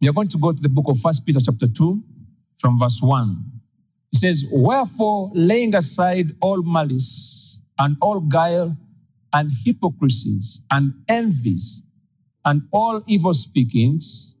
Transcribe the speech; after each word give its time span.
We 0.00 0.08
are 0.08 0.12
going 0.12 0.28
to 0.28 0.38
go 0.38 0.52
to 0.52 0.62
the 0.62 0.68
book 0.68 0.86
of 0.88 0.98
First 0.98 1.26
Peter 1.26 1.40
chapter 1.44 1.68
2 1.68 2.02
from 2.58 2.78
verse 2.78 3.00
1. 3.02 3.44
It 4.12 4.18
says, 4.18 4.44
Wherefore, 4.50 5.30
laying 5.34 5.74
aside 5.74 6.34
all 6.40 6.62
malice 6.62 7.60
and 7.78 7.96
all 8.00 8.20
guile 8.20 8.76
and 9.32 9.50
hypocrisies 9.64 10.62
and 10.70 10.94
envies 11.06 11.82
and 12.46 12.62
all 12.72 13.02
evil 13.06 13.34
speakings, 13.34 14.34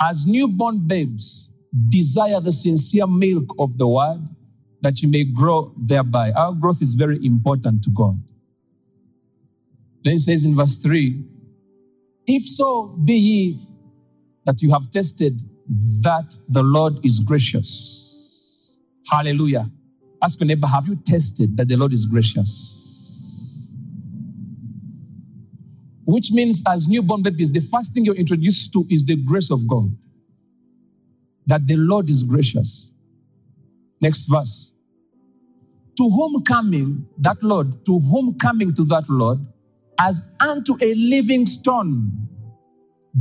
as 0.00 0.26
newborn 0.26 0.86
babes, 0.86 1.48
desire 1.88 2.38
the 2.40 2.52
sincere 2.52 3.06
milk 3.06 3.54
of 3.58 3.78
the 3.78 3.88
word 3.88 4.20
that 4.82 5.00
you 5.00 5.08
may 5.08 5.24
grow 5.24 5.72
thereby. 5.78 6.32
Our 6.32 6.52
growth 6.52 6.82
is 6.82 6.92
very 6.92 7.24
important 7.24 7.82
to 7.84 7.90
God. 7.90 8.20
Then 10.04 10.14
it 10.14 10.20
says 10.20 10.44
in 10.44 10.54
verse 10.54 10.76
3 10.76 11.24
If 12.26 12.42
so 12.44 12.88
be 12.88 13.14
ye 13.14 13.66
that 14.46 14.62
you 14.62 14.70
have 14.70 14.90
tested 14.90 15.42
that 16.02 16.38
the 16.48 16.62
Lord 16.62 17.04
is 17.04 17.20
gracious. 17.20 18.78
Hallelujah. 19.10 19.70
Ask 20.22 20.40
your 20.40 20.46
neighbor, 20.46 20.66
have 20.66 20.86
you 20.86 20.96
tested 20.96 21.56
that 21.56 21.68
the 21.68 21.76
Lord 21.76 21.92
is 21.92 22.06
gracious? 22.06 22.82
Which 26.04 26.30
means, 26.30 26.62
as 26.66 26.86
newborn 26.86 27.22
babies, 27.22 27.50
the 27.50 27.60
first 27.60 27.92
thing 27.92 28.04
you're 28.04 28.14
introduced 28.14 28.72
to 28.72 28.86
is 28.88 29.04
the 29.04 29.16
grace 29.16 29.50
of 29.50 29.66
God. 29.66 29.94
That 31.46 31.66
the 31.66 31.76
Lord 31.76 32.08
is 32.08 32.22
gracious. 32.22 32.92
Next 34.00 34.26
verse. 34.26 34.72
To 35.96 36.08
whom 36.08 36.42
coming, 36.44 37.06
that 37.18 37.42
Lord, 37.42 37.84
to 37.86 37.98
whom 37.98 38.38
coming 38.38 38.72
to 38.74 38.84
that 38.84 39.08
Lord, 39.08 39.40
as 39.98 40.22
unto 40.40 40.76
a 40.80 40.94
living 40.94 41.46
stone, 41.46 42.28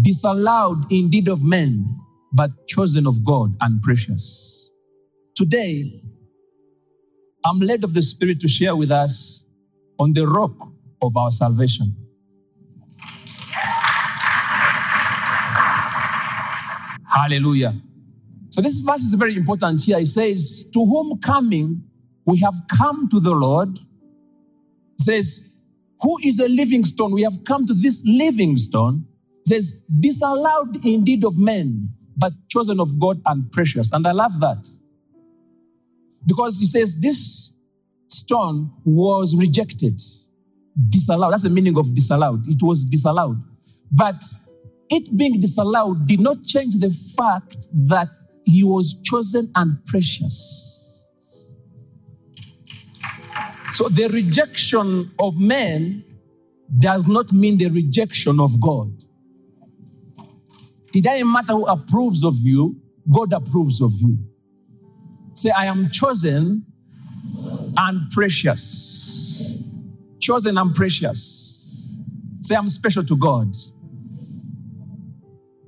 disallowed 0.01 0.91
indeed 0.91 1.27
of 1.27 1.43
men, 1.43 1.99
but 2.33 2.51
chosen 2.67 3.07
of 3.07 3.23
God 3.23 3.55
and 3.61 3.81
precious. 3.81 4.69
Today, 5.35 6.01
I'm 7.43 7.59
led 7.59 7.83
of 7.83 7.93
the 7.93 8.01
Spirit 8.01 8.39
to 8.41 8.47
share 8.47 8.75
with 8.75 8.91
us 8.91 9.45
on 9.99 10.13
the 10.13 10.27
rock 10.27 10.69
of 11.01 11.15
our 11.15 11.31
salvation. 11.31 11.95
Hallelujah. 17.15 17.75
So 18.49 18.61
this 18.61 18.79
verse 18.79 19.01
is 19.01 19.13
very 19.13 19.35
important 19.35 19.83
here. 19.83 19.99
It 19.99 20.07
says, 20.07 20.65
To 20.73 20.85
whom 20.85 21.19
coming 21.19 21.83
we 22.25 22.39
have 22.39 22.55
come 22.69 23.07
to 23.09 23.19
the 23.19 23.31
Lord. 23.31 23.77
It 23.77 25.01
says, 25.01 25.43
Who 26.01 26.17
is 26.23 26.39
a 26.39 26.47
living 26.47 26.83
stone? 26.83 27.11
We 27.11 27.23
have 27.23 27.43
come 27.45 27.67
to 27.67 27.73
this 27.73 28.01
living 28.05 28.57
stone. 28.57 29.05
Says, 29.47 29.73
disallowed 29.99 30.83
indeed 30.85 31.23
of 31.23 31.37
men, 31.37 31.89
but 32.17 32.33
chosen 32.49 32.79
of 32.79 32.99
God 32.99 33.21
and 33.25 33.51
precious. 33.51 33.91
And 33.91 34.07
I 34.07 34.11
love 34.11 34.39
that. 34.39 34.67
Because 36.25 36.59
he 36.59 36.65
says, 36.65 36.95
This 36.95 37.53
stone 38.07 38.71
was 38.83 39.35
rejected, 39.35 40.01
disallowed. 40.89 41.33
That's 41.33 41.43
the 41.43 41.49
meaning 41.49 41.77
of 41.77 41.93
disallowed. 41.93 42.47
It 42.47 42.61
was 42.63 42.83
disallowed. 42.83 43.41
But 43.91 44.23
it 44.89 45.15
being 45.15 45.39
disallowed 45.39 46.07
did 46.07 46.19
not 46.19 46.43
change 46.43 46.75
the 46.75 46.89
fact 47.15 47.67
that 47.87 48.09
he 48.45 48.63
was 48.63 48.95
chosen 49.03 49.51
and 49.55 49.83
precious. 49.85 51.07
So 53.71 53.89
the 53.89 54.07
rejection 54.07 55.11
of 55.19 55.39
men 55.39 56.03
does 56.79 57.07
not 57.07 57.31
mean 57.31 57.57
the 57.57 57.67
rejection 57.67 58.39
of 58.39 58.59
God. 58.59 58.91
It 60.95 61.03
doesn't 61.03 61.29
matter 61.29 61.51
who 61.51 61.65
approves 61.65 62.23
of 62.23 62.35
you, 62.39 62.79
God 63.11 63.33
approves 63.33 63.81
of 63.81 63.91
you. 63.99 64.17
Say, 65.33 65.49
I 65.49 65.65
am 65.65 65.89
chosen 65.91 66.65
and 67.77 68.09
precious. 68.11 69.57
Chosen 70.21 70.57
and 70.57 70.73
precious. 70.73 71.97
Say, 72.41 72.55
I'm 72.55 72.69
special 72.69 73.03
to 73.03 73.17
God. 73.17 73.53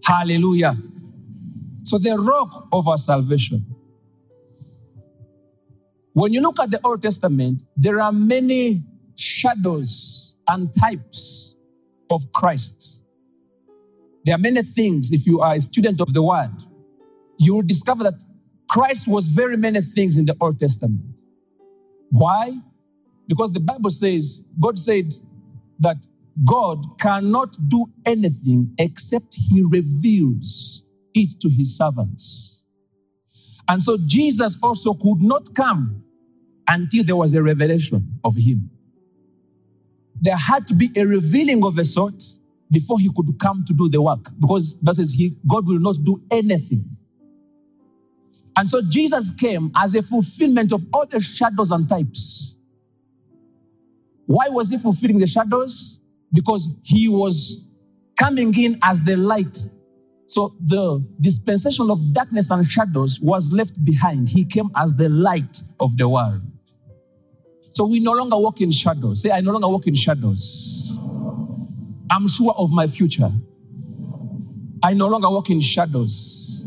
Hallelujah. 0.06 0.78
So, 1.84 1.98
the 1.98 2.18
rock 2.18 2.70
of 2.72 2.88
our 2.88 2.98
salvation. 2.98 3.66
When 6.14 6.32
you 6.32 6.40
look 6.40 6.58
at 6.62 6.72
the 6.72 6.80
Old 6.86 7.02
Testament, 7.02 7.64
there 7.76 8.00
are 8.00 8.14
many 8.14 8.82
shadows 9.16 10.36
and 10.48 10.74
types 10.74 11.54
of 12.10 12.32
Christ. 12.32 12.97
There 14.28 14.36
are 14.36 14.40
many 14.40 14.62
things, 14.62 15.10
if 15.14 15.26
you 15.26 15.40
are 15.40 15.56
a 15.56 15.62
student 15.62 16.02
of 16.02 16.12
the 16.12 16.22
word, 16.22 16.52
you 17.38 17.56
will 17.56 17.62
discover 17.62 18.04
that 18.04 18.22
Christ 18.70 19.08
was 19.08 19.30
very 19.30 19.56
many 19.56 19.80
things 19.80 20.18
in 20.18 20.26
the 20.26 20.36
Old 20.42 20.60
Testament. 20.60 21.22
Why? 22.12 22.60
Because 23.26 23.54
the 23.54 23.62
Bible 23.62 23.90
says, 23.90 24.44
God 24.60 24.78
said 24.78 25.14
that 25.80 26.06
God 26.44 27.00
cannot 27.00 27.56
do 27.70 27.86
anything 28.06 28.74
except 28.78 29.34
He 29.34 29.62
reveals 29.62 30.84
it 31.14 31.40
to 31.40 31.48
His 31.48 31.78
servants. 31.78 32.66
And 33.70 33.82
so 33.82 33.98
Jesus 33.98 34.58
also 34.62 34.94
could 34.94 35.22
not 35.22 35.56
come 35.56 36.04
until 36.68 37.06
there 37.06 37.16
was 37.16 37.34
a 37.34 37.42
revelation 37.42 38.20
of 38.26 38.36
Him. 38.36 38.72
There 40.20 40.36
had 40.36 40.68
to 40.68 40.74
be 40.74 40.92
a 40.98 41.06
revealing 41.06 41.64
of 41.64 41.78
a 41.78 41.86
sort 41.86 42.22
before 42.72 43.00
He 43.00 43.10
could 43.16 43.40
come 43.40 43.64
to 43.66 43.74
do 43.74 43.90
the 43.90 44.02
work. 44.02 44.30
Because 44.40 44.78
that 44.82 44.96
says 44.96 45.12
he, 45.12 45.36
God 45.48 45.68
will 45.68 45.80
not 45.80 45.98
do 46.04 46.22
anything. 46.32 46.86
And 48.56 48.68
so 48.68 48.82
Jesus 48.82 49.32
came 49.32 49.72
as 49.76 49.94
a 49.94 50.02
fulfillment 50.02 50.72
of 50.72 50.84
all 50.92 51.06
the 51.06 51.20
shadows 51.20 51.72
and 51.72 51.88
types. 51.88 52.58
Why 54.26 54.50
was 54.50 54.70
He 54.70 54.78
fulfilling 54.78 55.20
the 55.20 55.28
shadows? 55.28 56.00
because 56.34 56.68
he 56.84 57.08
was 57.08 57.66
coming 58.18 58.58
in 58.60 58.80
as 58.84 59.02
the 59.02 59.16
light. 59.16 59.58
So 60.28 60.56
the 60.66 61.06
dispensation 61.22 61.90
of 61.90 62.14
darkness 62.14 62.50
and 62.50 62.66
shadows 62.66 63.20
was 63.22 63.52
left 63.52 63.84
behind. 63.86 64.28
He 64.30 64.44
came 64.44 64.70
as 64.76 64.94
the 64.94 65.10
light 65.10 65.62
of 65.80 65.96
the 65.98 66.10
world. 66.10 66.42
So 67.74 67.86
we 67.86 68.00
no 68.00 68.12
longer 68.14 68.38
walk 68.38 68.60
in 68.60 68.72
shadows. 68.72 69.22
Say, 69.22 69.32
I 69.32 69.40
no 69.40 69.52
longer 69.52 69.68
walk 69.68 69.88
in 69.88 69.96
shadows. 69.96 70.87
I'm 72.10 72.28
sure 72.28 72.54
of 72.58 72.72
my 72.72 72.88
future. 72.88 73.32
I 74.84 74.94
no 74.94 75.08
longer 75.08 75.30
walk 75.30 75.50
in 75.50 75.60
shadows. 75.60 76.66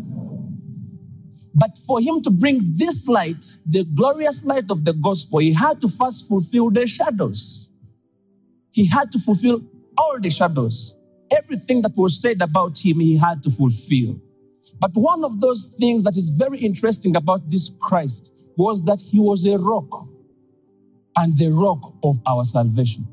But 1.55 1.77
for 1.87 2.01
him 2.01 2.23
to 2.23 2.31
bring 2.31 2.61
this 2.75 3.09
light, 3.09 3.45
the 3.67 3.85
glorious 3.85 4.45
light 4.45 4.71
of 4.71 4.85
the 4.85 4.93
gospel, 4.93 5.41
he 5.41 5.53
had 5.53 5.81
to 5.83 5.89
first 5.89 6.29
fulfill 6.29 6.71
the 6.71 6.87
shadows 6.87 7.71
he 8.71 8.87
had 8.87 9.11
to 9.13 9.19
fulfill 9.19 9.63
all 9.99 10.19
the 10.21 10.31
shadows. 10.31 10.97
Everything 11.31 11.83
that 11.83 11.97
was 11.97 12.21
said 12.21 12.41
about 12.43 12.79
him, 12.79 13.01
he 13.01 13.17
had 13.17 13.43
to 13.43 13.51
fulfill. 13.51 14.21
But 14.79 14.93
one 14.95 15.25
of 15.25 15.41
those 15.41 15.67
things 15.79 16.05
that 16.05 16.17
is 16.17 16.31
very 16.31 16.59
interesting 16.59 17.17
about 17.17 17.51
this 17.51 17.71
Christ 17.81 18.33
was 18.57 18.83
that 18.83 19.01
he 19.01 19.19
was 19.19 19.45
a 19.45 19.59
rock 19.59 20.09
and 21.17 21.37
the 21.37 21.49
rock 21.49 21.95
of 22.03 22.19
our 22.27 22.45
salvation. 22.45 23.07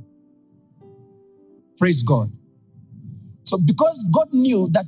Praise 1.78 2.04
God. 2.04 2.32
So, 3.44 3.58
because 3.58 4.06
God 4.12 4.34
knew 4.34 4.68
that 4.72 4.86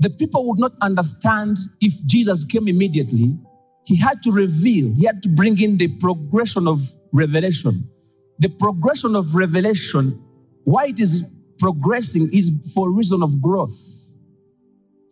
the 0.00 0.10
people 0.10 0.46
would 0.48 0.58
not 0.58 0.72
understand 0.82 1.56
if 1.80 1.92
Jesus 2.04 2.44
came 2.44 2.68
immediately, 2.68 3.38
he 3.84 3.96
had 3.96 4.22
to 4.22 4.32
reveal, 4.32 4.92
he 4.94 5.06
had 5.06 5.22
to 5.22 5.28
bring 5.28 5.60
in 5.60 5.76
the 5.76 5.88
progression 5.88 6.66
of 6.68 6.80
revelation 7.12 7.88
the 8.38 8.48
progression 8.48 9.16
of 9.16 9.34
revelation, 9.34 10.22
why 10.64 10.86
it 10.86 11.00
is 11.00 11.24
progressing 11.58 12.28
is 12.32 12.50
for 12.74 12.92
reason 12.92 13.22
of 13.22 13.40
growth. 13.40 13.76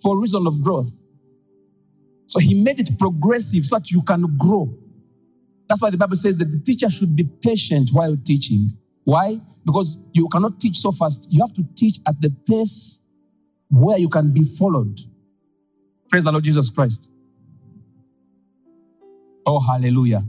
For 0.03 0.21
reason 0.21 0.47
of 0.47 0.63
growth. 0.63 0.93
So 2.27 2.39
he 2.39 2.55
made 2.55 2.81
it 2.81 2.99
progressive 2.99 3.65
so 3.65 3.77
that 3.79 3.91
you 3.91 4.03
can 4.03 4.37
grow. 4.37 4.77
That's 5.69 5.81
why 5.81 5.91
the 5.91 5.97
Bible 5.97 6.17
says 6.17 6.37
that 6.37 6.51
the 6.51 6.59
teacher 6.59 6.91
should 6.91 7.17
be 7.17 7.25
patient 7.25 7.91
while 7.93 8.17
teaching. 8.23 8.77
Why? 9.05 9.41
Because 9.65 9.99
you 10.13 10.29
cannot 10.29 10.61
teach 10.61 10.79
so 10.79 10.93
fast. 10.93 11.29
You 11.31 11.41
have 11.41 11.53
to 11.55 11.65
teach 11.75 11.99
at 12.07 12.21
the 12.21 12.31
pace 12.31 13.01
where 13.71 13.99
you 13.99 14.09
can 14.09 14.33
be 14.33 14.43
followed. 14.43 14.99
Praise 16.09 16.25
the 16.25 16.33
Lord 16.33 16.45
Jesus 16.45 16.71
Christ. 16.71 17.09
Oh, 19.47 19.61
hallelujah. 19.61 20.23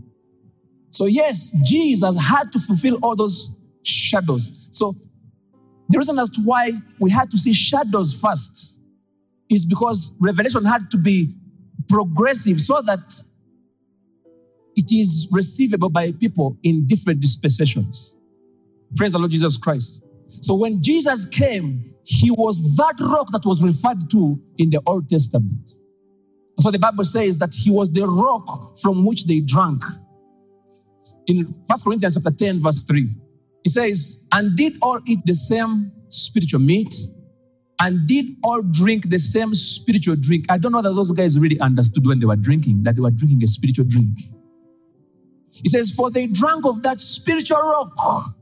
So, 0.90 1.06
yes, 1.06 1.52
Jesus 1.64 2.18
had 2.18 2.52
to 2.54 2.60
fulfill 2.60 2.98
all 3.02 3.16
those 3.16 3.52
shadows. 3.84 4.68
So, 4.72 4.96
the 5.90 5.98
reason 5.98 6.18
as 6.20 6.30
to 6.32 6.42
why 6.42 6.72
we 7.00 7.12
had 7.12 7.30
to 7.32 7.38
see 7.38 7.54
shadows 7.54 8.14
first 8.14 8.80
is 9.50 9.66
because 9.66 10.12
revelation 10.20 10.66
had 10.66 10.90
to 10.92 10.98
be 10.98 11.36
progressive 11.88 12.60
so 12.60 12.82
that 12.82 13.22
it 14.76 14.92
is 14.92 15.28
receivable 15.32 15.90
by 15.90 16.12
people 16.12 16.58
in 16.64 16.88
different 16.88 17.22
dispensations. 17.22 18.15
Praise 18.96 19.12
the 19.12 19.20
Lord 19.20 19.32
Jesus 19.32 19.58
Christ. 19.58 20.04
So 20.42 20.56
when 20.56 20.82
Jesus 20.82 21.26
came, 21.26 21.94
he 22.04 22.32
was 22.32 22.62
that 22.78 22.96
rock 23.00 23.32
that 23.32 23.46
was 23.46 23.62
referred 23.62 24.10
to 24.12 24.40
in 24.58 24.70
the 24.70 24.82
Old 24.86 25.10
Testament. 25.10 25.72
So 26.60 26.72
the 26.72 26.80
Bible 26.80 27.04
says 27.04 27.38
that 27.40 27.54
he 27.54 27.70
was 27.70 27.92
the 27.92 28.08
rock 28.08 28.78
from 28.80 29.06
which 29.06 29.26
they 29.26 29.42
drank. 29.42 29.84
In 31.28 31.56
1 31.66 31.80
Corinthians 31.84 32.14
chapter 32.14 32.32
10, 32.32 32.62
verse 32.62 32.84
3, 32.84 33.10
it 33.66 33.70
says, 33.72 34.24
And 34.32 34.56
did 34.56 34.78
all 34.82 35.00
eat 35.06 35.20
the 35.26 35.36
same 35.36 35.92
spiritual 36.10 36.60
meat? 36.62 36.96
And 37.82 38.08
did 38.08 38.28
all 38.44 38.62
drink 38.62 39.10
the 39.10 39.20
same 39.20 39.54
spiritual 39.54 40.16
drink? 40.16 40.46
I 40.48 40.58
don't 40.58 40.72
know 40.72 40.82
that 40.82 40.94
those 40.94 41.12
guys 41.12 41.38
really 41.38 41.60
understood 41.60 42.06
when 42.06 42.20
they 42.20 42.26
were 42.26 42.38
drinking, 42.38 42.84
that 42.84 42.96
they 42.96 43.02
were 43.02 43.12
drinking 43.12 43.44
a 43.44 43.48
spiritual 43.48 43.86
drink. 43.86 44.20
He 45.52 45.68
says, 45.68 45.92
For 45.92 46.10
they 46.10 46.28
drank 46.28 46.66
of 46.66 46.84
that 46.84 47.00
spiritual 47.00 47.58
rock 47.58 48.36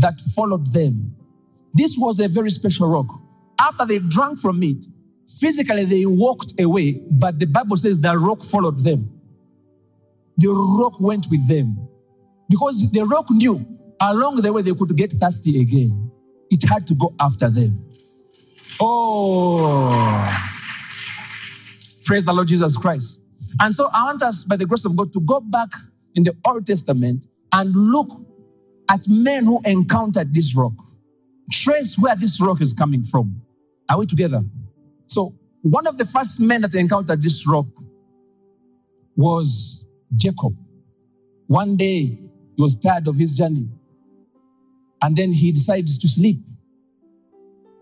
that 0.00 0.20
followed 0.34 0.72
them. 0.72 1.14
This 1.74 1.96
was 1.98 2.20
a 2.20 2.28
very 2.28 2.50
special 2.50 2.88
rock. 2.88 3.06
After 3.60 3.84
they 3.84 3.98
drank 3.98 4.38
from 4.38 4.62
it, 4.62 4.84
physically 5.40 5.84
they 5.84 6.06
walked 6.06 6.58
away, 6.60 7.02
but 7.10 7.38
the 7.38 7.46
Bible 7.46 7.76
says 7.76 8.00
the 8.00 8.16
rock 8.16 8.42
followed 8.42 8.80
them. 8.80 9.10
The 10.38 10.48
rock 10.48 11.00
went 11.00 11.26
with 11.30 11.46
them. 11.48 11.88
Because 12.48 12.90
the 12.90 13.04
rock 13.04 13.30
knew 13.30 13.64
along 14.00 14.36
the 14.36 14.52
way 14.52 14.62
they 14.62 14.74
could 14.74 14.96
get 14.96 15.12
thirsty 15.12 15.60
again. 15.60 16.10
It 16.50 16.62
had 16.62 16.86
to 16.86 16.94
go 16.94 17.14
after 17.18 17.50
them. 17.50 17.84
Oh, 18.80 20.38
praise 22.04 22.24
the 22.24 22.32
Lord 22.32 22.48
Jesus 22.48 22.76
Christ. 22.76 23.20
And 23.58 23.72
so 23.74 23.88
I 23.92 24.04
want 24.04 24.22
us, 24.22 24.44
by 24.44 24.56
the 24.56 24.66
grace 24.66 24.84
of 24.84 24.94
God, 24.94 25.12
to 25.14 25.20
go 25.20 25.40
back 25.40 25.70
in 26.14 26.22
the 26.22 26.36
Old 26.46 26.66
Testament 26.66 27.26
and 27.52 27.74
look 27.74 28.25
at 28.88 29.06
men 29.08 29.44
who 29.44 29.60
encountered 29.64 30.34
this 30.34 30.54
rock. 30.54 30.72
Trace 31.50 31.98
where 31.98 32.16
this 32.16 32.40
rock 32.40 32.60
is 32.60 32.72
coming 32.72 33.04
from. 33.04 33.40
Are 33.88 33.98
we 33.98 34.06
together? 34.06 34.42
So, 35.06 35.34
one 35.62 35.86
of 35.86 35.96
the 35.96 36.04
first 36.04 36.40
men 36.40 36.62
that 36.62 36.74
encountered 36.74 37.22
this 37.22 37.46
rock 37.46 37.66
was 39.16 39.84
Jacob. 40.14 40.56
One 41.46 41.76
day, 41.76 42.18
he 42.56 42.62
was 42.62 42.74
tired 42.76 43.08
of 43.08 43.16
his 43.16 43.32
journey. 43.32 43.68
And 45.02 45.16
then 45.16 45.32
he 45.32 45.52
decides 45.52 45.98
to 45.98 46.08
sleep. 46.08 46.40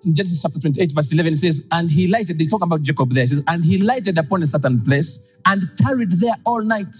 In 0.04 0.14
Genesis 0.14 0.42
chapter 0.42 0.58
28, 0.58 0.92
verse 0.92 1.12
11, 1.12 1.32
it 1.32 1.36
says, 1.36 1.64
And 1.70 1.90
he 1.90 2.06
lighted, 2.08 2.38
they 2.38 2.44
talk 2.44 2.62
about 2.62 2.82
Jacob 2.82 3.12
there. 3.14 3.24
It 3.24 3.28
says, 3.28 3.42
And 3.46 3.64
he 3.64 3.78
lighted 3.78 4.18
upon 4.18 4.42
a 4.42 4.46
certain 4.46 4.82
place 4.82 5.18
and 5.46 5.64
tarried 5.78 6.12
there 6.12 6.34
all 6.44 6.62
night. 6.62 6.94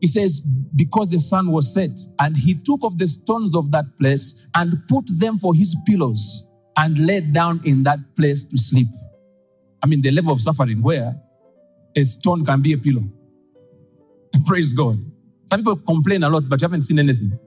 He 0.00 0.06
says, 0.06 0.40
Because 0.74 1.08
the 1.08 1.20
sun 1.20 1.50
was 1.50 1.72
set, 1.72 1.98
and 2.18 2.36
he 2.36 2.54
took 2.54 2.80
of 2.82 2.98
the 2.98 3.06
stones 3.06 3.54
of 3.54 3.70
that 3.72 3.84
place 3.98 4.34
and 4.54 4.82
put 4.88 5.04
them 5.18 5.38
for 5.38 5.54
his 5.54 5.76
pillows 5.86 6.44
and 6.76 7.06
laid 7.06 7.32
down 7.32 7.60
in 7.64 7.82
that 7.84 7.98
place 8.16 8.44
to 8.44 8.58
sleep. 8.58 8.88
I 9.82 9.86
mean, 9.86 10.00
the 10.00 10.10
level 10.10 10.32
of 10.32 10.40
suffering 10.40 10.82
where 10.82 11.14
a 11.94 12.04
stone 12.04 12.44
can 12.44 12.62
be 12.62 12.72
a 12.72 12.78
pillow. 12.78 13.04
Praise 14.46 14.72
God. 14.72 14.98
Some 15.46 15.60
people 15.60 15.76
complain 15.76 16.22
a 16.22 16.30
lot, 16.30 16.48
but 16.48 16.60
you 16.60 16.66
haven't 16.66 16.82
seen 16.82 16.98
anything. 16.98 17.38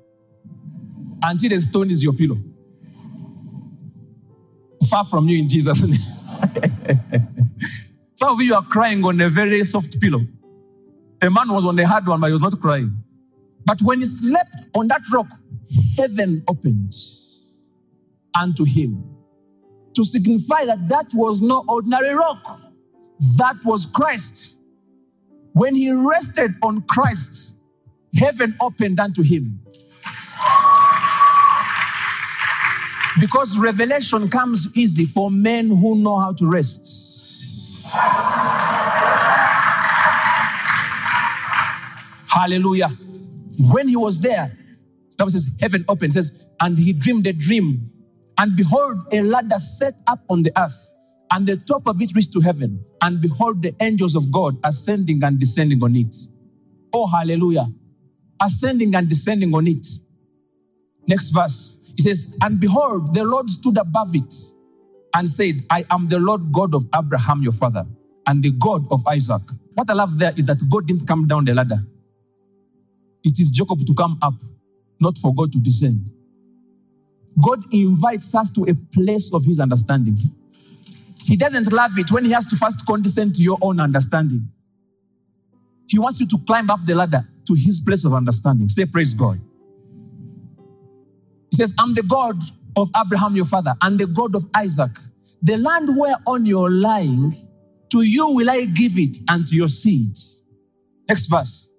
Until 1.24 1.50
the 1.50 1.62
stone 1.62 1.89
is 1.89 2.03
your 2.03 2.13
pillow. 2.13 2.38
Far 4.89 5.03
from 5.03 5.27
you 5.27 5.39
in 5.39 5.50
Jesus' 5.50 5.81
name. 5.83 6.00
Some 8.15 8.30
of 8.30 8.41
you 8.41 8.56
are 8.56 8.63
crying 8.63 9.03
on 9.03 9.19
a 9.21 9.30
very 9.30 9.63
soft 9.65 10.00
pillow. 10.00 10.21
A 11.21 11.29
man 11.29 11.47
was 11.51 11.65
on 11.65 11.79
a 11.79 11.88
hard 11.88 12.07
one, 12.07 12.19
but 12.19 12.27
he 12.27 12.33
was 12.33 12.41
not 12.41 12.59
crying. 12.59 12.95
But 13.65 13.81
when 13.81 14.00
he 14.00 14.06
slept 14.06 14.56
on 14.75 14.88
that 14.89 15.01
rock, 15.12 15.27
heaven 15.97 16.44
opened 16.47 16.94
unto 18.39 18.63
him 18.63 19.03
to 19.95 20.03
signify 20.03 20.65
that 20.65 20.88
that 20.89 21.07
was 21.13 21.41
no 21.41 21.63
ordinary 21.67 22.13
rock. 22.13 22.59
That 23.38 23.57
was 23.63 23.85
Christ. 23.85 24.59
When 25.53 25.73
he 25.73 25.91
rested 25.91 26.53
on 26.62 26.81
Christ, 26.81 27.56
heaven 28.13 28.56
opened 28.59 29.00
unto 29.00 29.23
him. 29.23 29.62
Because 33.19 33.57
revelation 33.57 34.27
comes 34.27 34.67
easy 34.75 35.06
for 35.06 35.31
men 35.31 35.69
who 35.69 35.95
know 35.95 36.19
how 36.19 36.33
to 36.33 36.45
rest. 36.45 37.85
Hallelujah. 42.36 42.90
When 43.58 43.88
he 43.88 43.96
was 43.96 44.20
there, 44.20 44.52
the 45.10 45.16
Bible 45.18 45.32
says, 45.32 45.50
heaven 45.62 45.86
opened, 45.88 46.12
says, 46.12 46.34
and 46.60 46.78
he 46.78 46.92
dreamed 46.92 47.26
a 47.28 47.32
dream. 47.34 47.90
And 48.38 48.58
behold, 48.58 48.98
a 49.14 49.22
ladder 49.22 49.58
set 49.58 49.94
up 50.08 50.20
on 50.30 50.44
the 50.44 50.52
earth, 50.58 50.94
and 51.32 51.48
the 51.48 51.56
top 51.56 51.88
of 51.88 52.02
it 52.02 52.14
reached 52.14 52.34
to 52.34 52.42
heaven. 52.42 52.84
And 53.02 53.22
behold, 53.22 53.62
the 53.64 53.74
angels 53.80 54.16
of 54.16 54.32
God 54.32 54.58
ascending 54.66 55.24
and 55.24 55.40
descending 55.40 55.82
on 55.82 55.96
it. 55.96 56.14
Oh, 56.92 57.08
hallelujah. 57.08 57.68
Ascending 58.42 58.94
and 58.96 59.08
descending 59.08 59.56
on 59.56 59.68
it. 59.68 59.88
Next 61.08 61.30
verse. 61.30 61.78
He 61.96 62.02
says, 62.02 62.28
And 62.42 62.60
behold, 62.60 63.14
the 63.14 63.24
Lord 63.24 63.50
stood 63.50 63.78
above 63.78 64.14
it 64.14 64.36
and 65.14 65.30
said, 65.30 65.62
I 65.70 65.86
am 65.90 66.10
the 66.10 66.20
Lord 66.20 66.52
God 66.52 66.76
of 66.76 66.86
Abraham, 66.94 67.42
your 67.44 67.54
father, 67.54 67.86
and 68.28 68.44
the 68.44 68.52
God 68.52 68.86
of 68.92 69.08
Isaac. 69.08 69.42
What 69.74 69.90
I 69.90 69.94
love 69.94 70.20
there 70.20 70.34
is 70.36 70.44
that 70.46 70.68
God 70.70 70.88
didn't 70.88 71.08
come 71.08 71.28
down 71.28 71.46
the 71.46 71.54
ladder. 71.54 71.82
It 73.25 73.39
is 73.39 73.50
Jacob 73.50 73.86
to 73.86 73.94
come 73.94 74.18
up, 74.22 74.36
not 75.00 75.18
for 75.18 75.33
God 75.33 75.51
to 75.54 75.60
descend. 75.60 76.12
God 77.44 77.66
invites 77.74 78.33
us 78.36 78.50
to 78.51 78.63
a 78.66 78.75
place 78.94 79.33
of 79.33 79.44
his 79.44 79.60
understanding. 79.60 80.18
He 81.18 81.36
doesn't 81.36 81.74
love 81.74 81.98
it 81.98 82.12
when 82.12 82.24
he 82.24 82.31
has 82.31 82.45
to 82.48 82.56
first 82.56 82.86
condescend 82.86 83.36
to 83.36 83.42
your 83.42 83.57
own 83.62 83.80
understanding. 83.80 84.48
He 85.88 85.98
wants 86.00 86.19
you 86.19 86.27
to 86.27 86.38
climb 86.45 86.69
up 86.69 86.86
the 86.86 86.94
ladder 86.94 87.27
to 87.48 87.54
his 87.56 87.80
place 87.80 88.06
of 88.06 88.13
understanding. 88.13 88.69
Say, 88.69 88.86
Praise 88.86 89.13
God. 89.13 89.42
He 91.51 91.57
says, 91.57 91.74
I'm 91.80 91.94
the 91.95 92.04
God 92.04 92.42
of 92.75 92.89
Abraham, 92.95 93.36
your 93.36 93.45
father, 93.45 93.74
and 93.81 94.00
the 94.00 94.06
God 94.06 94.36
of 94.36 94.45
Isaac. 94.54 94.92
The 95.42 95.57
land 95.57 95.89
whereon 95.95 96.45
you're 96.45 96.69
lying, 96.69 97.36
to 97.92 98.01
you 98.01 98.30
will 98.30 98.50
I 98.50 98.66
give 98.66 98.98
it, 98.98 99.18
and 99.30 99.48
to 99.48 99.56
your 99.56 99.68
seed. 99.68 100.18
Next 101.10 101.25
verse. 101.25 101.69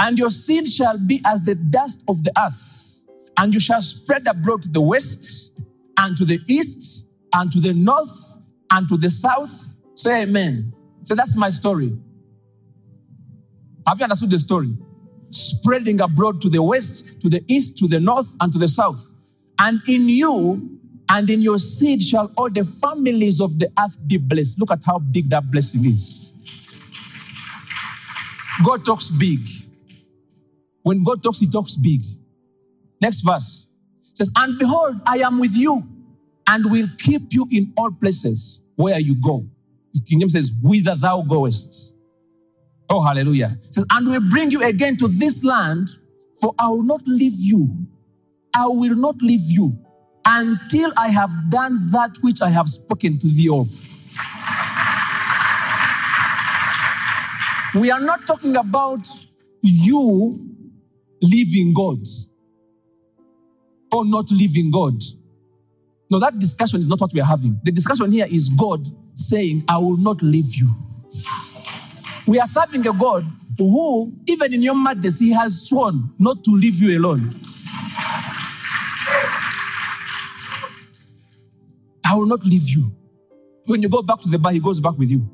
And 0.00 0.18
your 0.18 0.30
seed 0.30 0.68
shall 0.68 0.98
be 0.98 1.20
as 1.24 1.42
the 1.42 1.54
dust 1.54 2.02
of 2.08 2.22
the 2.22 2.32
earth, 2.40 3.04
and 3.36 3.52
you 3.52 3.60
shall 3.60 3.80
spread 3.80 4.26
abroad 4.26 4.62
to 4.62 4.68
the 4.68 4.80
west, 4.80 5.60
and 5.96 6.16
to 6.16 6.24
the 6.24 6.40
east, 6.46 7.06
and 7.34 7.50
to 7.50 7.60
the 7.60 7.74
north, 7.74 8.36
and 8.70 8.88
to 8.88 8.96
the 8.96 9.10
south. 9.10 9.76
Say 9.94 10.22
amen. 10.22 10.72
So 11.02 11.14
that's 11.14 11.34
my 11.34 11.50
story. 11.50 11.98
Have 13.86 13.98
you 13.98 14.04
understood 14.04 14.30
the 14.30 14.38
story? 14.38 14.76
Spreading 15.30 16.00
abroad 16.00 16.40
to 16.42 16.48
the 16.48 16.62
west, 16.62 17.04
to 17.20 17.28
the 17.28 17.42
east, 17.48 17.76
to 17.78 17.88
the 17.88 17.98
north, 17.98 18.32
and 18.40 18.52
to 18.52 18.58
the 18.58 18.68
south. 18.68 19.10
And 19.58 19.80
in 19.88 20.08
you 20.08 20.78
and 21.08 21.28
in 21.30 21.42
your 21.42 21.58
seed 21.58 22.02
shall 22.02 22.30
all 22.36 22.50
the 22.50 22.64
families 22.64 23.40
of 23.40 23.58
the 23.58 23.70
earth 23.78 23.96
be 24.06 24.18
blessed. 24.18 24.60
Look 24.60 24.70
at 24.70 24.84
how 24.84 24.98
big 24.98 25.30
that 25.30 25.50
blessing 25.50 25.84
is. 25.86 26.32
God 28.64 28.84
talks 28.84 29.08
big. 29.08 29.40
When 30.88 31.04
God 31.04 31.22
talks, 31.22 31.38
He 31.38 31.46
talks 31.46 31.76
big. 31.76 32.00
Next 32.98 33.20
verse 33.20 33.68
says, 34.14 34.30
And 34.34 34.58
behold, 34.58 34.96
I 35.04 35.18
am 35.18 35.38
with 35.38 35.54
you 35.54 35.86
and 36.46 36.70
will 36.70 36.86
keep 36.96 37.34
you 37.34 37.46
in 37.50 37.74
all 37.76 37.90
places 37.90 38.62
where 38.74 38.98
you 38.98 39.14
go. 39.20 39.46
King 40.08 40.20
James 40.20 40.32
says, 40.32 40.50
Whither 40.62 40.94
thou 40.94 41.20
goest. 41.20 41.94
Oh, 42.88 43.02
hallelujah. 43.02 43.58
It 43.64 43.74
says, 43.74 43.84
And 43.90 44.08
will 44.08 44.30
bring 44.30 44.50
you 44.50 44.62
again 44.62 44.96
to 44.96 45.08
this 45.08 45.44
land, 45.44 45.90
for 46.40 46.54
I 46.58 46.68
will 46.68 46.82
not 46.82 47.06
leave 47.06 47.36
you. 47.36 47.68
I 48.54 48.66
will 48.66 48.96
not 48.96 49.20
leave 49.20 49.44
you 49.44 49.78
until 50.24 50.90
I 50.96 51.08
have 51.08 51.50
done 51.50 51.90
that 51.90 52.16
which 52.22 52.40
I 52.40 52.48
have 52.48 52.66
spoken 52.66 53.18
to 53.18 53.26
thee 53.26 53.50
of. 53.50 53.68
We 57.74 57.90
are 57.90 58.00
not 58.00 58.26
talking 58.26 58.56
about 58.56 59.06
you 59.60 60.48
leaving 61.22 61.72
God 61.72 61.98
or 63.92 64.04
not 64.04 64.30
leaving 64.30 64.70
God. 64.70 65.02
No, 66.10 66.18
that 66.18 66.38
discussion 66.38 66.80
is 66.80 66.88
not 66.88 67.00
what 67.00 67.12
we 67.12 67.20
are 67.20 67.26
having. 67.26 67.60
The 67.64 67.72
discussion 67.72 68.10
here 68.10 68.26
is 68.30 68.48
God 68.48 68.86
saying, 69.14 69.64
I 69.68 69.78
will 69.78 69.96
not 69.96 70.22
leave 70.22 70.54
you. 70.54 70.70
We 72.26 72.38
are 72.38 72.46
serving 72.46 72.86
a 72.86 72.92
God 72.92 73.26
who, 73.58 74.14
even 74.26 74.54
in 74.54 74.62
your 74.62 74.74
madness, 74.74 75.18
He 75.18 75.30
has 75.32 75.68
sworn 75.68 76.10
not 76.18 76.44
to 76.44 76.50
leave 76.50 76.80
you 76.80 76.98
alone. 76.98 77.40
I 82.04 82.14
will 82.14 82.26
not 82.26 82.44
leave 82.44 82.68
you. 82.68 82.90
When 83.66 83.82
you 83.82 83.88
go 83.88 84.02
back 84.02 84.20
to 84.20 84.28
the 84.28 84.38
bar, 84.38 84.52
He 84.52 84.60
goes 84.60 84.80
back 84.80 84.96
with 84.96 85.10
you. 85.10 85.28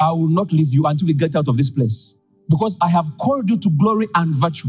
I 0.00 0.10
will 0.10 0.28
not 0.28 0.50
leave 0.50 0.72
you 0.72 0.86
until 0.86 1.06
we 1.06 1.14
get 1.14 1.36
out 1.36 1.46
of 1.46 1.56
this 1.56 1.70
place. 1.70 2.16
Because 2.48 2.76
I 2.80 2.88
have 2.88 3.06
called 3.18 3.48
you 3.48 3.56
to 3.56 3.70
glory 3.70 4.08
and 4.16 4.34
virtue. 4.34 4.68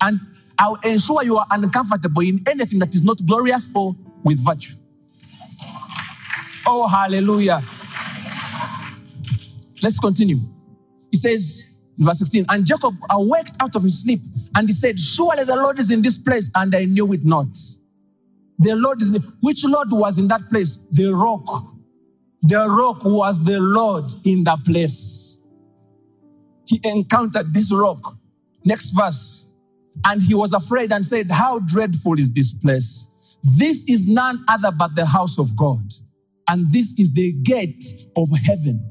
And 0.00 0.20
I'll 0.58 0.78
ensure 0.84 1.22
you 1.22 1.38
are 1.38 1.46
uncomfortable 1.50 2.22
in 2.22 2.42
anything 2.46 2.78
that 2.80 2.94
is 2.94 3.02
not 3.02 3.24
glorious 3.24 3.68
or 3.74 3.94
with 4.24 4.44
virtue. 4.44 4.76
Oh, 6.66 6.86
hallelujah. 6.86 7.62
Let's 9.82 9.98
continue. 9.98 10.40
He 11.10 11.16
says 11.16 11.68
in 11.98 12.04
verse 12.04 12.18
16, 12.18 12.46
and 12.48 12.66
Jacob 12.66 12.94
awaked 13.10 13.52
out 13.60 13.74
of 13.74 13.82
his 13.82 14.02
sleep 14.02 14.20
and 14.54 14.68
he 14.68 14.72
said, 14.72 14.98
Surely 14.98 15.44
the 15.44 15.56
Lord 15.56 15.78
is 15.78 15.90
in 15.90 16.02
this 16.02 16.18
place, 16.18 16.50
and 16.54 16.74
I 16.74 16.84
knew 16.84 17.12
it 17.12 17.24
not. 17.24 17.48
The 18.58 18.74
Lord 18.74 19.00
is, 19.00 19.16
which 19.40 19.64
Lord 19.64 19.88
was 19.92 20.18
in 20.18 20.28
that 20.28 20.48
place? 20.50 20.78
The 20.90 21.12
rock. 21.14 21.74
The 22.42 22.68
rock 22.68 23.04
was 23.04 23.42
the 23.42 23.60
Lord 23.60 24.12
in 24.24 24.44
that 24.44 24.64
place. 24.64 25.38
He 26.66 26.80
encountered 26.84 27.54
this 27.54 27.72
rock. 27.72 28.16
Next 28.64 28.90
verse. 28.90 29.47
And 30.04 30.22
he 30.22 30.34
was 30.34 30.52
afraid 30.52 30.92
and 30.92 31.04
said, 31.04 31.30
How 31.30 31.58
dreadful 31.58 32.18
is 32.18 32.30
this 32.30 32.52
place? 32.52 33.08
This 33.56 33.84
is 33.84 34.06
none 34.06 34.44
other 34.48 34.70
but 34.70 34.94
the 34.94 35.06
house 35.06 35.38
of 35.38 35.56
God. 35.56 35.92
And 36.48 36.72
this 36.72 36.94
is 36.98 37.12
the 37.12 37.32
gate 37.32 37.84
of 38.16 38.28
heaven. 38.44 38.90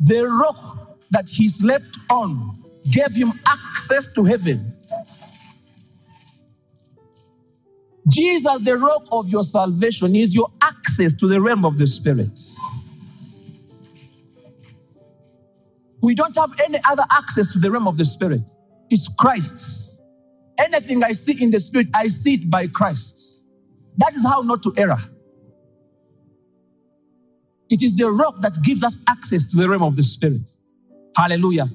The 0.00 0.26
rock 0.28 0.98
that 1.10 1.28
he 1.28 1.48
slept 1.48 1.98
on 2.10 2.62
gave 2.90 3.14
him 3.14 3.32
access 3.46 4.08
to 4.14 4.24
heaven. 4.24 4.74
Jesus, 8.08 8.60
the 8.60 8.76
rock 8.76 9.06
of 9.12 9.28
your 9.28 9.44
salvation, 9.44 10.16
is 10.16 10.34
your 10.34 10.50
access 10.62 11.12
to 11.14 11.28
the 11.28 11.40
realm 11.40 11.64
of 11.64 11.78
the 11.78 11.86
Spirit. 11.86 12.38
We 16.00 16.14
don't 16.14 16.34
have 16.36 16.52
any 16.64 16.80
other 16.88 17.04
access 17.10 17.52
to 17.52 17.58
the 17.58 17.70
realm 17.70 17.86
of 17.86 17.96
the 17.96 18.04
Spirit. 18.04 18.50
It's 18.90 19.08
Christ. 19.08 19.87
Anything 20.58 21.04
I 21.04 21.12
see 21.12 21.42
in 21.42 21.50
the 21.50 21.60
Spirit, 21.60 21.88
I 21.94 22.08
see 22.08 22.34
it 22.34 22.50
by 22.50 22.66
Christ. 22.66 23.42
That 23.96 24.14
is 24.14 24.24
how 24.24 24.42
not 24.42 24.62
to 24.64 24.72
error. 24.76 24.98
It 27.70 27.82
is 27.82 27.94
the 27.94 28.10
rock 28.10 28.40
that 28.40 28.62
gives 28.62 28.82
us 28.82 28.98
access 29.08 29.44
to 29.44 29.56
the 29.56 29.68
realm 29.68 29.82
of 29.82 29.94
the 29.96 30.02
Spirit. 30.02 30.50
Hallelujah. 31.16 31.68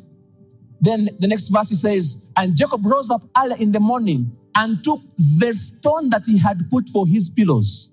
Then 0.81 1.09
the 1.19 1.27
next 1.27 1.49
verse 1.49 1.69
he 1.69 1.75
says, 1.75 2.25
And 2.35 2.55
Jacob 2.55 2.85
rose 2.85 3.09
up 3.09 3.23
early 3.37 3.61
in 3.61 3.71
the 3.71 3.79
morning 3.79 4.35
and 4.55 4.83
took 4.83 5.01
the 5.17 5.53
stone 5.53 6.09
that 6.09 6.25
he 6.25 6.37
had 6.37 6.69
put 6.69 6.89
for 6.89 7.07
his 7.07 7.29
pillows. 7.29 7.89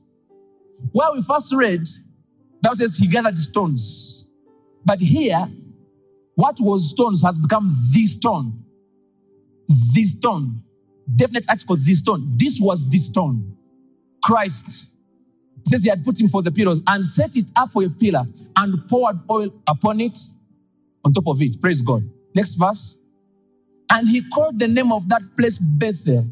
Where 0.93 1.13
we 1.13 1.23
first 1.23 1.53
read, 1.55 1.89
that 2.63 2.77
says 2.77 2.97
he 2.97 3.07
gathered 3.07 3.39
stones. 3.39 4.27
But 4.85 5.01
here, 5.01 5.49
what 6.35 6.59
was 6.61 6.91
stones 6.91 7.23
has 7.23 7.39
become 7.39 7.69
the 7.93 8.07
stone. 8.07 8.65
The 9.69 10.05
stone. 10.05 10.63
Definite 11.17 11.45
article, 11.49 11.77
the 11.77 11.95
stone. 11.95 12.33
This 12.37 12.61
was 12.61 12.89
the 12.89 12.99
stone. 12.99 13.57
Christ 14.23 14.91
says 15.67 15.83
he 15.83 15.89
had 15.89 16.05
put 16.05 16.21
him 16.21 16.29
for 16.29 16.43
the 16.43 16.51
pillars 16.51 16.81
and 16.87 17.05
set 17.05 17.37
it 17.37 17.51
up 17.57 17.71
for 17.71 17.83
a 17.85 17.89
pillar 17.89 18.25
and 18.57 18.89
poured 18.89 19.19
oil 19.31 19.53
upon 19.67 20.01
it 20.01 20.19
on 21.05 21.13
top 21.13 21.27
of 21.27 21.41
it. 21.43 21.61
Praise 21.61 21.81
God. 21.81 22.09
Next 22.35 22.55
verse. 22.55 22.99
And 23.91 24.09
he 24.09 24.23
called 24.31 24.59
the 24.59 24.69
name 24.69 24.93
of 24.93 25.09
that 25.09 25.23
place 25.37 25.59
Bethel. 25.59 26.27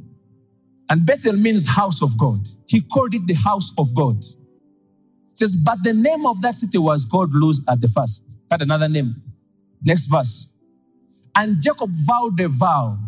And 0.90 1.04
Bethel 1.04 1.34
means 1.34 1.66
house 1.66 2.02
of 2.02 2.16
God. 2.16 2.48
He 2.66 2.80
called 2.80 3.14
it 3.14 3.26
the 3.26 3.34
house 3.34 3.72
of 3.76 3.94
God. 3.94 4.18
It 4.18 5.38
says, 5.38 5.56
but 5.56 5.82
the 5.82 5.92
name 5.92 6.24
of 6.24 6.40
that 6.42 6.54
city 6.54 6.78
was 6.78 7.04
God 7.04 7.34
Luz 7.34 7.60
at 7.68 7.80
the 7.80 7.88
first. 7.88 8.36
Had 8.50 8.62
another 8.62 8.88
name. 8.88 9.22
Next 9.82 10.06
verse. 10.06 10.50
And 11.34 11.60
Jacob 11.60 11.90
vowed 11.90 12.40
a 12.40 12.48
vow, 12.48 12.98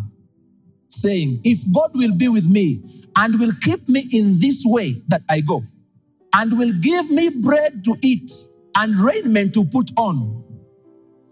saying, 0.93 1.41
If 1.45 1.61
God 1.73 1.91
will 1.95 2.13
be 2.13 2.29
with 2.29 2.49
me 2.49 3.07
and 3.17 3.39
will 3.41 3.53
keep 3.61 3.89
me 3.89 4.09
in 4.13 4.39
this 4.39 4.63
way 4.65 5.03
that 5.09 5.23
I 5.29 5.41
go, 5.41 5.65
and 6.33 6.57
will 6.59 6.73
give 6.73 7.11
me 7.11 7.29
bread 7.29 7.85
to 7.85 7.97
eat 8.03 8.31
and 8.77 8.97
raiment 8.97 9.55
to 9.55 9.65
put 9.65 9.91
on, 9.97 10.45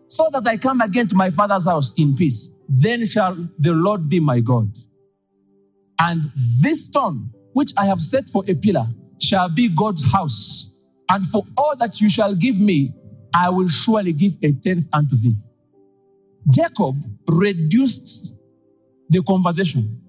so 0.08 0.28
that 0.32 0.46
I 0.46 0.56
come 0.56 0.80
again 0.80 1.06
to 1.08 1.14
my 1.14 1.30
father's 1.30 1.66
house 1.66 1.92
in 1.96 2.16
peace, 2.16 2.50
then 2.68 3.06
shall 3.06 3.36
the 3.58 3.72
Lord 3.72 4.08
be 4.08 4.20
my 4.20 4.40
God. 4.40 4.74
And 6.00 6.30
this 6.60 6.86
stone, 6.86 7.30
which 7.52 7.72
I 7.76 7.86
have 7.86 8.00
set 8.00 8.30
for 8.30 8.44
a 8.48 8.54
pillar, 8.54 8.86
shall 9.20 9.48
be 9.48 9.68
God's 9.68 10.10
house. 10.10 10.70
And 11.10 11.26
for 11.26 11.44
all 11.56 11.76
that 11.76 12.00
you 12.00 12.08
shall 12.08 12.34
give 12.34 12.58
me, 12.58 12.92
I 13.34 13.50
will 13.50 13.68
surely 13.68 14.12
give 14.12 14.36
a 14.42 14.52
tenth 14.52 14.86
unto 14.92 15.16
thee. 15.16 15.36
Jacob 16.50 16.96
reduced 17.26 18.34
the 19.08 19.22
conversation 19.22 20.00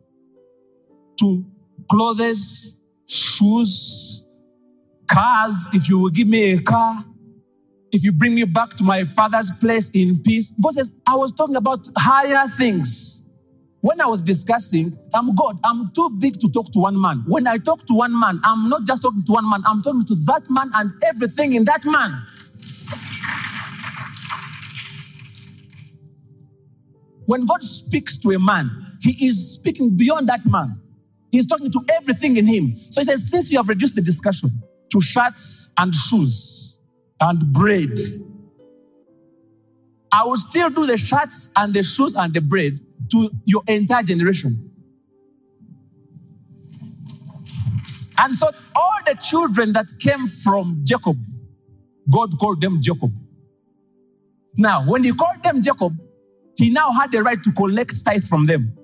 to 1.19 1.45
clothes, 1.89 2.75
shoes, 3.07 4.25
cars. 5.09 5.69
If 5.73 5.89
you 5.89 5.99
will 5.99 6.09
give 6.09 6.27
me 6.27 6.53
a 6.53 6.61
car, 6.61 7.03
if 7.91 8.03
you 8.03 8.11
bring 8.11 8.35
me 8.35 8.43
back 8.43 8.75
to 8.77 8.83
my 8.83 9.03
father's 9.03 9.51
place 9.59 9.89
in 9.93 10.21
peace. 10.21 10.51
God 10.61 10.73
says, 10.73 10.91
I 11.07 11.15
was 11.15 11.31
talking 11.31 11.55
about 11.55 11.87
higher 11.97 12.47
things. 12.47 13.23
When 13.81 14.01
I 14.01 14.07
was 14.07 14.21
discussing, 14.21 14.97
I'm 15.13 15.33
God, 15.35 15.57
I'm 15.63 15.91
too 15.91 16.09
big 16.09 16.39
to 16.41 16.49
talk 16.49 16.71
to 16.73 16.79
one 16.79 16.99
man. 16.99 17.23
When 17.27 17.47
I 17.47 17.57
talk 17.57 17.85
to 17.85 17.93
one 17.93 18.17
man, 18.17 18.41
I'm 18.43 18.67
not 18.67 18.83
just 18.83 19.01
talking 19.01 19.23
to 19.23 19.31
one 19.31 19.49
man, 19.49 19.63
I'm 19.65 19.81
talking 19.81 20.05
to 20.05 20.15
that 20.25 20.43
man 20.49 20.69
and 20.75 20.91
everything 21.03 21.53
in 21.53 21.63
that 21.65 21.85
man. 21.85 22.21
When 27.25 27.45
God 27.45 27.63
speaks 27.63 28.17
to 28.19 28.31
a 28.31 28.39
man, 28.39 28.88
he 28.99 29.27
is 29.27 29.53
speaking 29.53 29.95
beyond 29.95 30.27
that 30.29 30.45
man. 30.45 30.81
He's 31.31 31.45
talking 31.45 31.71
to 31.71 31.81
everything 31.89 32.37
in 32.37 32.47
him. 32.47 32.75
So 32.91 33.01
he 33.01 33.05
says, 33.05 33.29
since 33.29 33.51
you 33.51 33.57
have 33.57 33.69
reduced 33.69 33.95
the 33.95 34.01
discussion 34.01 34.61
to 34.91 35.01
shirts 35.01 35.69
and 35.77 35.93
shoes 35.93 36.79
and 37.21 37.39
bread, 37.53 37.97
I 40.11 40.25
will 40.25 40.37
still 40.37 40.69
do 40.69 40.85
the 40.85 40.97
shirts 40.97 41.49
and 41.55 41.73
the 41.73 41.83
shoes 41.83 42.13
and 42.15 42.33
the 42.33 42.41
bread 42.41 42.79
to 43.11 43.29
your 43.45 43.61
entire 43.67 44.03
generation. 44.03 44.71
And 48.17 48.35
so 48.35 48.49
all 48.75 48.97
the 49.05 49.15
children 49.15 49.71
that 49.73 49.87
came 49.99 50.25
from 50.25 50.81
Jacob, 50.83 51.17
God 52.11 52.37
called 52.37 52.59
them 52.59 52.81
Jacob. 52.81 53.13
Now, 54.57 54.85
when 54.85 55.03
he 55.03 55.13
called 55.13 55.41
them 55.43 55.61
Jacob, 55.61 55.95
he 56.57 56.69
now 56.69 56.91
had 56.91 57.11
the 57.11 57.23
right 57.23 57.41
to 57.41 57.51
collect 57.53 58.03
tithe 58.03 58.25
from 58.25 58.43
them 58.43 58.75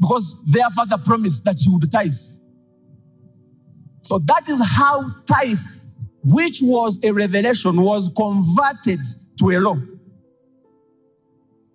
because 0.00 0.36
their 0.46 0.68
father 0.70 0.98
promised 0.98 1.44
that 1.44 1.58
he 1.60 1.70
would 1.70 1.90
tithe. 1.90 2.12
So 4.02 4.18
that 4.18 4.48
is 4.48 4.60
how 4.62 5.14
tithe, 5.26 5.58
which 6.24 6.60
was 6.62 6.98
a 7.02 7.10
revelation, 7.10 7.80
was 7.80 8.10
converted 8.16 9.00
to 9.38 9.50
a 9.50 9.58
law. 9.58 9.76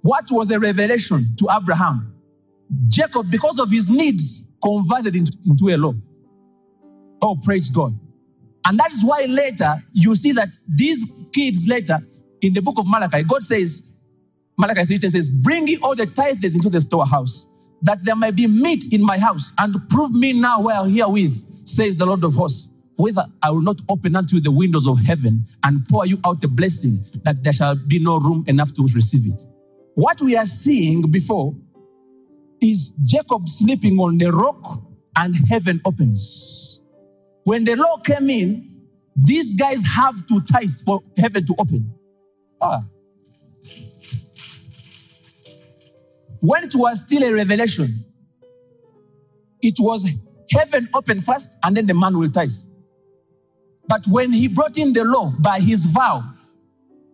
What 0.02 0.26
was 0.32 0.52
a 0.52 0.60
revelation 0.60 1.36
to 1.38 1.48
Abraham? 1.52 2.14
Jacob, 2.88 3.30
because 3.32 3.60
of 3.60 3.72
his 3.72 3.90
needs, 3.90 4.44
converted 4.64 5.16
into, 5.16 5.36
into 5.46 5.70
a 5.70 5.78
law. 5.78 5.94
Oh, 7.22 7.36
praise 7.36 7.70
God. 7.70 7.98
And 8.66 8.78
that 8.80 8.92
is 8.92 9.04
why 9.04 9.26
later 9.26 9.84
you 9.94 10.16
see 10.16 10.32
that 10.34 10.50
these 10.68 11.06
kids 11.34 11.68
later 11.68 12.00
in 12.42 12.54
the 12.54 12.62
book 12.62 12.78
of 12.78 12.88
Malachi, 12.88 13.24
God 13.24 13.44
says, 13.44 13.84
Malachi 14.58 14.86
3 14.86 15.10
says, 15.10 15.30
Bring 15.30 15.68
all 15.82 15.96
the 15.96 16.06
tithes 16.06 16.56
into 16.56 16.70
the 16.70 16.82
storehouse, 16.82 17.48
that 17.82 18.04
there 18.04 18.16
may 18.16 18.32
be 18.32 18.48
meat 18.48 18.92
in 18.92 19.04
my 19.04 19.18
house, 19.18 19.54
and 19.58 19.76
prove 19.90 20.12
me 20.12 20.34
now 20.34 20.62
where 20.62 20.86
herewith, 20.86 21.68
says 21.68 21.96
the 21.98 22.06
Lord 22.06 22.24
of 22.24 22.34
hosts, 22.34 22.70
whether 22.96 23.26
I 23.42 23.52
will 23.52 23.62
not 23.62 23.80
open 23.88 24.16
unto 24.16 24.36
you 24.36 24.42
the 24.42 24.52
windows 24.52 24.86
of 24.86 25.00
heaven 25.00 25.46
and 25.64 25.86
pour 25.88 26.06
you 26.06 26.20
out 26.26 26.42
the 26.42 26.48
blessing, 26.48 27.06
that 27.24 27.44
there 27.44 27.54
shall 27.54 27.76
be 27.76 28.00
no 28.00 28.20
room 28.20 28.44
enough 28.48 28.74
to 28.74 28.88
receive 28.94 29.26
it. 29.26 29.42
What 29.96 30.22
we 30.22 30.36
are 30.36 30.46
seeing 30.46 31.10
before 31.10 31.56
is 32.62 32.92
Jacob 33.04 33.48
sleeping 33.48 33.98
on 34.00 34.18
the 34.18 34.32
rock 34.32 34.82
and 35.16 35.36
heaven 35.48 35.80
opens. 35.86 36.82
When 37.44 37.64
the 37.64 37.76
law 37.76 37.98
came 37.98 38.30
in, 38.30 38.70
these 39.16 39.56
guys 39.56 39.84
have 39.86 40.26
to 40.28 40.42
tithe 40.42 40.70
for 40.86 41.02
heaven 41.18 41.46
to 41.46 41.56
open. 41.58 41.94
Ah. 42.62 42.84
When 46.40 46.64
it 46.64 46.76
was 46.76 47.00
still 47.00 47.24
a 47.24 47.34
revelation, 47.34 48.06
it 49.62 49.76
was 49.80 50.10
heaven 50.52 50.90
open 50.94 51.20
first 51.20 51.56
and 51.64 51.76
then 51.76 51.86
the 51.86 51.94
man 51.94 52.18
will 52.18 52.30
tithe. 52.30 52.52
But 53.88 54.08
when 54.08 54.32
he 54.32 54.48
brought 54.48 54.78
in 54.78 54.94
the 54.94 55.04
law 55.04 55.34
by 55.40 55.60
his 55.60 55.86
vow, 55.86 56.24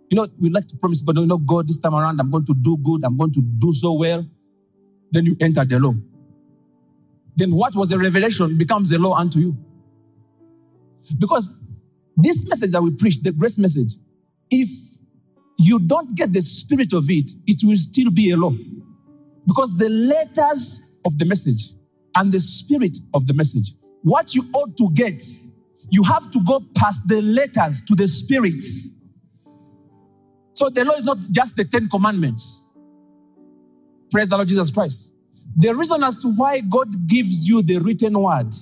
you 0.10 0.18
know, 0.18 0.28
we 0.40 0.50
like 0.50 0.68
to 0.68 0.76
promise 0.76 1.02
God, 1.02 1.18
you 1.18 1.26
know, 1.26 1.38
God, 1.38 1.68
this 1.68 1.78
time 1.78 1.96
around, 1.96 2.20
I'm 2.20 2.30
going 2.30 2.46
to 2.46 2.54
do 2.54 2.78
good, 2.78 3.04
I'm 3.04 3.18
going 3.18 3.32
to 3.34 3.42
do 3.42 3.74
so 3.74 3.94
well. 3.94 4.26
Then 5.12 5.26
you 5.26 5.36
enter 5.40 5.66
the 5.66 5.80
law. 5.80 5.94
Then 7.36 7.52
what 7.56 7.76
was 7.76 7.92
a 7.92 7.98
revelation 7.98 8.58
becomes 8.58 8.92
a 8.92 8.98
law 8.98 9.16
unto 9.16 9.40
you. 9.40 9.58
Because 11.18 11.50
this 12.18 12.48
message 12.48 12.72
that 12.72 12.82
we 12.82 12.92
preach, 12.92 13.22
the 13.22 13.32
grace 13.32 13.58
message, 13.58 13.94
if 14.50 14.70
you 15.58 15.80
don't 15.80 16.16
get 16.16 16.34
the 16.34 16.42
spirit 16.42 16.94
of 16.94 17.10
it, 17.10 17.32
it 17.48 17.64
will 17.64 17.78
still 17.78 18.12
be 18.12 18.32
a 18.32 18.38
law. 18.38 18.54
Because 19.46 19.72
the 19.76 19.90
letters 19.90 20.82
of 21.06 21.18
the 21.18 21.26
message 21.26 21.74
and 22.16 22.32
the 22.32 22.40
spirit 22.40 22.98
of 23.14 23.28
the 23.28 23.34
message, 23.34 23.74
what 24.02 24.34
you 24.36 24.50
ought 24.54 24.76
to 24.78 24.90
get 24.94 25.22
You 25.92 26.04
have 26.04 26.32
to 26.32 26.44
go 26.44 26.62
past 26.76 27.08
the 27.08 27.22
letters 27.22 27.82
to 27.82 27.96
the 27.96 28.08
spirit. 28.08 28.64
So 30.54 30.70
the 30.70 30.84
law 30.86 30.94
is 30.94 31.04
not 31.04 31.18
just 31.32 31.56
the 31.56 31.66
Ten 31.66 31.90
Commandments. 31.90 32.70
Praise 34.12 34.30
the 34.30 34.36
Lord 34.36 34.48
Jesus 34.48 34.72
Christ. 34.72 35.14
The 35.56 35.74
reason 35.74 36.04
as 36.04 36.18
to 36.20 36.30
why 36.30 36.62
God 36.62 37.08
gives 37.08 37.48
you 37.48 37.62
the 37.62 37.78
written 37.80 38.20
word 38.20 38.54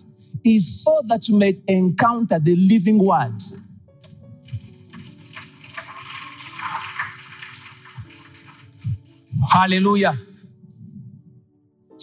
is 0.44 0.84
so 0.84 1.02
that 1.08 1.30
you 1.30 1.36
may 1.36 1.60
encounter 1.68 2.40
the 2.40 2.56
living 2.56 3.04
word. 3.04 3.42
Hallelujah. 9.50 10.18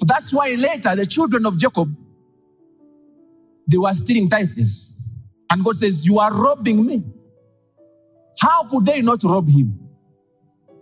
So 0.00 0.06
that's 0.06 0.32
why 0.32 0.54
later 0.54 0.96
the 0.96 1.04
children 1.04 1.44
of 1.44 1.58
Jacob 1.58 1.94
they 3.68 3.76
were 3.76 3.92
stealing 3.92 4.30
tithes. 4.30 4.96
And 5.50 5.62
God 5.62 5.76
says, 5.76 6.06
You 6.06 6.18
are 6.20 6.32
robbing 6.32 6.86
me. 6.86 7.02
How 8.38 8.64
could 8.64 8.86
they 8.86 9.02
not 9.02 9.22
rob 9.22 9.46
him? 9.46 9.78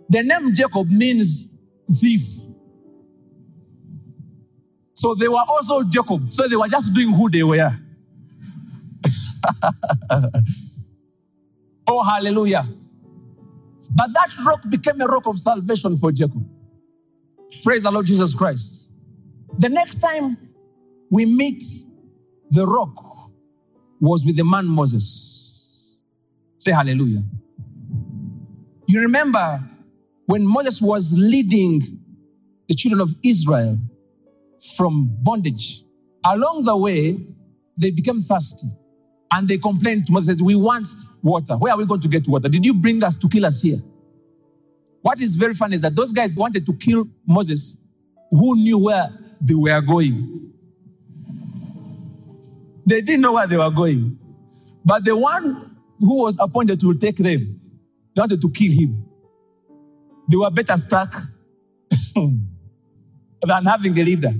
The 0.07 0.23
name 0.23 0.53
Jacob 0.53 0.89
means 0.89 1.47
thief. 1.91 2.21
So 4.93 5.15
they 5.15 5.27
were 5.27 5.43
also 5.49 5.83
Jacob. 5.83 6.31
So 6.31 6.47
they 6.47 6.55
were 6.55 6.69
just 6.69 6.93
doing 6.93 7.09
who 7.09 7.29
they 7.29 7.43
were. 7.43 7.77
oh, 11.87 12.03
hallelujah. 12.03 12.65
But 13.93 14.13
that 14.13 14.29
rock 14.45 14.61
became 14.69 15.01
a 15.01 15.07
rock 15.07 15.27
of 15.27 15.37
salvation 15.37 15.97
for 15.97 16.13
Jacob. 16.13 16.47
Praise 17.63 17.83
the 17.83 17.91
Lord 17.91 18.05
Jesus 18.05 18.33
Christ. 18.33 18.88
The 19.59 19.67
next 19.67 19.97
time 19.97 20.37
we 21.11 21.25
meet 21.25 21.61
the 22.49 22.65
rock 22.65 22.93
was 23.99 24.25
with 24.25 24.37
the 24.37 24.45
man 24.45 24.65
Moses. 24.65 25.97
Say 26.57 26.71
hallelujah. 26.71 27.23
You 28.87 29.01
remember 29.01 29.61
when 30.27 30.45
Moses 30.47 30.81
was 30.81 31.13
leading 31.17 31.81
the 32.69 32.73
children 32.73 33.01
of 33.01 33.13
Israel 33.21 33.77
from 34.77 35.13
bondage, 35.23 35.83
along 36.23 36.63
the 36.63 36.77
way, 36.77 37.17
they 37.77 37.91
became 37.91 38.21
thirsty 38.21 38.67
and 39.31 39.45
they 39.45 39.57
complained 39.57 40.05
to 40.05 40.13
Moses, 40.13 40.41
We 40.41 40.55
want 40.55 40.87
water. 41.21 41.57
Where 41.57 41.73
are 41.73 41.77
we 41.77 41.85
going 41.85 42.01
to 42.01 42.07
get 42.07 42.29
water? 42.29 42.47
Did 42.47 42.65
you 42.65 42.73
bring 42.73 43.03
us 43.03 43.17
to 43.17 43.27
kill 43.27 43.45
us 43.45 43.61
here? 43.61 43.81
What 45.01 45.19
is 45.19 45.35
very 45.35 45.53
funny 45.53 45.75
is 45.75 45.81
that 45.81 45.95
those 45.95 46.13
guys 46.13 46.31
wanted 46.31 46.65
to 46.65 46.73
kill 46.73 47.09
Moses 47.27 47.75
who 48.31 48.55
knew 48.55 48.77
where 48.77 49.09
they 49.41 49.55
were 49.55 49.81
going. 49.81 50.51
They 52.85 53.01
didn't 53.01 53.21
know 53.21 53.33
where 53.33 53.47
they 53.47 53.57
were 53.57 53.69
going. 53.69 54.17
But 54.83 55.05
the 55.05 55.15
one 55.15 55.77
who 55.99 56.23
was 56.23 56.37
appointed 56.39 56.79
to 56.79 56.93
take 56.95 57.17
them, 57.17 57.59
wanted 58.15 58.41
to 58.41 58.49
kill 58.49 58.71
him. 58.71 59.05
They 60.29 60.37
were 60.37 60.49
better 60.49 60.77
stuck 60.77 61.13
than 62.15 63.65
having 63.65 63.97
a 63.97 64.03
leader. 64.03 64.33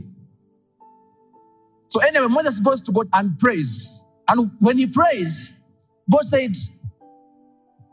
So, 1.87 1.99
anyway, 2.01 2.27
Moses 2.27 2.59
goes 2.59 2.81
to 2.81 2.91
God 2.91 3.07
and 3.13 3.37
prays. 3.39 4.05
And 4.27 4.51
when 4.59 4.77
he 4.77 4.85
prays, 4.85 5.55
God 6.09 6.23
said 6.23 6.55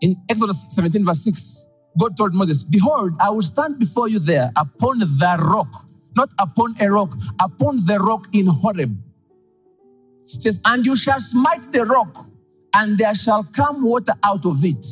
in 0.02 0.16
Exodus 0.28 0.66
17, 0.68 1.04
verse 1.04 1.24
6, 1.24 1.66
God 1.98 2.16
told 2.16 2.34
Moses, 2.34 2.62
Behold, 2.62 3.12
I 3.18 3.30
will 3.30 3.42
stand 3.42 3.78
before 3.78 4.08
you 4.08 4.18
there 4.18 4.52
upon 4.54 4.98
the 4.98 5.06
rock, 5.40 5.86
not 6.16 6.30
upon 6.38 6.76
a 6.80 6.90
rock, 6.90 7.16
upon 7.40 7.84
the 7.86 7.98
rock 7.98 8.26
in 8.32 8.46
Horeb. 8.46 8.96
It 10.32 10.42
says, 10.42 10.60
And 10.64 10.84
you 10.84 10.96
shall 10.96 11.20
smite 11.20 11.72
the 11.72 11.84
rock, 11.84 12.26
and 12.74 12.98
there 12.98 13.14
shall 13.14 13.44
come 13.44 13.84
water 13.84 14.14
out 14.22 14.44
of 14.46 14.64
it, 14.64 14.84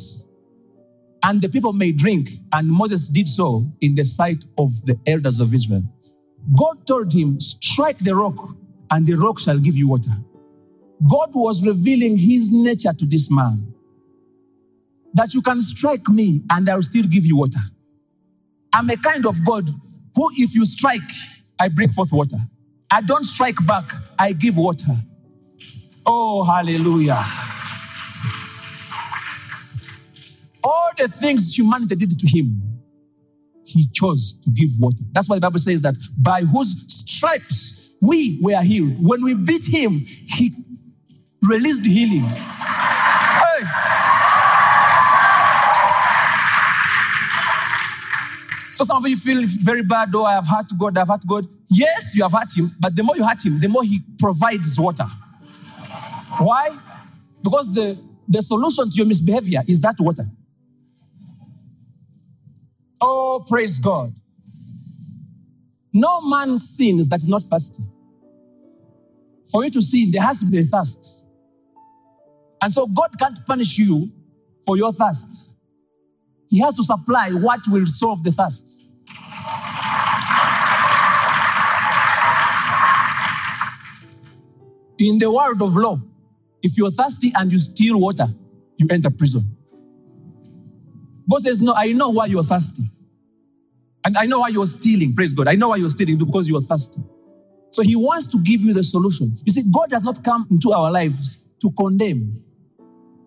and 1.23 1.41
the 1.41 1.49
people 1.49 1.73
may 1.73 1.91
drink. 1.91 2.29
And 2.53 2.69
Moses 2.69 3.09
did 3.09 3.27
so 3.27 3.69
in 3.81 3.95
the 3.95 4.05
sight 4.05 4.45
of 4.57 4.85
the 4.85 4.97
elders 5.07 5.39
of 5.39 5.53
Israel. 5.53 5.83
God 6.57 6.85
told 6.85 7.13
him, 7.13 7.39
Strike 7.39 7.99
the 7.99 8.15
rock, 8.15 8.55
and 8.91 9.05
the 9.05 9.15
rock 9.15 9.39
shall 9.39 9.57
give 9.57 9.75
you 9.75 9.87
water. 9.87 10.11
God 11.09 11.31
was 11.33 11.65
revealing 11.65 12.17
his 12.17 12.51
nature 12.51 12.93
to 12.93 13.05
this 13.05 13.29
man 13.29 13.73
that 15.13 15.33
you 15.33 15.41
can 15.41 15.61
strike 15.61 16.07
me 16.09 16.41
and 16.49 16.69
I 16.69 16.75
will 16.75 16.83
still 16.83 17.03
give 17.03 17.25
you 17.25 17.37
water. 17.37 17.59
I'm 18.73 18.89
a 18.89 18.97
kind 18.97 19.25
of 19.25 19.43
God 19.45 19.69
who, 20.15 20.29
if 20.33 20.55
you 20.55 20.65
strike, 20.65 21.01
I 21.59 21.67
bring 21.67 21.89
forth 21.89 22.11
water. 22.11 22.37
I 22.91 23.01
don't 23.01 23.23
strike 23.23 23.57
back, 23.65 23.91
I 24.17 24.33
give 24.33 24.57
water. 24.57 24.93
Oh, 26.05 26.43
hallelujah. 26.43 27.23
All 30.63 30.91
the 30.97 31.07
things 31.07 31.57
humanity 31.57 31.95
did 31.95 32.19
to 32.19 32.27
him, 32.27 32.61
he 33.65 33.87
chose 33.87 34.33
to 34.43 34.49
give 34.51 34.69
water. 34.79 35.03
That's 35.11 35.27
why 35.27 35.37
the 35.37 35.41
Bible 35.41 35.59
says 35.59 35.81
that 35.81 35.95
by 36.17 36.41
whose 36.41 36.85
stripes 36.87 37.95
we 38.01 38.39
were 38.41 38.61
healed. 38.61 38.95
When 38.99 39.23
we 39.23 39.33
beat 39.33 39.65
him, 39.65 40.05
he 40.05 40.53
released 41.41 41.85
healing. 41.85 42.29
So 48.75 48.83
some 48.83 48.97
of 48.97 49.09
you 49.09 49.15
feel 49.15 49.41
very 49.61 49.83
bad, 49.83 50.13
oh, 50.13 50.25
I 50.25 50.33
have 50.33 50.45
hurt 50.45 50.65
God, 50.77 50.97
I've 50.97 51.07
hurt 51.07 51.25
God. 51.25 51.47
Yes, 51.69 52.13
you 52.13 52.23
have 52.23 52.33
hurt 52.33 52.55
him, 52.57 52.75
but 52.77 52.93
the 52.93 53.03
more 53.03 53.15
you 53.15 53.25
hurt 53.25 53.45
him, 53.45 53.57
the 53.61 53.69
more 53.69 53.83
he 53.83 54.01
provides 54.19 54.77
water. 54.77 55.07
Why? 56.39 56.77
Because 57.41 57.71
the, 57.71 57.97
the 58.27 58.41
solution 58.41 58.89
to 58.89 58.97
your 58.97 59.05
misbehavior 59.05 59.63
is 59.65 59.79
that 59.79 59.95
water. 59.97 60.27
Oh, 62.99 63.45
praise 63.47 63.79
God. 63.79 64.13
No 65.93 66.19
man 66.19 66.57
sins 66.57 67.07
that 67.07 67.21
is 67.21 67.29
not 67.29 67.43
thirsty. 67.43 67.83
For 69.49 69.63
you 69.63 69.69
to 69.69 69.81
sin, 69.81 70.11
there 70.11 70.21
has 70.21 70.39
to 70.39 70.45
be 70.45 70.59
a 70.59 70.63
thirst. 70.63 71.25
And 72.61 72.73
so 72.73 72.87
God 72.87 73.11
can't 73.17 73.39
punish 73.45 73.77
you 73.77 74.11
for 74.65 74.75
your 74.75 74.91
thirst. 74.91 75.54
He 76.49 76.59
has 76.59 76.75
to 76.75 76.83
supply 76.83 77.31
what 77.31 77.67
will 77.67 77.85
solve 77.85 78.23
the 78.23 78.31
thirst. 78.31 78.89
In 84.97 85.17
the 85.19 85.29
world 85.31 85.61
of 85.61 85.75
law, 85.75 85.99
if 86.61 86.77
you're 86.77 86.91
thirsty 86.91 87.31
and 87.35 87.51
you 87.51 87.59
steal 87.59 87.99
water, 87.99 88.27
you 88.77 88.87
enter 88.89 89.09
prison. 89.09 89.55
God 91.29 91.41
says, 91.41 91.61
No, 91.61 91.73
I 91.75 91.91
know 91.91 92.09
why 92.09 92.27
you're 92.27 92.43
thirsty. 92.43 92.83
And 94.03 94.17
I 94.17 94.25
know 94.25 94.39
why 94.39 94.49
you're 94.49 94.67
stealing. 94.67 95.15
Praise 95.15 95.33
God. 95.33 95.47
I 95.47 95.55
know 95.55 95.69
why 95.69 95.77
you're 95.77 95.89
stealing 95.89 96.17
because 96.17 96.47
you're 96.47 96.61
thirsty. 96.61 97.01
So 97.71 97.81
he 97.81 97.95
wants 97.95 98.27
to 98.27 98.39
give 98.39 98.61
you 98.61 98.73
the 98.73 98.83
solution. 98.83 99.37
You 99.43 99.51
see, 99.51 99.63
God 99.63 99.89
does 99.89 100.03
not 100.03 100.23
come 100.23 100.47
into 100.49 100.71
our 100.71 100.91
lives 100.91 101.39
to 101.61 101.71
condemn 101.71 102.41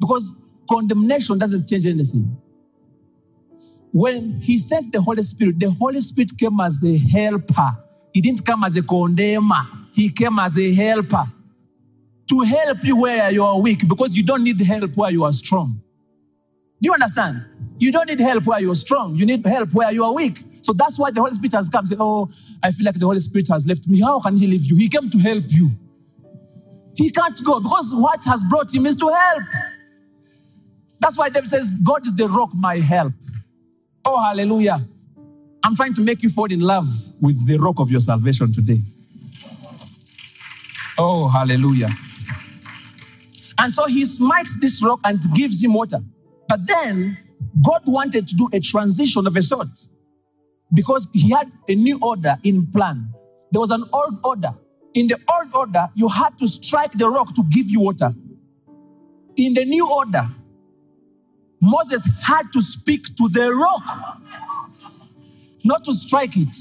because 0.01 0.33
condemnation 0.71 1.39
doesn't 1.39 1.69
change 1.69 1.85
anything. 1.85 2.37
When 3.93 4.41
he 4.41 4.59
sent 4.59 4.93
the 4.93 5.01
Holy 5.01 5.23
Spirit, 5.23 5.59
the 5.59 5.71
Holy 5.71 6.01
Spirit 6.01 6.37
came 6.39 6.61
as 6.61 6.79
the 6.79 6.99
helper. 6.99 7.71
He 8.13 8.21
didn't 8.21 8.45
come 8.45 8.65
as 8.65 8.77
a 8.77 8.83
condemner, 8.83 9.67
he 9.93 10.11
came 10.11 10.39
as 10.39 10.59
a 10.59 10.75
helper 10.75 11.25
to 12.29 12.41
help 12.41 12.85
you 12.85 12.97
where 12.97 13.31
you 13.31 13.43
are 13.43 13.59
weak 13.59 13.89
because 13.89 14.15
you 14.17 14.23
don't 14.23 14.45
need 14.45 14.61
help 14.61 14.97
where 14.97 15.11
you 15.11 15.25
are 15.25 15.33
strong. 15.33 15.81
Do 16.81 16.89
you 16.89 16.93
understand? 16.93 17.45
You 17.79 17.91
don't 17.91 18.09
need 18.09 18.21
help 18.21 18.47
where 18.47 18.61
you're 18.61 18.75
strong. 18.75 19.17
You 19.17 19.25
need 19.25 19.45
help 19.47 19.73
where 19.73 19.91
you 19.93 20.05
are 20.05 20.15
weak. 20.15 20.45
So 20.61 20.73
that's 20.73 20.99
why 20.99 21.11
the 21.11 21.21
Holy 21.21 21.33
Spirit 21.35 21.53
has 21.55 21.69
come. 21.69 21.87
Say, 21.87 21.97
oh, 21.99 22.29
I 22.63 22.71
feel 22.71 22.85
like 22.85 22.99
the 22.99 23.07
Holy 23.07 23.21
Spirit 23.21 23.49
has 23.49 23.67
left 23.67 23.89
me. 23.89 24.01
How 24.01 24.21
can 24.21 24.37
He 24.37 24.47
leave 24.47 24.67
you? 24.67 24.77
He 24.77 24.89
came 24.89 25.09
to 25.09 25.19
help 25.19 25.45
you. 25.49 25.71
He 26.95 27.11
can't 27.11 27.43
go 27.45 27.61
because 27.61 27.95
what 27.95 28.25
has 28.25 28.45
brought 28.45 28.75
him 28.75 28.85
is 28.85 28.97
to 28.97 29.09
help. 29.09 29.43
That's 31.01 31.17
why 31.17 31.29
David 31.29 31.49
says, 31.49 31.75
God 31.75 32.05
is 32.07 32.15
the 32.15 32.29
rock, 32.29 32.51
my 32.55 32.79
help. 32.79 33.13
Oh, 34.05 34.23
hallelujah. 34.23 34.87
I'm 35.65 35.77
trying 35.77 35.95
to 35.95 36.03
make 36.03 36.23
you 36.23 36.29
fall 36.29 36.51
in 36.51 36.61
love 36.61 36.89
with 37.21 37.47
the 37.47 37.59
rock 37.59 37.79
of 37.79 37.91
your 37.91 38.01
salvation 38.01 38.53
today. 38.53 38.83
Oh, 40.97 41.29
hallelujah. 41.29 41.91
And 43.59 43.73
so 43.73 43.87
he 43.87 44.05
smites 44.07 44.57
this 44.61 44.83
rock 44.83 45.01
and 45.05 45.21
gives 45.35 45.63
him 45.63 45.75
water. 45.75 45.99
But 46.49 46.67
then 46.67 47.19
God 47.63 47.83
wanted 47.87 48.29
to 48.29 48.35
do 48.35 48.49
a 48.53 48.61
transition 48.61 49.27
of 49.27 49.37
a 49.37 49.43
sort 49.43 49.69
because 50.73 51.09
he 51.13 51.31
had 51.31 51.51
a 51.69 51.75
new 51.75 51.99
order 52.01 52.37
in 52.45 52.67
plan. 52.67 53.13
There 53.53 53.61
was 53.61 53.71
an 53.71 53.85
old 53.93 54.21
order. 54.25 54.51
In 54.95 55.07
the 55.07 55.19
old 55.31 55.55
order, 55.55 55.89
you 55.95 56.09
had 56.09 56.39
to 56.39 56.49
strike 56.49 56.93
the 56.93 57.09
rock 57.09 57.35
to 57.35 57.43
give 57.51 57.67
you 57.67 57.81
water. 57.81 58.13
In 59.37 59.55
the 59.55 59.65
new 59.65 59.89
order, 59.91 60.29
Moses 61.61 62.09
had 62.23 62.45
to 62.53 62.63
speak 62.63 63.15
to 63.17 63.29
the 63.29 63.53
rock, 63.55 64.21
not 65.65 65.85
to 65.85 65.95
strike 65.95 66.37
it. 66.37 66.57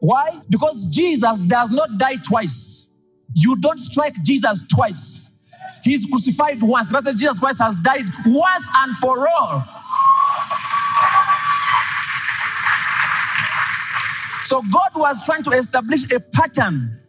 Why? 0.00 0.40
Because 0.48 0.86
Jesus 0.86 1.40
does 1.40 1.70
not 1.70 1.98
die 1.98 2.16
twice. 2.16 2.90
You 3.34 3.56
don't 3.56 3.78
strike 3.78 4.22
Jesus 4.22 4.62
twice. 4.70 5.30
He's 5.82 6.04
crucified 6.06 6.62
once. 6.62 6.88
The 6.88 7.00
says 7.00 7.14
Jesus 7.14 7.38
Christ 7.38 7.60
has 7.60 7.76
died 7.78 8.04
once 8.26 8.68
and 8.78 8.94
for 8.96 9.28
all. 9.28 9.64
So 14.42 14.62
God 14.72 14.90
was 14.94 15.24
trying 15.24 15.42
to 15.44 15.50
establish 15.50 16.10
a 16.12 16.20
pattern 16.20 17.00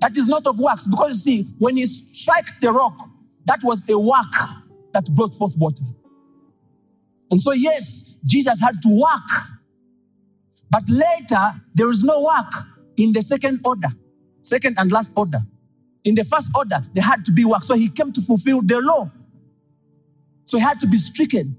that 0.00 0.16
is 0.16 0.28
not 0.28 0.46
of 0.46 0.58
works. 0.58 0.86
Because 0.86 1.26
you 1.26 1.42
see, 1.42 1.42
when 1.58 1.76
he 1.76 1.86
struck 1.86 2.44
the 2.60 2.70
rock, 2.70 2.96
that 3.46 3.60
was 3.64 3.82
a 3.88 3.98
work 3.98 4.65
that 4.96 5.14
brought 5.14 5.34
forth 5.34 5.54
water. 5.58 5.84
And 7.30 7.38
so, 7.38 7.52
yes, 7.52 8.16
Jesus 8.24 8.60
had 8.60 8.80
to 8.82 8.88
work. 8.88 9.30
But 10.70 10.88
later, 10.88 11.52
there 11.74 11.90
is 11.90 12.02
no 12.02 12.22
work 12.22 12.52
in 12.96 13.12
the 13.12 13.20
second 13.20 13.60
order, 13.64 13.88
second 14.40 14.78
and 14.78 14.90
last 14.90 15.10
order. 15.14 15.40
In 16.04 16.14
the 16.14 16.24
first 16.24 16.50
order, 16.54 16.78
there 16.94 17.04
had 17.04 17.26
to 17.26 17.32
be 17.32 17.44
work. 17.44 17.62
So 17.62 17.74
he 17.74 17.90
came 17.90 18.10
to 18.12 18.22
fulfill 18.22 18.62
the 18.62 18.80
law. 18.80 19.10
So 20.44 20.56
he 20.56 20.62
had 20.62 20.80
to 20.80 20.86
be 20.86 20.96
stricken. 20.96 21.56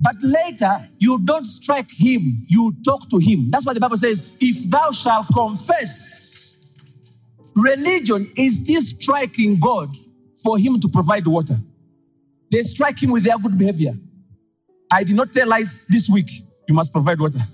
But 0.00 0.16
later, 0.22 0.88
you 0.98 1.18
don't 1.18 1.44
strike 1.44 1.90
him, 1.90 2.46
you 2.48 2.74
talk 2.82 3.10
to 3.10 3.18
him. 3.18 3.50
That's 3.50 3.66
why 3.66 3.74
the 3.74 3.80
Bible 3.80 3.98
says, 3.98 4.22
if 4.40 4.70
thou 4.70 4.92
shalt 4.92 5.26
confess, 5.34 6.56
religion 7.54 8.32
is 8.36 8.58
still 8.58 8.80
striking 8.80 9.60
God 9.60 9.94
for 10.42 10.56
him 10.56 10.80
to 10.80 10.88
provide 10.88 11.26
water. 11.26 11.58
They 12.50 12.62
strike 12.62 13.02
him 13.02 13.10
with 13.10 13.24
their 13.24 13.38
good 13.38 13.56
behavior. 13.56 13.92
I 14.90 15.04
did 15.04 15.16
not 15.16 15.32
tell 15.32 15.46
lies 15.46 15.82
this 15.88 16.08
week. 16.08 16.30
You 16.68 16.74
must 16.74 16.92
provide 16.92 17.20
water. 17.20 17.38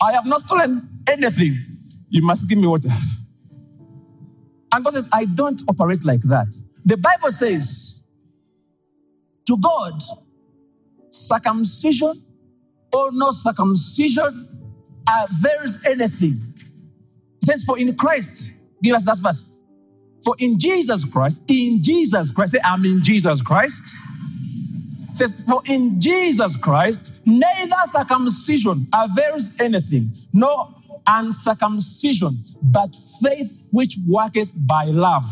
I 0.00 0.12
have 0.12 0.26
not 0.26 0.40
stolen 0.40 0.88
anything. 1.08 1.58
You 2.08 2.22
must 2.22 2.48
give 2.48 2.58
me 2.58 2.66
water. 2.66 2.90
And 4.72 4.84
God 4.84 4.94
says, 4.94 5.08
I 5.12 5.24
don't 5.24 5.62
operate 5.68 6.04
like 6.04 6.22
that. 6.22 6.48
The 6.84 6.96
Bible 6.96 7.32
says, 7.32 8.02
to 9.46 9.56
God, 9.56 10.02
circumcision 11.10 12.24
or 12.92 13.10
no 13.12 13.30
circumcision 13.30 14.48
avails 15.08 15.78
anything. 15.86 16.54
It 17.42 17.44
says, 17.44 17.64
For 17.64 17.78
in 17.78 17.94
Christ, 17.96 18.52
give 18.82 18.94
us 18.94 19.06
that 19.06 19.18
verse. 19.18 19.44
For 20.24 20.34
in 20.38 20.58
Jesus 20.58 21.04
Christ, 21.04 21.42
in 21.48 21.82
Jesus 21.82 22.30
Christ, 22.30 22.52
say, 22.52 22.60
I'm 22.64 22.84
in 22.84 23.02
Jesus 23.02 23.40
Christ. 23.40 23.82
It 25.10 25.16
says, 25.16 25.42
For 25.48 25.62
in 25.66 26.00
Jesus 26.00 26.56
Christ, 26.56 27.14
neither 27.24 27.76
circumcision 27.86 28.88
avails 28.92 29.52
anything, 29.58 30.12
nor 30.32 30.74
uncircumcision, 31.06 32.44
but 32.62 32.94
faith 33.22 33.58
which 33.70 33.96
worketh 34.06 34.52
by 34.54 34.84
love. 34.84 35.24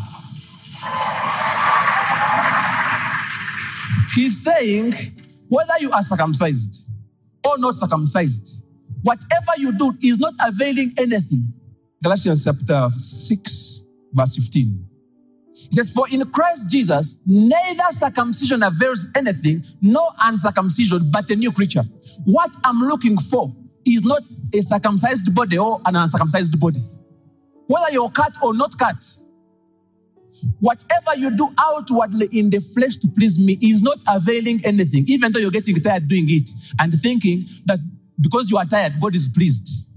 He's 4.15 4.43
saying, 4.43 4.93
whether 5.47 5.73
you 5.79 5.91
are 5.91 6.01
circumcised 6.01 6.89
or 7.45 7.57
not 7.57 7.75
circumcised, 7.75 8.63
whatever 9.03 9.51
you 9.57 9.77
do 9.77 9.95
is 10.01 10.17
not 10.17 10.33
availing 10.45 10.93
anything. 10.97 11.53
Galatians 12.03 12.43
chapter 12.43 12.89
6, 12.97 13.83
verse 14.17 14.35
15. 14.35 14.87
It 15.53 15.73
says, 15.73 15.89
For 15.89 16.07
in 16.09 16.23
Christ 16.31 16.69
Jesus, 16.69 17.15
neither 17.25 17.83
circumcision 17.91 18.63
avails 18.63 19.05
anything, 19.15 19.63
nor 19.81 20.09
uncircumcision, 20.21 21.09
but 21.11 21.29
a 21.29 21.35
new 21.35 21.51
creature. 21.51 21.83
What 22.25 22.55
I'm 22.63 22.79
looking 22.79 23.17
for 23.17 23.55
is 23.85 24.03
not 24.03 24.23
a 24.53 24.61
circumcised 24.61 25.33
body 25.33 25.57
or 25.57 25.81
an 25.85 25.95
uncircumcised 25.95 26.59
body. 26.59 26.81
Whether 27.67 27.91
you're 27.91 28.09
cut 28.09 28.35
or 28.41 28.53
not 28.53 28.77
cut, 28.77 29.03
whatever 30.59 31.15
you 31.15 31.31
do 31.31 31.49
outwardly 31.59 32.29
in 32.31 32.49
the 32.49 32.59
flesh 32.59 32.95
to 32.97 33.07
please 33.07 33.39
me 33.39 33.57
is 33.61 33.81
not 33.81 33.97
availing 34.07 34.63
anything, 34.65 35.05
even 35.07 35.31
though 35.31 35.39
you're 35.39 35.51
getting 35.51 35.81
tired 35.81 36.07
doing 36.07 36.29
it 36.29 36.49
and 36.79 36.93
thinking 37.01 37.47
that 37.65 37.79
because 38.21 38.49
you 38.49 38.57
are 38.57 38.65
tired, 38.65 38.99
God 38.99 39.15
is 39.15 39.27
pleased. 39.27 39.87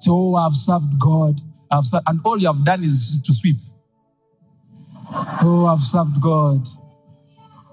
So, 0.00 0.34
I've 0.34 0.54
served 0.54 0.98
God, 0.98 1.40
I've 1.70 1.84
served, 1.84 2.04
and 2.08 2.20
all 2.24 2.38
you 2.38 2.46
have 2.48 2.64
done 2.64 2.82
is 2.84 3.18
to 3.22 3.32
sweep. 3.32 3.56
Oh, 5.42 5.66
I've 5.66 5.80
served 5.80 6.20
God. 6.20 6.66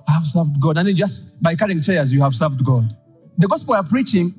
I've 0.08 0.26
served 0.26 0.60
God. 0.60 0.78
And 0.78 0.96
just 0.96 1.24
by 1.42 1.56
carrying 1.56 1.82
chairs, 1.82 2.14
you 2.14 2.22
have 2.22 2.36
served 2.36 2.64
God. 2.64 2.96
The 3.38 3.48
gospel 3.48 3.74
we 3.74 3.78
are 3.78 3.84
preaching, 3.84 4.34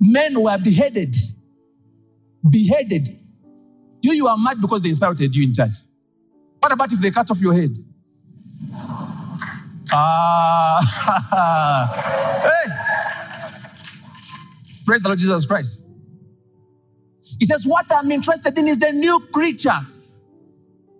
men 0.00 0.40
were 0.40 0.58
beheaded. 0.58 1.16
Beheaded. 2.48 3.20
You, 4.00 4.12
you 4.12 4.28
are 4.28 4.38
mad 4.38 4.60
because 4.60 4.82
they 4.82 4.90
insulted 4.90 5.34
you 5.34 5.44
in 5.44 5.54
church. 5.54 5.72
What 6.60 6.72
about 6.72 6.92
if 6.92 7.00
they 7.00 7.10
cut 7.10 7.30
off 7.30 7.40
your 7.40 7.54
head? 7.54 7.76
Ah, 9.90 10.80
hey. 12.44 12.72
Praise 14.84 15.02
the 15.02 15.08
Lord 15.08 15.18
Jesus 15.18 15.46
Christ. 15.46 15.87
He 17.38 17.44
says, 17.44 17.66
What 17.66 17.86
I'm 17.94 18.10
interested 18.10 18.56
in 18.58 18.68
is 18.68 18.78
the 18.78 18.92
new 18.92 19.20
creature. 19.32 19.80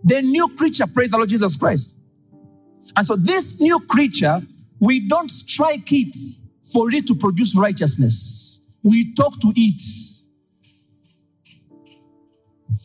The 0.05 0.23
new 0.23 0.49
creature, 0.57 0.87
praise 0.87 1.11
the 1.11 1.17
Lord 1.17 1.29
Jesus 1.29 1.57
Christ. 1.57 1.97
And 2.97 3.07
so, 3.07 3.17
this 3.17 3.61
new 3.61 3.81
creature, 3.81 4.41
we 4.81 5.01
don't 5.01 5.31
strike 5.31 5.93
it 5.93 6.17
for 6.73 6.93
it 6.95 7.07
to 7.07 7.15
produce 7.15 7.57
righteousness, 7.57 8.61
we 8.83 9.13
talk 9.15 9.39
to 9.41 9.53
it. 9.57 9.81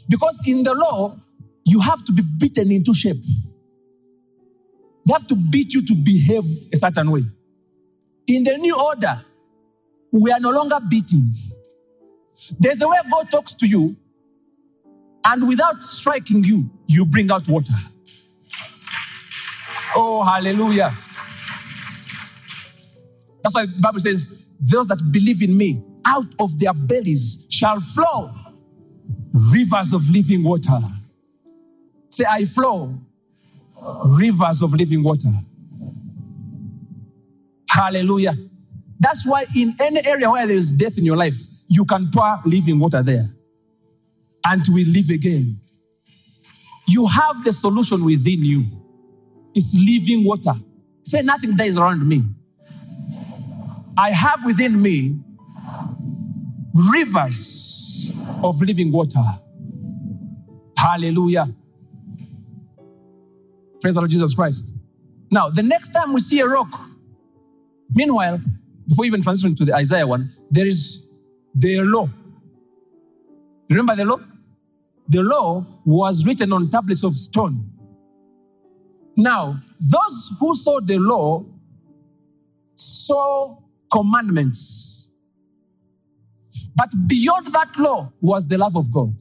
Because 0.09 0.41
in 0.47 0.63
the 0.63 0.73
law, 0.73 1.17
you 1.65 1.79
have 1.79 2.03
to 2.05 2.11
be 2.11 2.21
beaten 2.21 2.71
into 2.71 2.93
shape. 2.93 3.23
They 5.05 5.13
have 5.13 5.27
to 5.27 5.35
beat 5.35 5.73
you 5.73 5.85
to 5.85 5.95
behave 5.95 6.43
a 6.71 6.77
certain 6.77 7.09
way. 7.09 7.23
In 8.27 8.43
the 8.43 8.57
new 8.57 8.79
order, 8.79 9.23
we 10.11 10.31
are 10.31 10.39
no 10.39 10.51
longer 10.51 10.79
beating. 10.87 11.33
There's 12.59 12.81
a 12.81 12.87
way 12.87 12.97
God 13.09 13.31
talks 13.31 13.53
to 13.55 13.67
you, 13.67 13.95
and 15.25 15.47
without 15.47 15.85
striking 15.85 16.43
you, 16.43 16.69
you 16.87 17.05
bring 17.05 17.31
out 17.31 17.47
water. 17.47 17.73
Oh, 19.95 20.23
hallelujah. 20.23 20.93
That's 23.43 23.55
why 23.55 23.65
the 23.65 23.79
Bible 23.81 23.99
says, 23.99 24.29
Those 24.59 24.87
that 24.87 25.11
believe 25.11 25.41
in 25.41 25.55
me, 25.55 25.83
out 26.05 26.33
of 26.39 26.59
their 26.59 26.73
bellies 26.73 27.45
shall 27.49 27.79
flow 27.79 28.33
rivers 29.31 29.93
of 29.93 30.09
living 30.09 30.43
water. 30.43 30.79
Say, 32.09 32.25
I 32.29 32.45
flow 32.45 32.99
rivers 34.05 34.61
of 34.61 34.73
living 34.73 35.03
water. 35.03 35.31
Hallelujah. 37.69 38.37
That's 38.99 39.25
why, 39.25 39.45
in 39.55 39.75
any 39.79 40.05
area 40.05 40.29
where 40.29 40.45
there 40.45 40.55
is 40.55 40.71
death 40.71 40.97
in 40.97 41.05
your 41.05 41.17
life, 41.17 41.35
you 41.73 41.85
can 41.85 42.09
pour 42.11 42.39
living 42.45 42.79
water 42.79 43.01
there 43.01 43.29
and 44.45 44.63
we 44.71 44.85
live 44.85 45.09
again. 45.09 45.59
You 46.87 47.07
have 47.07 47.43
the 47.43 47.53
solution 47.53 48.03
within 48.03 48.43
you. 48.43 48.65
It's 49.55 49.75
living 49.75 50.25
water. 50.25 50.53
Say, 51.03 51.21
nothing 51.21 51.55
dies 51.55 51.77
around 51.77 52.07
me. 52.07 52.23
I 53.97 54.11
have 54.11 54.45
within 54.45 54.81
me 54.81 55.19
rivers 56.73 58.11
of 58.43 58.61
living 58.61 58.91
water. 58.91 59.23
Hallelujah. 60.77 61.53
Praise 63.79 63.93
the 63.93 64.01
Lord 64.01 64.11
Jesus 64.11 64.33
Christ. 64.33 64.73
Now, 65.31 65.49
the 65.49 65.63
next 65.63 65.89
time 65.89 66.13
we 66.13 66.19
see 66.19 66.39
a 66.39 66.47
rock, 66.47 66.79
meanwhile, 67.93 68.39
before 68.87 69.05
even 69.05 69.21
transitioning 69.21 69.55
to 69.57 69.65
the 69.65 69.73
Isaiah 69.73 70.05
one, 70.05 70.33
there 70.49 70.65
is 70.65 71.02
the 71.53 71.81
law. 71.81 72.07
Remember 73.69 73.95
the 73.95 74.05
law? 74.05 74.19
The 75.07 75.21
law 75.21 75.65
was 75.85 76.25
written 76.25 76.53
on 76.53 76.69
tablets 76.69 77.03
of 77.03 77.15
stone. 77.15 77.69
Now, 79.15 79.61
those 79.79 80.31
who 80.39 80.55
saw 80.55 80.79
the 80.79 80.97
law 80.97 81.45
saw 82.75 83.57
commandments. 83.91 85.11
But 86.75 86.89
beyond 87.07 87.47
that 87.47 87.77
law 87.77 88.11
was 88.21 88.45
the 88.45 88.57
love 88.57 88.75
of 88.75 88.91
God. 88.91 89.15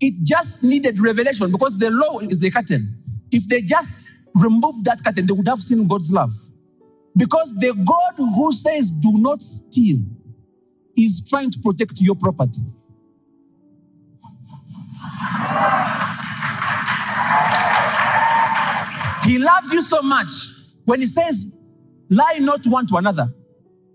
It 0.00 0.14
just 0.22 0.62
needed 0.62 1.00
revelation 1.00 1.50
because 1.50 1.76
the 1.76 1.90
law 1.90 2.20
is 2.20 2.38
the 2.38 2.50
curtain. 2.50 2.96
If 3.30 3.48
they 3.48 3.60
just 3.60 4.14
removed 4.34 4.84
that 4.84 5.02
curtain, 5.04 5.26
they 5.26 5.32
would 5.32 5.48
have 5.48 5.62
seen 5.62 5.86
God's 5.88 6.12
love. 6.12 6.32
Because 7.16 7.54
the 7.56 7.74
God 7.74 8.14
who 8.16 8.52
says, 8.52 8.90
do 8.92 9.12
not 9.18 9.42
steal, 9.42 9.98
is 11.04 11.20
trying 11.20 11.50
to 11.50 11.58
protect 11.58 12.00
your 12.00 12.14
property. 12.14 12.62
He 19.24 19.38
loves 19.38 19.72
you 19.72 19.82
so 19.82 20.02
much. 20.02 20.30
When 20.84 21.00
he 21.00 21.06
says, 21.06 21.46
lie 22.08 22.38
not 22.40 22.66
one 22.66 22.86
to 22.88 22.96
another, 22.96 23.32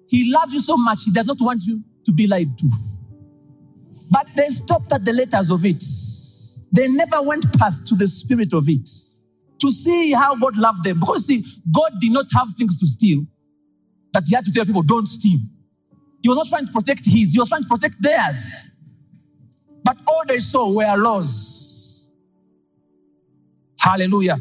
he 0.07 0.31
loves 0.31 0.53
you 0.53 0.59
so 0.59 0.77
much, 0.77 0.99
he 1.03 1.11
does 1.11 1.25
not 1.25 1.37
want 1.41 1.63
you 1.63 1.83
to 2.05 2.11
be 2.11 2.27
lied 2.27 2.57
to. 2.59 2.69
But 4.09 4.27
they 4.35 4.47
stopped 4.47 4.93
at 4.93 5.03
the 5.03 5.11
letters 5.11 5.49
of 5.49 5.65
it. 5.65 5.83
They 6.71 6.87
never 6.87 7.21
went 7.21 7.57
past 7.57 7.87
to 7.87 7.95
the 7.95 8.07
spirit 8.07 8.53
of 8.53 8.69
it 8.69 8.87
to 9.59 9.71
see 9.71 10.11
how 10.11 10.35
God 10.35 10.57
loved 10.57 10.83
them. 10.83 10.99
Because 10.99 11.25
see, 11.25 11.43
God 11.73 11.93
did 11.99 12.11
not 12.11 12.25
have 12.33 12.49
things 12.57 12.77
to 12.77 12.87
steal 12.87 13.25
that 14.13 14.23
he 14.27 14.35
had 14.35 14.45
to 14.45 14.51
tell 14.51 14.65
people, 14.65 14.83
don't 14.83 15.07
steal. 15.07 15.39
He 16.25 16.29
was 16.29 16.37
not 16.37 16.47
trying 16.47 16.65
to 16.65 16.71
protect 16.71 17.05
his, 17.05 17.33
he 17.33 17.39
was 17.39 17.49
trying 17.49 17.61
to 17.61 17.67
protect 17.67 18.01
theirs. 18.01 18.67
But 19.83 20.01
all 20.07 20.23
they 20.27 20.39
saw 20.39 20.67
were 20.71 20.97
laws. 20.97 22.11
Hallelujah. 23.79 24.37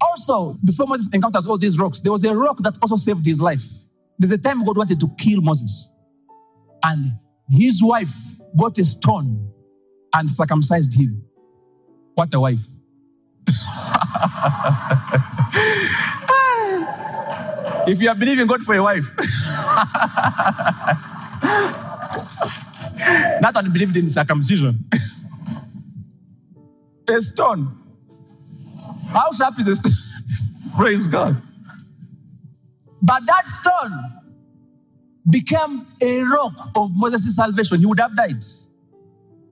Also, 0.00 0.56
before 0.62 0.86
Moses 0.86 1.08
encounters 1.12 1.44
all 1.44 1.58
these 1.58 1.76
rocks, 1.76 1.98
there 1.98 2.12
was 2.12 2.22
a 2.22 2.32
rock 2.32 2.58
that 2.58 2.78
also 2.80 2.94
saved 2.94 3.26
his 3.26 3.42
life. 3.42 3.64
There's 4.16 4.30
a 4.30 4.38
time 4.38 4.62
God 4.62 4.76
wanted 4.76 5.00
to 5.00 5.10
kill 5.18 5.40
Moses, 5.40 5.90
and 6.84 7.10
his 7.50 7.82
wife 7.82 8.14
got 8.56 8.78
a 8.78 8.84
stone 8.84 9.50
and 10.14 10.30
circumcised 10.30 10.94
him. 10.94 11.24
What 12.14 12.32
a 12.32 12.38
wife. 12.38 12.64
Ah. 16.30 17.84
if 17.88 18.00
you 18.00 18.08
are 18.08 18.14
believing 18.14 18.46
God 18.46 18.62
for 18.62 18.74
a 18.74 18.82
wife, 18.82 19.06
not 23.40 23.56
only 23.56 23.70
believed 23.70 23.96
in 23.96 24.10
circumcision, 24.10 24.84
a 27.08 27.20
stone. 27.22 27.74
How 29.08 29.32
sharp 29.32 29.58
is 29.58 29.66
a 29.68 29.76
stone? 29.76 29.92
Praise 30.76 31.06
God. 31.06 31.40
But 33.00 33.24
that 33.26 33.46
stone 33.46 34.12
became 35.30 35.86
a 36.02 36.22
rock 36.22 36.70
of 36.74 36.90
Moses' 36.94 37.36
salvation. 37.36 37.78
He 37.78 37.86
would 37.86 38.00
have 38.00 38.16
died. 38.16 38.44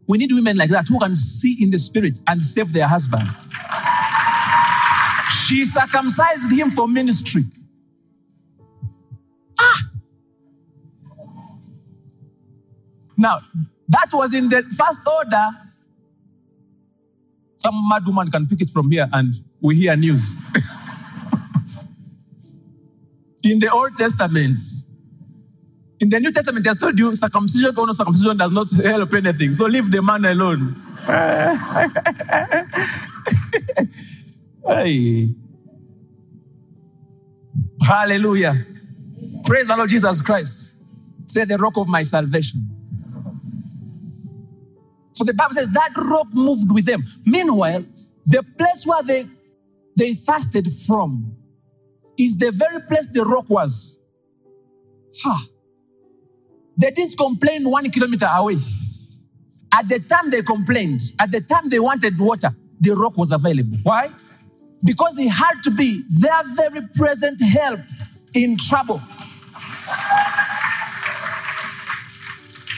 We 0.07 0.19
need 0.19 0.33
women 0.33 0.57
like 0.57 0.71
that 0.71 0.89
who 0.89 0.99
can 0.99 1.15
see 1.15 1.63
in 1.63 1.71
the 1.71 1.79
spirit 1.79 2.19
and 2.27 2.43
save 2.43 2.73
their 2.73 2.87
husband. 2.87 3.29
She 5.31 5.65
circumcised 5.65 6.53
him 6.53 6.71
for 6.71 6.89
ministry. 6.89 7.45
Now, 13.17 13.41
that 13.89 14.09
was 14.13 14.35
in 14.35 14.49
the 14.49 14.63
first 14.63 15.01
order. 15.07 15.49
Some 17.57 17.89
mad 17.89 18.07
woman 18.07 18.31
can 18.31 18.47
pick 18.47 18.61
it 18.61 18.71
from 18.71 18.91
here 18.91 19.09
and 19.13 19.35
we 19.61 19.77
hear 19.77 19.97
news. 19.97 20.37
in 23.43 23.59
the 23.59 23.71
Old 23.73 23.97
Testament, 23.97 24.63
in 25.99 26.11
the 26.11 26.21
New 26.21 26.31
Testament, 26.31 26.67
has 26.67 26.77
told 26.77 26.99
you 26.99 27.15
circumcision 27.15 27.75
or 27.77 27.87
no 27.87 27.93
circumcision 27.93 28.37
does 28.37 28.53
not 28.53 28.71
help 28.71 29.15
anything. 29.15 29.55
So 29.55 29.65
leave 29.65 29.91
the 29.91 30.03
man 30.03 30.25
alone. 30.27 30.83
hey. 34.67 35.31
Hallelujah. 37.83 38.67
Praise 39.45 39.69
the 39.69 39.77
Lord 39.77 39.89
Jesus 39.89 40.21
Christ. 40.21 40.75
Say 41.25 41.45
the 41.45 41.57
rock 41.57 41.77
of 41.77 41.89
my 41.89 42.03
salvation. 42.03 42.76
So 45.17 45.25
the 45.25 45.33
Bible 45.33 45.55
says 45.55 45.69
that 45.71 45.93
rock 45.97 46.27
moved 46.35 46.71
with 46.71 46.85
them. 46.85 47.03
Meanwhile, 47.25 47.87
the 48.27 48.43
place 48.59 48.85
where 48.85 49.03
they, 49.03 49.27
they 49.97 50.13
fasted 50.13 50.69
from 50.87 51.35
is 52.19 52.37
the 52.37 52.51
very 52.51 52.83
place 52.83 53.09
the 53.11 53.25
rock 53.25 53.49
was. 53.49 53.99
Ha. 55.23 55.47
They 56.77 56.91
didn't 56.91 57.17
complain 57.17 57.65
one 57.65 57.91
kilometer 57.91 58.29
away. 58.31 58.59
At 59.73 59.89
the 59.89 60.01
time 60.01 60.29
they 60.29 60.43
complained, 60.43 61.01
at 61.19 61.31
the 61.33 61.41
time 61.41 61.71
they 61.71 61.81
wanted 61.81 62.19
water, 62.19 62.55
the 62.79 62.91
rock 62.91 63.17
was 63.17 63.33
available. 63.33 63.79
Why? 63.85 64.11
Because 64.85 65.17
it 65.17 65.31
had 65.31 65.63
to 65.63 65.71
be 65.71 66.05
their 66.11 66.43
very 66.57 66.83
present 66.95 67.41
help 67.41 67.81
in 68.35 68.59
trouble. 68.59 69.01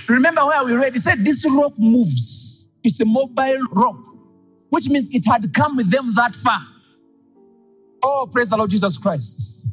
Remember 0.08 0.44
where 0.44 0.64
we 0.64 0.72
read? 0.74 0.96
It 0.96 1.00
said 1.00 1.24
this 1.24 1.44
rock 1.50 1.78
moves. 1.78 2.70
It's 2.82 3.00
a 3.00 3.04
mobile 3.04 3.60
rock, 3.72 3.98
which 4.70 4.88
means 4.88 5.08
it 5.12 5.26
had 5.26 5.52
come 5.52 5.76
with 5.76 5.90
them 5.90 6.14
that 6.14 6.34
far. 6.34 6.60
Oh, 8.02 8.28
praise 8.30 8.50
the 8.50 8.56
Lord 8.56 8.70
Jesus 8.70 8.96
Christ. 8.96 9.68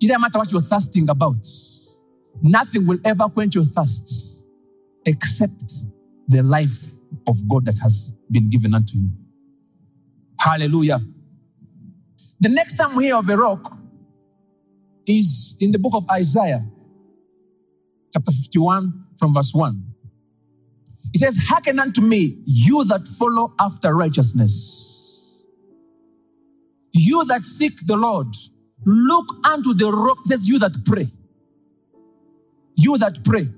It 0.00 0.08
doesn't 0.08 0.20
matter 0.20 0.38
what 0.38 0.50
you're 0.50 0.62
thirsting 0.62 1.08
about, 1.08 1.46
nothing 2.42 2.86
will 2.86 2.98
ever 3.04 3.28
quench 3.28 3.54
your 3.54 3.64
thirst 3.64 4.46
except 5.04 5.74
the 6.26 6.42
life 6.42 6.92
of 7.26 7.36
God 7.48 7.66
that 7.66 7.78
has 7.78 8.14
been 8.30 8.48
given 8.48 8.74
unto 8.74 8.96
you. 8.96 9.10
Hallelujah. 10.38 11.00
The 12.40 12.48
next 12.48 12.74
time 12.74 12.96
we 12.96 13.04
hear 13.04 13.16
of 13.16 13.28
a 13.28 13.36
rock 13.36 13.76
is 15.06 15.54
in 15.60 15.72
the 15.72 15.78
book 15.78 15.92
of 15.94 16.08
Isaiah, 16.10 16.64
chapter 18.12 18.30
51, 18.30 19.04
from 19.18 19.34
verse 19.34 19.52
1. 19.54 19.82
It 21.12 21.18
says, 21.18 21.36
Hearken 21.36 21.78
unto 21.78 22.00
me, 22.00 22.38
you 22.44 22.84
that 22.84 23.08
follow 23.08 23.52
after 23.58 23.94
righteousness. 23.94 25.46
You 26.92 27.24
that 27.26 27.44
seek 27.44 27.86
the 27.86 27.96
Lord, 27.96 28.34
look 28.84 29.26
unto 29.44 29.74
the 29.74 29.90
rock. 29.90 30.18
It 30.24 30.28
says, 30.28 30.48
You 30.48 30.58
that 30.60 30.84
pray. 30.84 31.08
You 32.76 32.98
that 32.98 33.24
pray. 33.24 33.48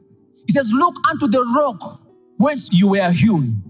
It 0.48 0.52
says, 0.52 0.72
Look 0.72 0.96
unto 1.10 1.28
the 1.28 1.40
rock 1.56 2.00
whence 2.38 2.70
you 2.72 2.88
were 2.88 3.10
hewn, 3.10 3.62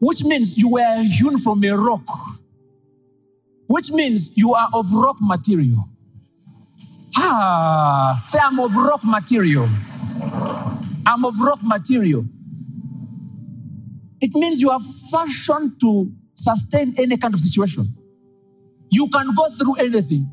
which 0.00 0.22
means 0.24 0.56
you 0.56 0.70
were 0.70 1.02
hewn 1.02 1.38
from 1.38 1.64
a 1.64 1.70
rock, 1.70 2.06
which 3.66 3.90
means 3.90 4.30
you 4.36 4.54
are 4.54 4.68
of 4.72 4.92
rock 4.92 5.16
material. 5.20 5.88
Ah, 7.16 8.22
say, 8.26 8.38
I'm 8.40 8.60
of 8.60 8.76
rock 8.76 9.00
material. 9.02 9.68
I'm 11.08 11.24
of 11.24 11.40
rock 11.40 11.60
material. 11.62 12.26
It 14.20 14.32
means 14.34 14.60
you 14.60 14.70
are 14.70 14.80
fashioned 15.10 15.80
to 15.80 16.12
sustain 16.36 16.94
any 16.98 17.16
kind 17.16 17.34
of 17.34 17.40
situation. 17.40 17.96
You 18.90 19.08
can 19.08 19.34
go 19.34 19.48
through 19.50 19.76
anything. 19.76 20.30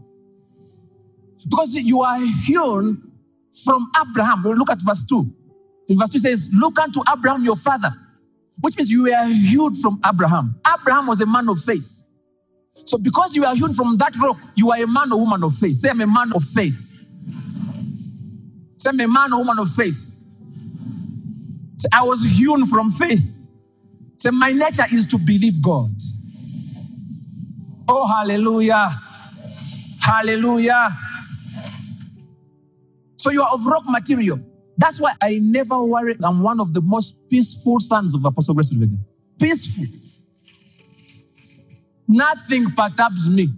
Because 1.49 1.75
you 1.75 2.01
are 2.01 2.19
hewn 2.19 3.11
from 3.63 3.89
Abraham. 4.01 4.43
Look 4.43 4.71
at 4.71 4.81
verse 4.81 5.03
2. 5.05 5.33
In 5.89 5.97
verse 5.99 6.09
2 6.09 6.19
says, 6.19 6.49
Look 6.53 6.79
unto 6.79 7.01
Abraham 7.11 7.45
your 7.45 7.55
father, 7.55 7.91
which 8.59 8.77
means 8.77 8.91
you 8.91 9.03
were 9.03 9.25
hewn 9.25 9.75
from 9.75 9.99
Abraham. 10.05 10.59
Abraham 10.67 11.07
was 11.07 11.21
a 11.21 11.25
man 11.25 11.47
of 11.49 11.59
faith. 11.59 12.05
So 12.85 12.97
because 12.97 13.35
you 13.35 13.45
are 13.45 13.55
hewn 13.55 13.73
from 13.73 13.97
that 13.97 14.15
rock, 14.17 14.37
you 14.55 14.71
are 14.71 14.81
a 14.83 14.87
man 14.87 15.11
or 15.13 15.19
woman 15.19 15.43
of 15.43 15.55
faith. 15.55 15.77
Say, 15.77 15.89
I'm 15.89 16.01
a 16.01 16.07
man 16.07 16.33
of 16.33 16.43
faith. 16.43 17.01
Say, 18.77 18.89
I'm 18.89 18.99
a 18.99 19.07
man 19.07 19.33
or 19.33 19.39
woman 19.39 19.59
of 19.59 19.71
faith. 19.71 20.14
I 21.91 22.03
was 22.03 22.23
hewn 22.23 22.65
from 22.65 22.89
faith. 22.89 23.37
Say, 24.17 24.29
my 24.31 24.51
nature 24.51 24.85
is 24.91 25.05
to 25.07 25.17
believe 25.17 25.61
God. 25.61 25.91
Oh, 27.87 28.07
hallelujah. 28.07 28.89
Hallelujah. 30.01 30.89
So 33.17 33.31
you 33.31 33.41
are 33.41 33.53
of 33.53 33.65
rock 33.65 33.83
material. 33.87 34.39
That's 34.77 34.99
why 34.99 35.13
I 35.21 35.39
never 35.41 35.81
worry. 35.83 36.15
I'm 36.21 36.41
one 36.41 36.59
of 36.59 36.73
the 36.73 36.81
most 36.81 37.15
peaceful 37.29 37.79
sons 37.79 38.13
of 38.13 38.23
Apostle 38.25 38.55
Grace 38.55 38.71
Lubega. 38.73 38.97
Peaceful. 39.39 39.85
Nothing 42.07 42.71
perturbs 42.71 43.29
me. 43.29 43.49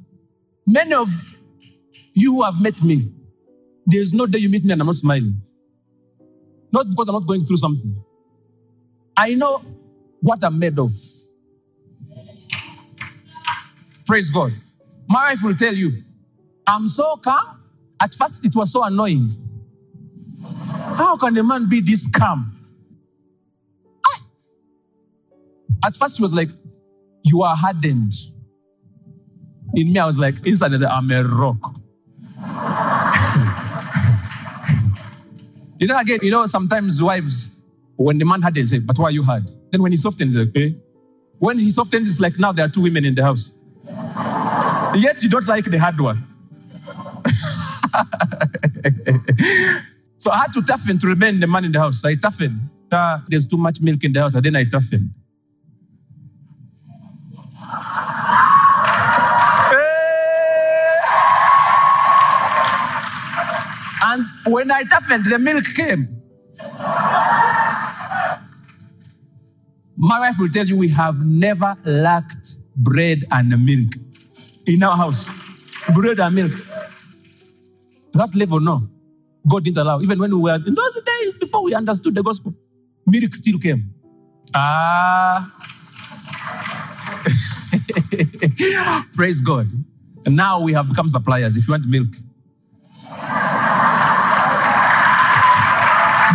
Many 0.65 0.93
of 0.93 1.09
you 2.13 2.35
who 2.35 2.43
have 2.43 2.61
met 2.61 2.81
me, 2.81 3.11
there's 3.85 4.13
no 4.13 4.25
day 4.25 4.39
you 4.39 4.49
meet 4.49 4.63
me 4.63 4.71
and 4.71 4.81
I'm 4.81 4.87
not 4.87 4.95
smiling. 4.95 5.41
Not 6.71 6.89
because 6.89 7.07
I'm 7.07 7.13
not 7.15 7.25
going 7.27 7.45
through 7.45 7.57
something. 7.57 8.03
I 9.17 9.33
know 9.33 9.63
what 10.21 10.43
I'm 10.43 10.59
made 10.59 10.77
of. 10.77 10.91
Praise 14.05 14.29
God. 14.29 14.53
My 15.09 15.29
wife 15.29 15.43
will 15.43 15.55
tell 15.55 15.73
you, 15.73 16.03
I'm 16.65 16.87
so 16.87 17.17
calm. 17.17 17.61
At 17.99 18.13
first, 18.13 18.45
it 18.45 18.55
was 18.55 18.71
so 18.71 18.83
annoying. 18.83 19.35
How 20.41 21.17
can 21.17 21.35
a 21.37 21.43
man 21.43 21.67
be 21.67 21.81
this 21.81 22.07
calm? 22.07 22.53
Ah. 24.05 24.21
At 25.85 25.97
first, 25.97 26.17
she 26.17 26.21
was 26.21 26.35
like, 26.35 26.49
You 27.23 27.41
are 27.41 27.55
hardened. 27.55 28.13
In 29.73 29.91
me, 29.91 29.99
I 29.99 30.05
was 30.05 30.19
like, 30.19 30.45
Inside, 30.45 30.73
I'm 30.83 31.11
a 31.11 31.23
rock. 31.23 31.75
you 35.79 35.87
know, 35.87 35.97
again, 35.97 36.19
you 36.21 36.31
know, 36.31 36.45
sometimes 36.45 37.01
wives, 37.01 37.49
when 37.97 38.17
the 38.17 38.25
man 38.25 38.41
hardens, 38.41 38.69
say, 38.69 38.79
But 38.79 38.97
why 38.97 39.09
you 39.09 39.23
hard? 39.23 39.49
Then 39.71 39.81
when 39.81 39.91
he 39.91 39.97
softens, 39.97 40.33
he's 40.33 40.39
like, 40.39 40.49
okay. 40.49 40.75
When 41.39 41.59
he 41.59 41.69
softens, 41.69 42.07
it's 42.07 42.19
like 42.19 42.39
now 42.39 42.51
there 42.51 42.65
are 42.65 42.69
two 42.69 42.81
women 42.81 43.05
in 43.05 43.15
the 43.15 43.23
house. 43.23 43.53
Yet 44.95 45.21
you 45.21 45.29
don't 45.29 45.47
like 45.47 45.65
the 45.65 45.77
hard 45.77 45.99
one. 45.99 46.25
so 50.17 50.31
I 50.31 50.39
had 50.39 50.53
to 50.53 50.61
toughen 50.61 50.97
to 50.99 51.07
remain 51.07 51.39
the 51.39 51.47
man 51.47 51.65
in 51.65 51.71
the 51.71 51.79
house. 51.79 52.03
I 52.05 52.15
toughen. 52.15 52.69
uh, 52.91 53.19
there's 53.27 53.45
too 53.45 53.57
much 53.57 53.81
milk 53.81 54.03
in 54.03 54.13
the 54.13 54.21
house. 54.21 54.33
And 54.33 54.43
then 54.43 54.55
I 54.55 54.63
toughened. 54.63 55.09
And 64.03 64.25
when 64.45 64.71
I 64.71 64.83
toughened, 64.83 65.25
the 65.25 65.37
milk 65.37 65.65
came. 65.75 66.16
My 69.97 70.19
wife 70.19 70.37
will 70.37 70.49
tell 70.49 70.65
you 70.65 70.77
we 70.77 70.89
have 70.89 71.25
never 71.25 71.75
lacked 71.83 72.57
bread 72.75 73.25
and 73.31 73.49
milk 73.65 73.93
in 74.67 74.83
our 74.83 74.95
house. 74.95 75.27
Bread 75.95 76.19
and 76.19 76.35
milk. 76.35 76.51
That 78.13 78.35
level, 78.35 78.59
no. 78.59 78.87
God 79.47 79.63
didn't 79.63 79.77
allow. 79.77 79.99
Even 80.01 80.19
when 80.19 80.35
we 80.35 80.41
were 80.41 80.55
in 80.55 80.75
those 80.75 81.01
days 81.01 81.33
before 81.33 81.63
we 81.63 81.73
understood 81.73 82.13
the 82.13 82.21
gospel, 82.21 82.53
milk 83.07 83.33
still 83.33 83.57
came. 83.57 83.91
Ah. 84.53 85.51
Praise 89.15 89.41
God. 89.41 89.67
And 90.25 90.35
now 90.35 90.61
we 90.61 90.73
have 90.73 90.89
become 90.89 91.09
suppliers 91.09 91.57
if 91.57 91.67
you 91.67 91.71
want 91.71 91.87
milk. 91.87 92.09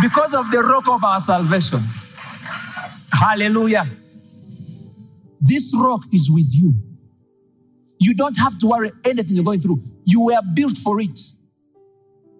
Because 0.01 0.33
of 0.33 0.51
the 0.51 0.61
rock 0.61 0.89
of 0.89 1.03
our 1.03 1.21
salvation. 1.21 1.81
Hallelujah. 3.23 3.89
This 5.39 5.73
rock 5.77 6.03
is 6.11 6.29
with 6.29 6.53
you. 6.53 6.75
You 7.97 8.13
don't 8.13 8.37
have 8.37 8.57
to 8.59 8.67
worry 8.67 8.91
anything 9.05 9.37
you're 9.37 9.45
going 9.45 9.61
through. 9.61 9.81
You 10.03 10.25
were 10.25 10.41
built 10.53 10.77
for 10.77 10.99
it. 10.99 11.17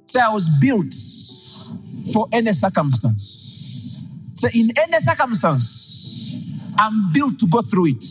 Say, 0.08 0.20
I 0.20 0.34
was 0.34 0.50
built 0.60 0.94
for 2.12 2.28
any 2.34 2.52
circumstance. 2.52 4.06
Say, 4.34 4.50
in 4.54 4.78
any 4.78 5.00
circumstance, 5.00 6.36
I'm 6.78 7.14
built 7.14 7.40
to 7.40 7.48
go 7.48 7.62
through 7.62 7.88
it. 7.88 8.06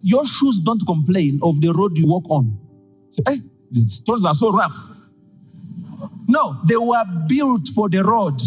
Your 0.00 0.24
shoes 0.26 0.60
don't 0.60 0.86
complain 0.86 1.40
of 1.42 1.60
the 1.60 1.72
road 1.72 1.98
you 1.98 2.06
walk 2.06 2.30
on. 2.30 2.56
Say, 3.10 3.22
hey, 3.26 3.38
the 3.72 3.80
stones 3.88 4.24
are 4.24 4.34
so 4.34 4.52
rough. 4.52 4.92
No, 6.28 6.60
they 6.68 6.76
were 6.76 7.04
built 7.26 7.66
for 7.74 7.88
the 7.88 8.04
road. 8.04 8.40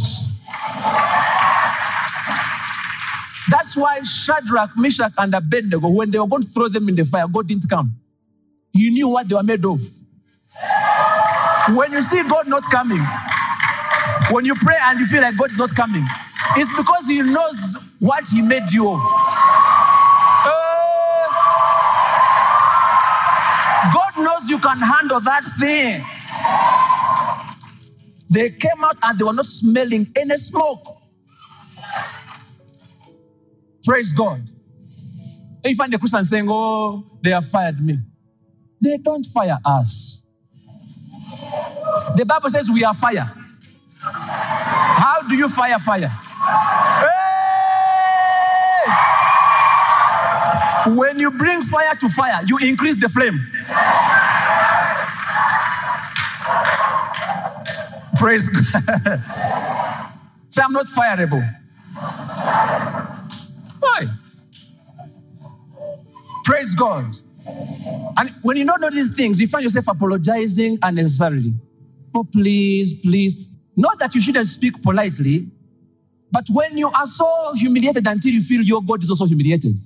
That's 3.51 3.75
why 3.75 4.01
Shadrach, 4.03 4.77
Meshach, 4.77 5.11
and 5.17 5.35
Abednego, 5.35 5.89
when 5.89 6.09
they 6.09 6.17
were 6.17 6.27
going 6.27 6.43
to 6.43 6.47
throw 6.47 6.69
them 6.69 6.87
in 6.87 6.95
the 6.95 7.03
fire, 7.03 7.27
God 7.27 7.49
didn't 7.49 7.69
come. 7.69 7.93
He 8.71 8.89
knew 8.89 9.09
what 9.09 9.27
they 9.27 9.35
were 9.35 9.43
made 9.43 9.65
of. 9.65 9.81
When 11.75 11.91
you 11.91 12.01
see 12.01 12.23
God 12.23 12.47
not 12.47 12.63
coming, 12.71 13.05
when 14.29 14.45
you 14.45 14.55
pray 14.55 14.77
and 14.83 15.01
you 15.01 15.05
feel 15.05 15.21
like 15.21 15.35
God 15.35 15.51
is 15.51 15.57
not 15.57 15.75
coming, 15.75 16.07
it's 16.55 16.73
because 16.77 17.07
He 17.07 17.21
knows 17.21 17.75
what 17.99 18.25
He 18.29 18.41
made 18.41 18.71
you 18.71 18.89
of. 18.89 19.01
Uh, 19.03 20.47
God 23.93 24.13
knows 24.17 24.49
you 24.49 24.59
can 24.59 24.79
handle 24.79 25.19
that 25.19 25.43
thing. 25.59 26.05
They 28.29 28.51
came 28.51 28.81
out 28.81 28.95
and 29.03 29.19
they 29.19 29.25
were 29.25 29.33
not 29.33 29.45
smelling 29.45 30.09
any 30.15 30.37
smoke. 30.37 31.00
Praise 33.83 34.13
God. 34.13 34.41
And 35.63 35.71
you 35.71 35.75
find 35.75 35.91
the 35.91 35.99
Christian 35.99 36.23
saying, 36.23 36.47
Oh, 36.49 37.03
they 37.21 37.31
have 37.31 37.45
fired 37.45 37.79
me. 37.79 37.99
They 38.81 38.97
don't 38.97 39.25
fire 39.25 39.59
us. 39.63 40.23
The 42.15 42.25
Bible 42.25 42.49
says 42.49 42.69
we 42.69 42.83
are 42.83 42.93
fire. 42.93 43.31
How 43.99 45.21
do 45.27 45.35
you 45.35 45.47
fire 45.47 45.77
fire? 45.77 46.07
Hey! 46.07 47.11
When 50.95 51.19
you 51.19 51.29
bring 51.31 51.61
fire 51.61 51.93
to 51.95 52.09
fire, 52.09 52.41
you 52.45 52.57
increase 52.57 52.97
the 52.99 53.07
flame. 53.07 53.39
Praise 58.17 58.49
God. 58.49 59.23
Say, 60.49 60.61
I'm 60.61 60.73
not 60.73 60.87
fireable. 60.87 61.47
Praise 66.43 66.73
God. 66.73 67.17
And 68.17 68.29
when 68.41 68.57
you 68.57 68.65
don't 68.65 68.81
know 68.81 68.89
these 68.89 69.09
things, 69.09 69.39
you 69.39 69.47
find 69.47 69.63
yourself 69.63 69.87
apologizing 69.87 70.79
unnecessarily. 70.81 71.53
Oh, 72.13 72.23
please, 72.23 72.93
please. 72.93 73.35
Not 73.75 73.99
that 73.99 74.13
you 74.13 74.21
shouldn't 74.21 74.47
speak 74.47 74.81
politely, 74.81 75.47
but 76.31 76.45
when 76.49 76.77
you 76.77 76.87
are 76.87 77.05
so 77.05 77.53
humiliated 77.55 78.05
until 78.07 78.33
you 78.33 78.41
feel 78.41 78.61
your 78.61 78.81
God 78.81 79.03
is 79.03 79.09
also 79.09 79.25
humiliated. 79.25 79.77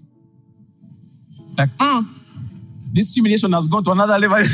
Like, 1.58 1.70
mm, 1.78 2.08
this 2.92 3.14
humiliation 3.14 3.52
has 3.54 3.68
gone 3.68 3.84
to 3.84 3.92
another 3.92 4.18
level. 4.18 4.38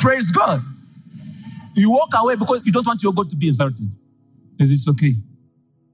Praise 0.00 0.30
God. 0.30 0.62
You 1.74 1.90
walk 1.90 2.10
away 2.14 2.36
because 2.36 2.62
you 2.64 2.72
don't 2.72 2.86
want 2.86 3.02
your 3.02 3.12
God 3.12 3.30
to 3.30 3.36
be 3.36 3.48
insulted. 3.48 3.90
Because 4.56 4.72
it's 4.72 4.86
okay. 4.88 5.14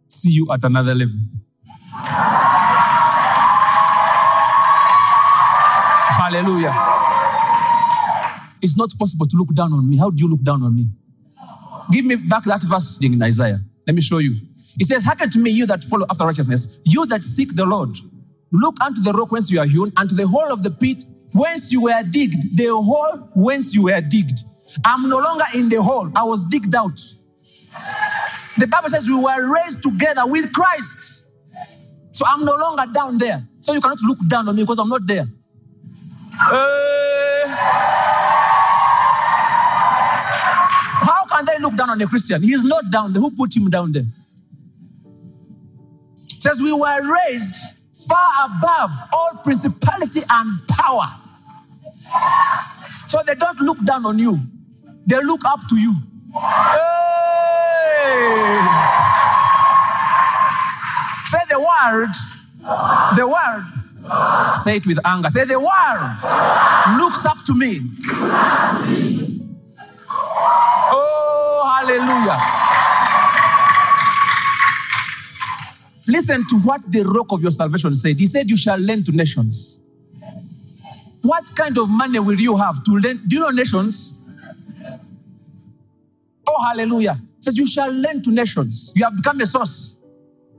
See 0.09 0.31
you 0.31 0.51
at 0.53 0.65
another 0.65 0.95
level. 0.95 1.15
Hallelujah. 6.27 6.75
It's 8.61 8.77
not 8.77 8.91
possible 8.99 9.27
to 9.27 9.37
look 9.37 9.55
down 9.55 9.73
on 9.73 9.89
me. 9.89 9.97
How 9.97 10.11
do 10.11 10.21
you 10.21 10.29
look 10.29 10.43
down 10.43 10.61
on 10.65 10.75
me? 10.75 10.87
Give 11.93 12.05
me 12.05 12.17
back 12.17 12.43
that 12.45 12.65
verse 12.65 12.99
in 13.01 13.23
Isaiah. 13.23 13.61
Let 13.87 13.95
me 13.95 14.01
show 14.01 14.19
you. 14.19 14.35
It 14.77 14.87
says, 14.87 15.05
Hearken 15.05 15.31
to 15.31 15.39
me, 15.39 15.51
you 15.51 15.67
that 15.67 15.85
follow 15.85 16.05
after 16.11 16.25
righteousness, 16.25 16.67
you 16.85 17.07
that 17.07 17.23
seek 17.23 17.55
the 17.55 17.65
Lord. 17.65 17.97
Look 18.51 18.75
unto 18.83 19.03
the 19.03 19.13
rock 19.13 19.31
whence 19.31 19.53
you 19.53 19.61
are 19.61 19.67
hewn, 19.67 19.93
and 19.97 20.11
to 20.11 20.17
the 20.17 20.27
hole 20.27 20.53
of 20.53 20.65
the 20.65 20.71
pit 20.73 21.05
whence 21.33 21.71
you 21.71 21.83
were 21.83 22.03
digged. 22.03 22.57
The 22.57 22.71
hole 22.71 23.31
whence 23.37 23.73
you 23.73 23.85
were 23.85 24.01
digged. 24.01 24.41
I'm 24.85 25.09
no 25.09 25.19
longer 25.19 25.45
in 25.55 25.69
the 25.69 25.81
hole, 25.81 26.11
I 26.17 26.25
was 26.25 26.45
digged 26.45 26.75
out. 26.75 27.01
The 28.59 28.67
Bible 28.67 28.89
says 28.89 29.09
we 29.09 29.15
were 29.15 29.55
raised 29.55 29.81
together 29.81 30.27
with 30.27 30.53
Christ. 30.53 31.29
So 32.11 32.25
I'm 32.27 32.45
no 32.45 32.57
longer 32.57 32.87
down 32.93 33.19
there. 33.19 33.47
So 33.61 33.75
you 33.75 33.81
cannot 33.81 34.01
look 34.03 34.19
down 34.27 34.49
on 34.49 34.57
me 34.57 34.65
because 34.65 34.79
I'm 34.81 34.89
not 34.89 35.07
there. 35.07 35.29
Uh, 36.39 37.49
how 41.05 41.25
can 41.27 41.45
they 41.47 41.59
look 41.59 41.75
down 41.77 41.91
on 41.91 42.01
a 42.01 42.07
Christian? 42.07 42.43
He 42.43 42.53
is 42.53 42.65
not 42.65 42.91
down 42.91 43.13
there. 43.13 43.23
Who 43.23 43.31
put 43.31 43.57
him 43.57 43.71
down 43.71 43.93
there? 43.93 44.05
It 46.35 46.43
says 46.43 46.61
we 46.61 46.73
were 46.73 47.15
raised 47.29 47.77
far 48.09 48.47
above 48.47 48.91
all 49.13 49.41
principality 49.43 50.23
and 50.29 50.67
power. 50.69 51.07
So 53.07 53.21
they 53.27 53.35
don't 53.35 53.61
look 53.61 53.83
down 53.85 54.05
on 54.05 54.19
you, 54.19 54.39
they 55.07 55.23
look 55.23 55.45
up 55.45 55.61
to 55.69 55.77
you. 55.77 55.95
Hey! 56.35 57.07
Say 61.25 61.39
the 61.49 61.59
word, 61.59 62.13
the 63.17 63.27
word. 63.27 63.76
Say 64.63 64.77
it 64.77 64.87
with 64.87 64.99
anger. 65.05 65.29
Say 65.29 65.45
the 65.45 65.59
word 65.59 66.99
looks 66.99 67.25
up 67.27 67.45
to 67.45 67.55
me. 67.55 67.81
Oh, 70.93 71.81
hallelujah. 71.81 72.39
Listen 76.07 76.47
to 76.49 76.57
what 76.59 76.81
the 76.91 77.03
rock 77.03 77.33
of 77.33 77.43
your 77.43 77.51
salvation 77.51 77.95
said. 77.95 78.19
He 78.19 78.27
said, 78.27 78.49
You 78.49 78.57
shall 78.57 78.79
lend 78.79 79.07
to 79.07 79.13
nations. 79.13 79.81
What 81.23 81.55
kind 81.57 81.77
of 81.79 81.89
money 81.89 82.21
will 82.21 82.41
you 82.41 82.57
have 82.57 82.85
to 82.85 82.99
lend? 82.99 83.29
Do 83.29 83.37
you 83.37 83.43
know 83.43 83.51
nations? 83.51 84.21
Oh, 86.47 86.65
hallelujah. 86.69 87.21
Says, 87.41 87.59
You 87.59 87.67
shall 87.67 87.91
lend 87.91 88.23
to 88.25 88.31
nations. 88.31 88.93
You 88.95 89.05
have 89.05 89.17
become 89.17 89.41
a 89.41 89.47
source. 89.47 89.97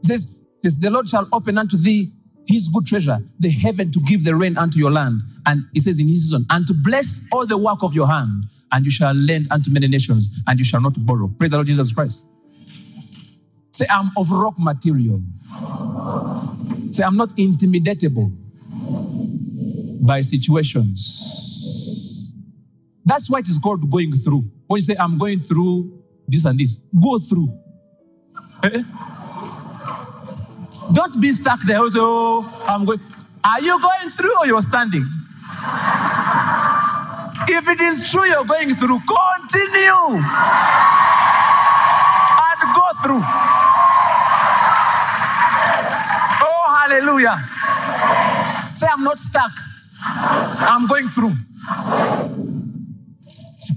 Says, 0.03 0.27
The 0.61 0.89
Lord 0.89 1.09
shall 1.09 1.27
open 1.31 1.57
unto 1.57 1.77
thee 1.77 2.11
his 2.47 2.67
good 2.67 2.85
treasure, 2.85 3.19
the 3.39 3.49
heaven 3.49 3.91
to 3.91 3.99
give 4.01 4.23
the 4.23 4.35
rain 4.35 4.57
unto 4.57 4.79
your 4.79 4.91
land. 4.91 5.21
And 5.45 5.65
he 5.73 5.79
says 5.79 5.99
in 5.99 6.07
his 6.07 6.23
season, 6.23 6.45
and 6.49 6.65
to 6.67 6.73
bless 6.73 7.21
all 7.31 7.45
the 7.45 7.57
work 7.57 7.83
of 7.83 7.93
your 7.93 8.07
hand, 8.07 8.45
and 8.71 8.85
you 8.85 8.91
shall 8.91 9.13
lend 9.13 9.47
unto 9.51 9.71
many 9.71 9.87
nations, 9.87 10.29
and 10.47 10.59
you 10.59 10.65
shall 10.65 10.81
not 10.81 10.93
borrow. 11.05 11.27
Praise 11.27 11.51
the 11.51 11.57
Lord 11.57 11.67
Jesus 11.67 11.91
Christ. 11.91 12.25
Say, 13.71 13.85
I'm 13.89 14.11
of 14.17 14.31
rock 14.31 14.55
material. 14.57 15.21
Say, 16.91 17.03
I'm 17.03 17.15
not 17.15 17.29
intimidatable 17.37 18.35
by 20.05 20.21
situations. 20.21 22.31
That's 23.05 23.29
why 23.29 23.39
it 23.39 23.49
is 23.49 23.57
called 23.57 23.89
going 23.89 24.13
through. 24.13 24.49
When 24.67 24.77
you 24.77 24.81
say, 24.81 24.95
I'm 24.99 25.17
going 25.17 25.41
through 25.41 26.03
this 26.27 26.45
and 26.45 26.59
this, 26.59 26.81
go 27.01 27.19
through. 27.19 27.57
Eh? 28.63 28.83
Don't 30.93 31.19
be 31.19 31.31
stuck 31.33 31.59
there. 31.65 31.79
Also, 31.79 31.99
oh, 32.01 32.63
I'm 32.67 32.85
going. 32.85 32.99
Are 33.43 33.61
you 33.61 33.79
going 33.81 34.09
through 34.09 34.37
or 34.39 34.45
you're 34.47 34.61
standing? 34.61 35.05
If 37.49 37.67
it 37.69 37.79
is 37.79 38.11
true 38.11 38.25
you're 38.25 38.43
going 38.45 38.75
through, 38.75 38.99
continue 38.99 40.21
and 42.39 42.75
go 42.75 42.87
through. 43.03 43.21
Oh, 46.41 46.65
hallelujah. 46.79 47.37
Say, 48.73 48.87
I'm 48.91 49.03
not 49.03 49.19
stuck, 49.19 49.51
I'm 50.03 50.87
going 50.87 51.09
through. 51.09 51.35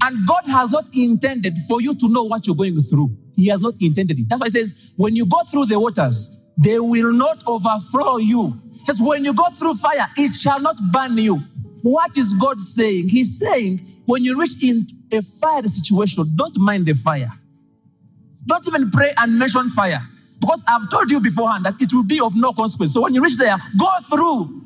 And 0.03 0.27
God 0.27 0.47
has 0.47 0.69
not 0.69 0.89
intended 0.93 1.57
for 1.67 1.81
you 1.81 1.93
to 1.95 2.09
know 2.09 2.23
what 2.23 2.47
you're 2.47 2.55
going 2.55 2.81
through. 2.81 3.15
He 3.35 3.47
has 3.47 3.61
not 3.61 3.75
intended 3.79 4.19
it. 4.19 4.27
That's 4.27 4.41
why 4.41 4.47
He 4.47 4.51
says, 4.51 4.73
when 4.97 5.15
you 5.15 5.25
go 5.25 5.41
through 5.49 5.67
the 5.67 5.79
waters, 5.79 6.29
they 6.57 6.79
will 6.79 7.13
not 7.13 7.43
overflow 7.47 8.17
you. 8.17 8.59
Just 8.85 9.01
when 9.03 9.23
you 9.25 9.33
go 9.33 9.49
through 9.49 9.75
fire, 9.75 10.07
it 10.17 10.33
shall 10.33 10.59
not 10.59 10.77
burn 10.91 11.17
you. 11.17 11.41
What 11.81 12.17
is 12.17 12.33
God 12.33 12.61
saying? 12.61 13.09
He's 13.09 13.39
saying, 13.39 13.85
when 14.05 14.23
you 14.23 14.39
reach 14.39 14.61
into 14.61 14.95
a 15.11 15.21
fire 15.21 15.63
situation, 15.63 16.31
don't 16.35 16.57
mind 16.57 16.85
the 16.85 16.93
fire. 16.93 17.31
Don't 18.45 18.67
even 18.67 18.91
pray 18.91 19.13
and 19.17 19.37
mention 19.37 19.69
fire. 19.69 20.01
Because 20.39 20.63
I've 20.67 20.89
told 20.89 21.11
you 21.11 21.19
beforehand 21.19 21.65
that 21.65 21.79
it 21.79 21.93
will 21.93 22.03
be 22.03 22.19
of 22.19 22.35
no 22.35 22.51
consequence. 22.53 22.93
So 22.93 23.01
when 23.01 23.13
you 23.13 23.23
reach 23.23 23.37
there, 23.37 23.57
go 23.77 23.89
through. 24.09 24.61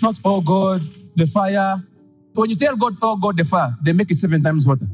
Not, 0.00 0.18
oh 0.24 0.40
God, 0.40 0.88
the 1.16 1.26
fire. 1.26 1.82
When 2.34 2.50
you 2.50 2.56
tell 2.56 2.76
God, 2.76 2.96
oh 3.02 3.16
God, 3.16 3.36
the 3.36 3.44
fire, 3.44 3.76
they 3.82 3.92
make 3.92 4.10
it 4.10 4.18
seven 4.18 4.42
times 4.42 4.66
water. 4.66 4.86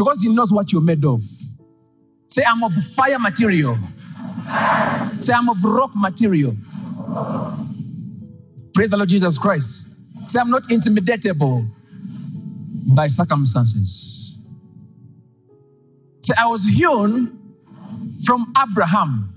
Because 0.00 0.22
He 0.22 0.30
knows 0.30 0.50
what 0.50 0.72
you're 0.72 0.80
made 0.80 1.04
of. 1.04 1.22
Say, 2.28 2.42
I'm 2.42 2.64
of 2.64 2.72
fire 2.72 3.18
material. 3.18 3.76
Say, 5.18 5.34
I'm 5.34 5.50
of 5.50 5.62
rock 5.62 5.90
material. 5.94 6.56
Praise 8.72 8.88
the 8.88 8.96
Lord 8.96 9.10
Jesus 9.10 9.36
Christ. 9.36 9.90
Say, 10.26 10.38
I'm 10.38 10.48
not 10.48 10.62
intimidatable 10.70 11.70
by 12.96 13.08
circumstances. 13.08 14.38
Say, 16.24 16.32
I 16.38 16.46
was 16.46 16.64
hewn 16.64 17.38
from 18.24 18.54
Abraham. 18.56 19.34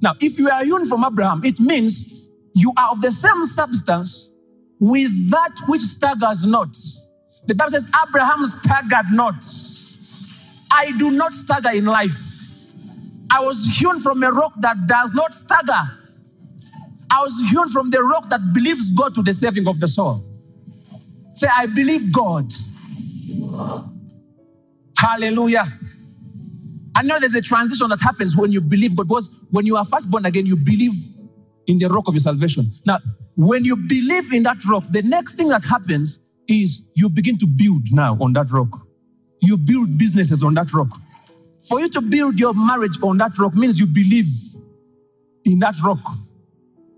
Now, 0.00 0.14
if 0.20 0.38
you 0.38 0.48
are 0.48 0.64
hewn 0.64 0.86
from 0.86 1.04
Abraham, 1.04 1.44
it 1.44 1.58
means 1.58 2.28
you 2.54 2.72
are 2.78 2.92
of 2.92 3.00
the 3.02 3.10
same 3.10 3.44
substance 3.44 4.30
with 4.78 5.30
that 5.32 5.50
which 5.66 5.82
staggers 5.82 6.46
not. 6.46 6.76
The 7.46 7.54
Bible 7.54 7.70
says, 7.70 7.88
Abraham 8.06 8.44
staggered 8.46 9.12
not. 9.12 9.44
I 10.70 10.92
do 10.92 11.10
not 11.10 11.34
stagger 11.34 11.70
in 11.70 11.84
life. 11.84 12.72
I 13.30 13.40
was 13.40 13.66
hewn 13.78 14.00
from 14.00 14.22
a 14.22 14.30
rock 14.30 14.52
that 14.60 14.86
does 14.86 15.12
not 15.12 15.34
stagger. 15.34 15.90
I 17.10 17.22
was 17.22 17.50
hewn 17.50 17.68
from 17.68 17.90
the 17.90 18.02
rock 18.02 18.28
that 18.30 18.52
believes 18.52 18.90
God 18.90 19.14
to 19.14 19.22
the 19.22 19.32
saving 19.32 19.68
of 19.68 19.78
the 19.80 19.88
soul. 19.88 20.24
Say, 21.34 21.48
I 21.54 21.66
believe 21.66 22.12
God. 22.12 22.52
Hallelujah. 24.98 25.66
I 26.94 27.02
know 27.02 27.18
there's 27.20 27.34
a 27.34 27.42
transition 27.42 27.88
that 27.90 28.00
happens 28.00 28.36
when 28.36 28.52
you 28.52 28.60
believe 28.60 28.96
God, 28.96 29.06
because 29.08 29.30
when 29.50 29.66
you 29.66 29.76
are 29.76 29.84
first 29.84 30.10
born 30.10 30.24
again, 30.26 30.46
you 30.46 30.56
believe 30.56 30.94
in 31.66 31.78
the 31.78 31.88
rock 31.88 32.08
of 32.08 32.14
your 32.14 32.20
salvation. 32.20 32.72
Now, 32.86 32.98
when 33.34 33.64
you 33.64 33.76
believe 33.76 34.32
in 34.32 34.44
that 34.44 34.64
rock, 34.64 34.84
the 34.90 35.02
next 35.02 35.34
thing 35.34 35.48
that 35.48 35.62
happens 35.62 36.18
is 36.48 36.82
you 36.94 37.08
begin 37.08 37.38
to 37.38 37.46
build 37.46 37.92
now 37.92 38.16
on 38.20 38.32
that 38.34 38.50
rock. 38.50 38.86
You 39.40 39.56
build 39.56 39.98
businesses 39.98 40.42
on 40.42 40.54
that 40.54 40.72
rock. 40.72 40.88
For 41.68 41.80
you 41.80 41.88
to 41.90 42.00
build 42.00 42.38
your 42.38 42.54
marriage 42.54 42.96
on 43.02 43.18
that 43.18 43.36
rock 43.38 43.54
means 43.54 43.78
you 43.78 43.86
believe 43.86 44.26
in 45.44 45.58
that 45.60 45.74
rock. 45.84 46.00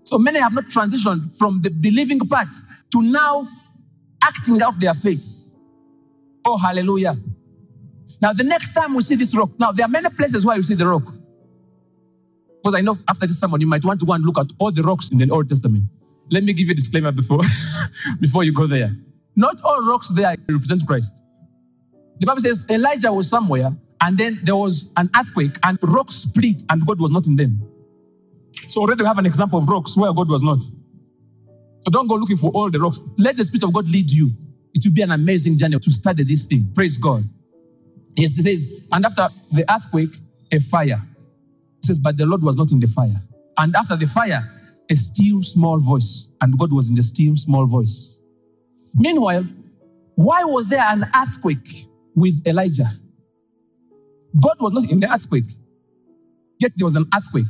So 0.03 0.17
many 0.17 0.39
have 0.39 0.53
not 0.53 0.65
transitioned 0.65 1.37
from 1.37 1.61
the 1.61 1.69
believing 1.69 2.19
part 2.19 2.47
to 2.93 3.01
now 3.01 3.47
acting 4.23 4.61
out 4.61 4.79
their 4.79 4.93
faith. 4.93 5.55
Oh, 6.45 6.57
hallelujah. 6.57 7.17
Now, 8.21 8.33
the 8.33 8.43
next 8.43 8.73
time 8.73 8.93
we 8.93 9.01
see 9.01 9.15
this 9.15 9.35
rock, 9.35 9.51
now 9.59 9.71
there 9.71 9.85
are 9.85 9.89
many 9.89 10.09
places 10.09 10.45
where 10.45 10.57
you 10.57 10.63
see 10.63 10.73
the 10.73 10.87
rock. 10.87 11.03
Because 12.61 12.75
I 12.77 12.81
know 12.81 12.97
after 13.07 13.25
this 13.25 13.39
sermon, 13.39 13.61
you 13.61 13.67
might 13.67 13.85
want 13.85 13.99
to 14.01 14.05
go 14.05 14.13
and 14.13 14.25
look 14.25 14.37
at 14.37 14.47
all 14.59 14.71
the 14.71 14.83
rocks 14.83 15.09
in 15.09 15.17
the 15.17 15.29
Old 15.29 15.47
Testament. 15.47 15.85
Let 16.29 16.43
me 16.43 16.53
give 16.53 16.67
you 16.67 16.73
a 16.73 16.75
disclaimer 16.75 17.11
before, 17.11 17.41
before 18.19 18.43
you 18.43 18.53
go 18.53 18.67
there. 18.67 18.95
Not 19.39 19.61
all 19.63 19.87
rocks 19.87 20.09
there 20.09 20.35
represent 20.49 20.85
Christ. 20.85 21.23
The 22.19 22.25
Bible 22.25 22.41
says 22.41 22.65
Elijah 22.69 23.13
was 23.13 23.29
somewhere, 23.29 23.71
and 24.01 24.17
then 24.17 24.41
there 24.43 24.57
was 24.57 24.91
an 24.97 25.09
earthquake, 25.15 25.55
and 25.63 25.79
rocks 25.81 26.15
split, 26.15 26.61
and 26.69 26.85
God 26.85 26.99
was 26.99 27.09
not 27.09 27.25
in 27.25 27.37
them. 27.37 27.65
So 28.67 28.81
already 28.81 29.03
we 29.03 29.07
have 29.07 29.17
an 29.17 29.25
example 29.25 29.59
of 29.59 29.69
rocks 29.69 29.95
where 29.95 30.11
God 30.11 30.29
was 30.29 30.43
not. 30.43 30.61
So 30.61 31.89
don't 31.89 32.07
go 32.07 32.15
looking 32.15 32.35
for 32.35 32.51
all 32.51 32.69
the 32.69 32.81
rocks. 32.81 32.99
Let 33.17 33.37
the 33.37 33.45
Spirit 33.45 33.63
of 33.63 33.71
God 33.71 33.87
lead 33.87 34.11
you. 34.11 34.29
It 34.73 34.83
will 34.83 34.91
be 34.91 35.03
an 35.03 35.11
amazing 35.11 35.57
journey 35.57 35.79
to 35.79 35.89
study 35.89 36.23
this 36.23 36.43
thing. 36.43 36.69
Praise 36.75 36.97
God. 36.97 37.23
Yes, 38.17 38.37
it 38.37 38.43
says, 38.43 38.67
and 38.91 39.05
after 39.05 39.29
the 39.53 39.63
earthquake, 39.73 40.17
a 40.51 40.59
fire. 40.59 41.01
It 41.77 41.85
says, 41.85 41.97
but 41.97 42.17
the 42.17 42.25
Lord 42.25 42.43
was 42.43 42.57
not 42.57 42.73
in 42.73 42.81
the 42.81 42.87
fire. 42.87 43.21
And 43.57 43.73
after 43.73 43.95
the 43.95 44.05
fire, 44.05 44.51
a 44.89 44.95
still 44.97 45.41
small 45.43 45.79
voice. 45.79 46.27
And 46.41 46.59
God 46.59 46.73
was 46.73 46.89
in 46.89 46.95
the 46.97 47.03
still 47.03 47.37
small 47.37 47.65
voice. 47.65 48.19
Meanwhile, 48.95 49.45
why 50.15 50.43
was 50.43 50.67
there 50.67 50.83
an 50.83 51.09
earthquake 51.15 51.87
with 52.15 52.45
Elijah? 52.45 52.91
God 54.41 54.57
was 54.59 54.73
not 54.73 54.91
in 54.91 54.99
the 54.99 55.11
earthquake, 55.11 55.49
yet 56.59 56.73
there 56.75 56.85
was 56.85 56.95
an 56.95 57.07
earthquake. 57.15 57.45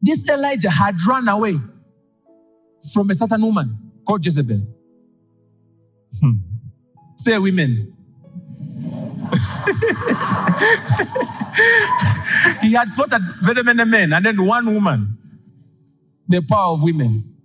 This 0.00 0.28
Elijah 0.28 0.70
had 0.70 1.00
run 1.02 1.28
away 1.28 1.58
from 2.92 3.10
a 3.10 3.14
certain 3.14 3.42
woman 3.42 3.76
called 4.06 4.24
Jezebel. 4.24 4.62
Hmm. 6.20 6.32
Say 7.16 7.38
women. 7.38 7.94
he 12.62 12.72
had 12.72 12.88
slaughtered 12.88 13.22
very 13.42 13.62
many 13.62 13.84
men 13.84 14.12
and 14.12 14.24
then 14.24 14.44
one 14.44 14.72
woman. 14.72 15.18
The 16.28 16.40
power 16.42 16.74
of 16.74 16.82
women. 16.82 17.37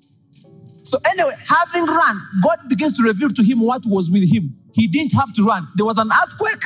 So, 0.94 1.00
anyway, 1.08 1.34
having 1.48 1.88
run, 1.88 2.22
God 2.44 2.60
begins 2.68 2.94
to 2.98 3.02
reveal 3.02 3.32
to 3.32 3.42
him 3.42 3.62
what 3.62 3.84
was 3.84 4.12
with 4.12 4.32
him. 4.32 4.56
He 4.76 4.86
didn't 4.86 5.14
have 5.14 5.34
to 5.34 5.44
run. 5.44 5.68
There 5.76 5.88
was 5.88 5.98
an 5.98 6.12
earthquake, 6.12 6.66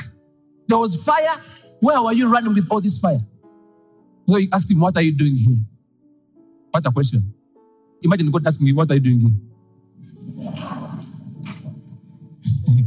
there 0.67 0.77
was 0.77 1.01
fire. 1.01 1.41
Where 1.79 2.01
were 2.01 2.11
you 2.11 2.27
running 2.27 2.53
with 2.53 2.67
all 2.69 2.81
this 2.81 2.99
fire? 2.99 3.21
So 4.27 4.35
he 4.35 4.49
asked 4.51 4.69
him, 4.69 4.81
What 4.81 4.97
are 4.97 5.01
you 5.01 5.13
doing 5.13 5.33
here? 5.33 5.55
What 6.71 6.85
a 6.85 6.91
question. 6.91 7.33
Imagine 8.01 8.29
God 8.29 8.45
asking 8.45 8.65
me, 8.65 8.73
What 8.73 8.91
are 8.91 8.95
you 8.95 8.99
doing 8.99 9.21
here? 9.21 9.31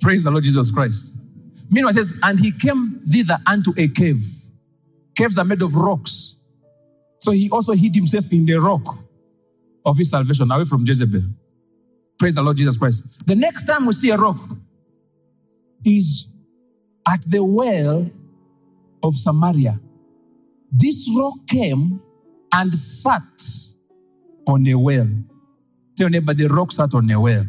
Praise 0.00 0.24
the 0.24 0.32
Lord 0.32 0.42
Jesus 0.42 0.72
Christ. 0.72 1.14
Meanwhile, 1.70 1.92
says, 1.92 2.12
And 2.24 2.40
he 2.40 2.50
came 2.50 3.02
thither 3.06 3.38
unto 3.46 3.72
a 3.76 3.86
cave. 3.86 4.26
Caves 5.14 5.38
are 5.38 5.44
made 5.44 5.62
of 5.62 5.76
rocks. 5.76 6.38
So 7.18 7.30
he 7.30 7.48
also 7.50 7.74
hid 7.74 7.94
himself 7.94 8.26
in 8.32 8.46
the 8.46 8.60
rock 8.60 8.98
of 9.88 9.96
his 9.96 10.10
salvation 10.10 10.50
away 10.50 10.64
from 10.64 10.84
Jezebel. 10.86 11.22
Praise 12.18 12.34
the 12.34 12.42
Lord 12.42 12.56
Jesus 12.56 12.76
Christ. 12.76 13.04
The 13.26 13.34
next 13.34 13.64
time 13.64 13.86
we 13.86 13.92
see 13.92 14.10
a 14.10 14.16
rock 14.16 14.36
is 15.84 16.28
at 17.06 17.22
the 17.26 17.42
well 17.42 18.10
of 19.02 19.16
Samaria. 19.16 19.80
This 20.70 21.08
rock 21.16 21.34
came 21.48 22.00
and 22.52 22.74
sat 22.74 23.22
on 24.46 24.66
a 24.66 24.74
well. 24.74 25.08
Tell 25.96 26.08
neighbor, 26.08 26.34
the 26.34 26.48
rock 26.48 26.72
sat 26.72 26.92
on 26.92 27.10
a 27.10 27.20
well. 27.20 27.46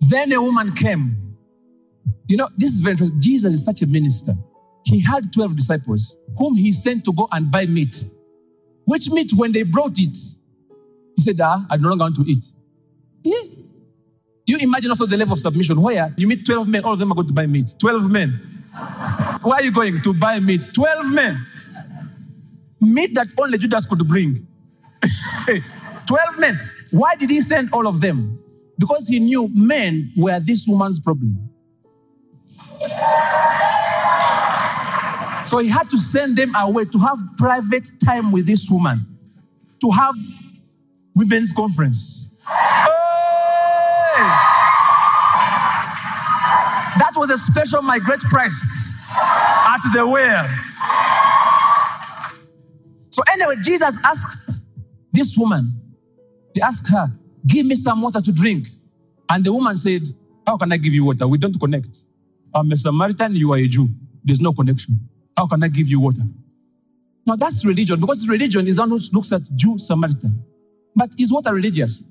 Then 0.00 0.32
a 0.32 0.42
woman 0.42 0.72
came. 0.74 1.36
You 2.28 2.38
know, 2.38 2.48
this 2.56 2.72
is 2.72 2.80
very 2.80 2.92
interesting. 2.92 3.20
Jesus 3.20 3.54
is 3.54 3.64
such 3.64 3.82
a 3.82 3.86
minister. 3.86 4.34
He 4.84 5.00
had 5.00 5.32
12 5.32 5.56
disciples 5.56 6.16
whom 6.38 6.56
he 6.56 6.72
sent 6.72 7.04
to 7.04 7.12
go 7.12 7.28
and 7.30 7.50
buy 7.50 7.66
meat. 7.66 8.04
Which 8.86 9.10
meat, 9.10 9.32
when 9.34 9.52
they 9.52 9.64
brought 9.64 9.98
it, 9.98 10.16
he 11.16 11.22
said, 11.22 11.40
ah, 11.40 11.66
I 11.68 11.76
no 11.76 11.88
longer 11.88 12.04
want 12.04 12.16
to 12.16 12.22
eat. 12.22 12.46
Yeah. 13.22 13.42
You 14.46 14.58
imagine 14.58 14.90
also 14.90 15.06
the 15.06 15.16
level 15.16 15.32
of 15.32 15.40
submission 15.40 15.82
where 15.82 16.14
you 16.16 16.28
meet 16.28 16.46
12 16.46 16.68
men, 16.68 16.84
all 16.84 16.92
of 16.92 16.98
them 17.00 17.10
are 17.10 17.16
going 17.16 17.26
to 17.26 17.32
buy 17.32 17.46
meat. 17.48 17.74
12 17.80 18.08
men. 18.08 18.62
Where 19.42 19.54
are 19.54 19.62
you 19.62 19.72
going 19.72 20.00
to 20.02 20.14
buy 20.14 20.38
meat? 20.38 20.66
12 20.72 21.12
men. 21.12 21.44
Meat 22.80 23.14
that 23.14 23.26
only 23.38 23.58
Judas 23.58 23.84
could 23.86 24.06
bring. 24.06 24.46
12 26.06 26.38
men. 26.38 26.60
Why 26.92 27.16
did 27.16 27.30
he 27.30 27.40
send 27.40 27.70
all 27.72 27.88
of 27.88 28.00
them? 28.00 28.38
Because 28.78 29.08
he 29.08 29.18
knew 29.18 29.48
men 29.52 30.12
were 30.16 30.38
this 30.38 30.68
woman's 30.68 31.00
problem. 31.00 31.50
So 35.46 35.58
he 35.58 35.68
had 35.68 35.88
to 35.90 35.98
send 35.98 36.36
them 36.36 36.54
away 36.56 36.86
to 36.86 36.98
have 36.98 37.18
private 37.38 37.88
time 38.04 38.32
with 38.32 38.46
this 38.46 38.68
woman, 38.68 39.06
to 39.80 39.90
have 39.90 40.16
women's 41.14 41.52
conference. 41.52 42.28
Hey! 42.44 42.96
That 46.98 47.12
was 47.14 47.30
a 47.30 47.38
special 47.38 47.80
my 47.82 48.00
great 48.00 48.20
price 48.22 48.92
at 49.10 49.80
the 49.92 50.04
well. 50.06 50.48
So 53.10 53.22
anyway, 53.32 53.54
Jesus 53.62 53.96
asked 54.02 54.62
this 55.12 55.38
woman, 55.38 55.72
he 56.54 56.60
asked 56.60 56.88
her, 56.88 57.12
Give 57.46 57.64
me 57.64 57.76
some 57.76 58.02
water 58.02 58.20
to 58.20 58.32
drink. 58.32 58.66
And 59.28 59.44
the 59.44 59.52
woman 59.52 59.76
said, 59.76 60.02
How 60.44 60.56
can 60.56 60.72
I 60.72 60.76
give 60.76 60.92
you 60.92 61.04
water? 61.04 61.28
We 61.28 61.38
don't 61.38 61.58
connect. 61.58 62.04
I'm 62.52 62.72
a 62.72 62.76
Samaritan, 62.76 63.36
you 63.36 63.52
are 63.52 63.58
a 63.58 63.68
Jew. 63.68 63.88
There's 64.24 64.40
no 64.40 64.52
connection. 64.52 65.08
How 65.36 65.46
can 65.46 65.62
I 65.62 65.68
give 65.68 65.88
you 65.88 66.00
water? 66.00 66.22
Now 67.26 67.36
that's 67.36 67.64
religion, 67.64 68.00
because 68.00 68.28
religion 68.28 68.66
is 68.66 68.76
not 68.76 68.88
looks 68.88 69.32
at 69.32 69.42
Jew, 69.54 69.78
Samaritan. 69.78 70.42
But 70.94 71.10
is 71.18 71.32
water 71.32 71.52
religious? 71.52 72.02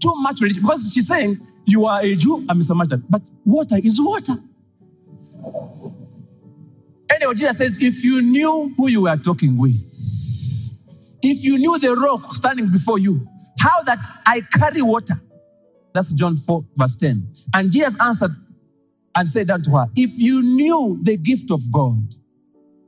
Too 0.00 0.14
much 0.16 0.40
religion. 0.40 0.62
Because 0.62 0.92
she's 0.92 1.06
saying, 1.06 1.46
You 1.66 1.86
are 1.86 2.00
a 2.00 2.14
Jew, 2.14 2.44
I'm 2.48 2.60
a 2.60 2.62
Samaritan. 2.62 3.04
But 3.10 3.28
water 3.44 3.76
is 3.82 4.00
water. 4.00 4.36
Anyway, 7.10 7.34
Jesus 7.34 7.58
says, 7.58 7.78
If 7.80 8.04
you 8.04 8.22
knew 8.22 8.72
who 8.76 8.88
you 8.88 9.02
were 9.02 9.16
talking 9.16 9.56
with, 9.58 9.80
if 11.22 11.44
you 11.44 11.58
knew 11.58 11.78
the 11.78 11.94
rock 11.94 12.34
standing 12.34 12.70
before 12.70 12.98
you, 12.98 13.26
how 13.58 13.82
that 13.82 14.04
I 14.26 14.40
carry 14.40 14.82
water. 14.82 15.20
That's 15.92 16.12
John 16.12 16.36
4, 16.36 16.64
verse 16.76 16.96
10. 16.96 17.26
And 17.54 17.70
Jesus 17.70 17.96
answered 18.00 18.34
and 19.14 19.28
said 19.28 19.50
unto 19.50 19.72
her, 19.72 19.86
If 19.94 20.18
you 20.18 20.42
knew 20.42 20.98
the 21.02 21.16
gift 21.16 21.50
of 21.50 21.70
God, 21.70 22.14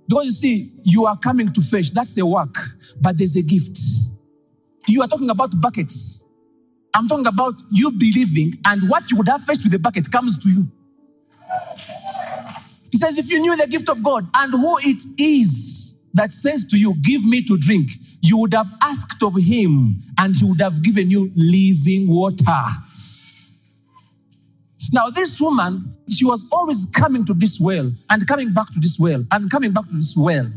because 0.08 0.24
you 0.26 0.30
see, 0.32 0.72
you 0.82 1.06
are 1.06 1.16
coming 1.16 1.52
to 1.52 1.60
fetch, 1.60 1.90
that's 1.90 2.16
a 2.18 2.26
work, 2.26 2.56
but 3.00 3.16
there's 3.16 3.36
a 3.36 3.42
gift. 3.42 3.78
You 4.86 5.02
are 5.02 5.08
talking 5.08 5.30
about 5.30 5.58
buckets. 5.60 6.24
I'm 6.94 7.08
talking 7.08 7.26
about 7.26 7.54
you 7.70 7.90
believing, 7.90 8.54
and 8.66 8.88
what 8.88 9.10
you 9.10 9.16
would 9.16 9.28
have 9.28 9.42
fetched 9.42 9.64
with 9.64 9.72
the 9.72 9.78
bucket 9.78 10.10
comes 10.10 10.38
to 10.38 10.48
you. 10.48 10.68
He 12.90 12.98
says, 12.98 13.18
If 13.18 13.30
you 13.30 13.40
knew 13.40 13.56
the 13.56 13.66
gift 13.66 13.88
of 13.88 14.02
God 14.02 14.28
and 14.34 14.52
who 14.52 14.78
it 14.78 15.04
is 15.18 15.98
that 16.12 16.30
says 16.32 16.64
to 16.66 16.78
you, 16.78 16.94
Give 17.02 17.24
me 17.24 17.42
to 17.42 17.58
drink, 17.58 17.90
you 18.22 18.38
would 18.38 18.54
have 18.54 18.68
asked 18.82 19.22
of 19.22 19.34
him, 19.34 20.00
and 20.18 20.36
he 20.36 20.44
would 20.44 20.60
have 20.60 20.82
given 20.82 21.10
you 21.10 21.32
living 21.34 22.06
water. 22.08 22.64
Now, 24.94 25.10
this 25.10 25.40
woman, 25.40 25.92
she 26.08 26.24
was 26.24 26.44
always 26.52 26.86
coming 26.86 27.24
to 27.24 27.34
this 27.34 27.58
well 27.58 27.90
and 28.10 28.28
coming 28.28 28.52
back 28.52 28.68
to 28.74 28.78
this 28.78 28.96
well 28.96 29.24
and 29.32 29.50
coming 29.50 29.72
back 29.72 29.88
to 29.88 29.94
this 29.96 30.14
well. 30.16 30.48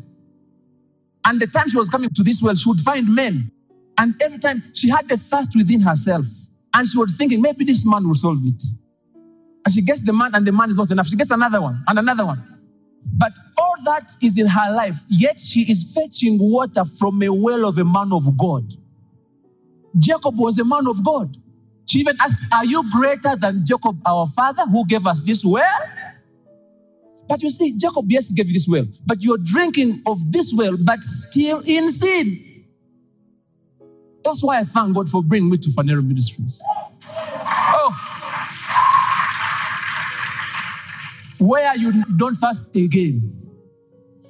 And 1.25 1.41
the 1.41 1.47
time 1.47 1.67
she 1.69 1.75
was 1.75 1.89
coming 1.89 2.11
to 2.11 2.21
this 2.21 2.39
well, 2.39 2.53
she 2.53 2.69
would 2.69 2.79
find 2.81 3.07
men. 3.07 3.51
And 3.97 4.13
every 4.21 4.37
time 4.37 4.61
she 4.75 4.89
had 4.91 5.09
the 5.09 5.17
thirst 5.17 5.55
within 5.55 5.81
herself. 5.81 6.27
And 6.71 6.85
she 6.87 6.99
was 6.99 7.15
thinking, 7.15 7.41
maybe 7.41 7.65
this 7.65 7.83
man 7.83 8.07
will 8.07 8.13
solve 8.13 8.37
it. 8.45 8.61
And 9.65 9.73
she 9.73 9.81
gets 9.81 10.01
the 10.03 10.13
man, 10.13 10.35
and 10.35 10.45
the 10.45 10.51
man 10.51 10.69
is 10.69 10.77
not 10.77 10.91
enough. 10.91 11.07
She 11.07 11.15
gets 11.15 11.31
another 11.31 11.59
one 11.59 11.83
and 11.87 11.97
another 11.97 12.23
one. 12.23 12.59
But 13.03 13.33
all 13.57 13.73
that 13.85 14.15
is 14.21 14.37
in 14.37 14.45
her 14.45 14.71
life, 14.71 14.97
yet 15.09 15.39
she 15.39 15.61
is 15.61 15.95
fetching 15.95 16.37
water 16.37 16.85
from 16.85 17.23
a 17.23 17.33
well 17.33 17.65
of 17.65 17.79
a 17.79 17.83
man 17.83 18.13
of 18.13 18.37
God. 18.37 18.71
Jacob 19.97 20.37
was 20.37 20.59
a 20.59 20.63
man 20.63 20.85
of 20.85 21.03
God. 21.03 21.35
She 21.87 21.99
even 21.99 22.17
asked, 22.19 22.43
Are 22.51 22.65
you 22.65 22.89
greater 22.91 23.35
than 23.35 23.65
Jacob, 23.65 23.99
our 24.05 24.27
father, 24.27 24.63
who 24.65 24.85
gave 24.85 25.07
us 25.07 25.21
this 25.21 25.43
well? 25.43 25.79
But 27.27 27.41
you 27.41 27.49
see, 27.49 27.75
Jacob, 27.77 28.05
yes, 28.07 28.31
gave 28.31 28.47
you 28.47 28.53
this 28.53 28.67
well, 28.67 28.85
but 29.05 29.23
you're 29.23 29.37
drinking 29.37 30.01
of 30.05 30.31
this 30.31 30.53
well, 30.53 30.77
but 30.77 31.03
still 31.03 31.61
in 31.65 31.89
sin. 31.89 32.65
That's 34.23 34.43
why 34.43 34.59
I 34.59 34.63
thank 34.63 34.95
God 34.95 35.09
for 35.09 35.23
bringing 35.23 35.49
me 35.49 35.57
to 35.57 35.69
Phaneroo 35.69 36.05
Ministries. 36.05 36.61
Oh. 37.09 38.13
Where 41.39 41.69
are 41.69 41.77
you 41.77 42.03
don't 42.17 42.35
fast 42.35 42.61
again. 42.75 43.33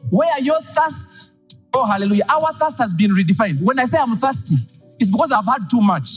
Where 0.10 0.32
are 0.32 0.42
your 0.42 0.62
thirst, 0.62 1.34
oh, 1.74 1.86
hallelujah, 1.86 2.26
our 2.30 2.54
thirst 2.54 2.78
has 2.78 2.94
been 2.94 3.12
redefined. 3.12 3.62
When 3.62 3.80
I 3.80 3.86
say 3.86 3.98
I'm 3.98 4.16
thirsty, 4.16 4.56
it's 5.00 5.10
because 5.10 5.32
I've 5.32 5.46
had 5.46 5.70
too 5.70 5.82
much. 5.82 6.10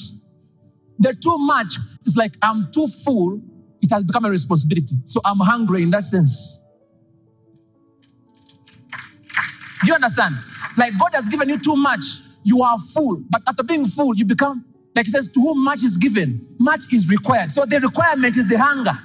The 1.00 1.14
too 1.14 1.38
much 1.38 1.76
is 2.04 2.16
like 2.16 2.36
I'm 2.42 2.70
too 2.70 2.86
full, 2.86 3.40
it 3.80 3.90
has 3.90 4.04
become 4.04 4.26
a 4.26 4.30
responsibility. 4.30 4.96
So 5.04 5.20
I'm 5.24 5.38
hungry 5.38 5.82
in 5.82 5.90
that 5.90 6.04
sense. 6.04 6.62
Do 9.82 9.86
you 9.86 9.94
understand? 9.94 10.36
Like 10.76 10.98
God 10.98 11.14
has 11.14 11.26
given 11.26 11.48
you 11.48 11.58
too 11.58 11.74
much, 11.74 12.04
you 12.44 12.62
are 12.62 12.78
full. 12.78 13.22
But 13.30 13.42
after 13.48 13.62
being 13.62 13.86
full, 13.86 14.14
you 14.14 14.26
become, 14.26 14.64
like 14.94 15.06
He 15.06 15.10
says, 15.10 15.26
to 15.28 15.40
whom 15.40 15.64
much 15.64 15.82
is 15.82 15.96
given, 15.96 16.46
much 16.58 16.92
is 16.92 17.10
required. 17.10 17.50
So 17.50 17.64
the 17.64 17.80
requirement 17.80 18.36
is 18.36 18.46
the 18.46 18.58
hunger. 18.58 18.96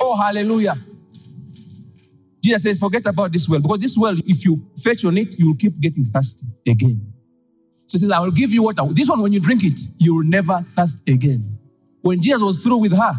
Oh, 0.00 0.16
hallelujah. 0.16 0.74
Jesus 2.42 2.64
said, 2.64 2.78
forget 2.78 3.06
about 3.06 3.32
this 3.32 3.48
well, 3.48 3.60
because 3.60 3.78
this 3.78 3.96
well, 3.96 4.16
if 4.26 4.44
you 4.44 4.66
fetch 4.82 5.04
on 5.04 5.16
it, 5.16 5.38
you 5.38 5.46
will 5.46 5.56
keep 5.56 5.78
getting 5.78 6.04
thirsty 6.04 6.44
again. 6.66 7.13
So 7.94 7.98
he 7.98 8.06
says, 8.06 8.10
I 8.10 8.18
will 8.18 8.32
give 8.32 8.50
you 8.50 8.64
water. 8.64 8.82
This 8.90 9.08
one, 9.08 9.20
when 9.20 9.32
you 9.32 9.38
drink 9.38 9.62
it, 9.62 9.78
you 9.98 10.16
will 10.16 10.24
never 10.24 10.60
thirst 10.62 10.98
again. 11.06 11.56
When 12.02 12.20
Jesus 12.20 12.42
was 12.42 12.58
through 12.58 12.78
with 12.78 12.92
her, 12.92 13.12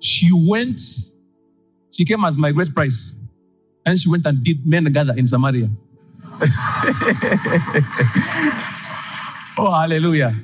she 0.00 0.30
went, 0.32 0.80
she 1.92 2.04
came 2.04 2.24
as 2.24 2.36
my 2.36 2.50
great 2.50 2.74
price. 2.74 3.14
And 3.84 4.00
she 4.00 4.08
went 4.08 4.26
and 4.26 4.42
did 4.42 4.66
men 4.66 4.82
gather 4.86 5.14
in 5.16 5.28
Samaria. 5.28 5.70
oh, 9.56 9.70
hallelujah. 9.70 10.34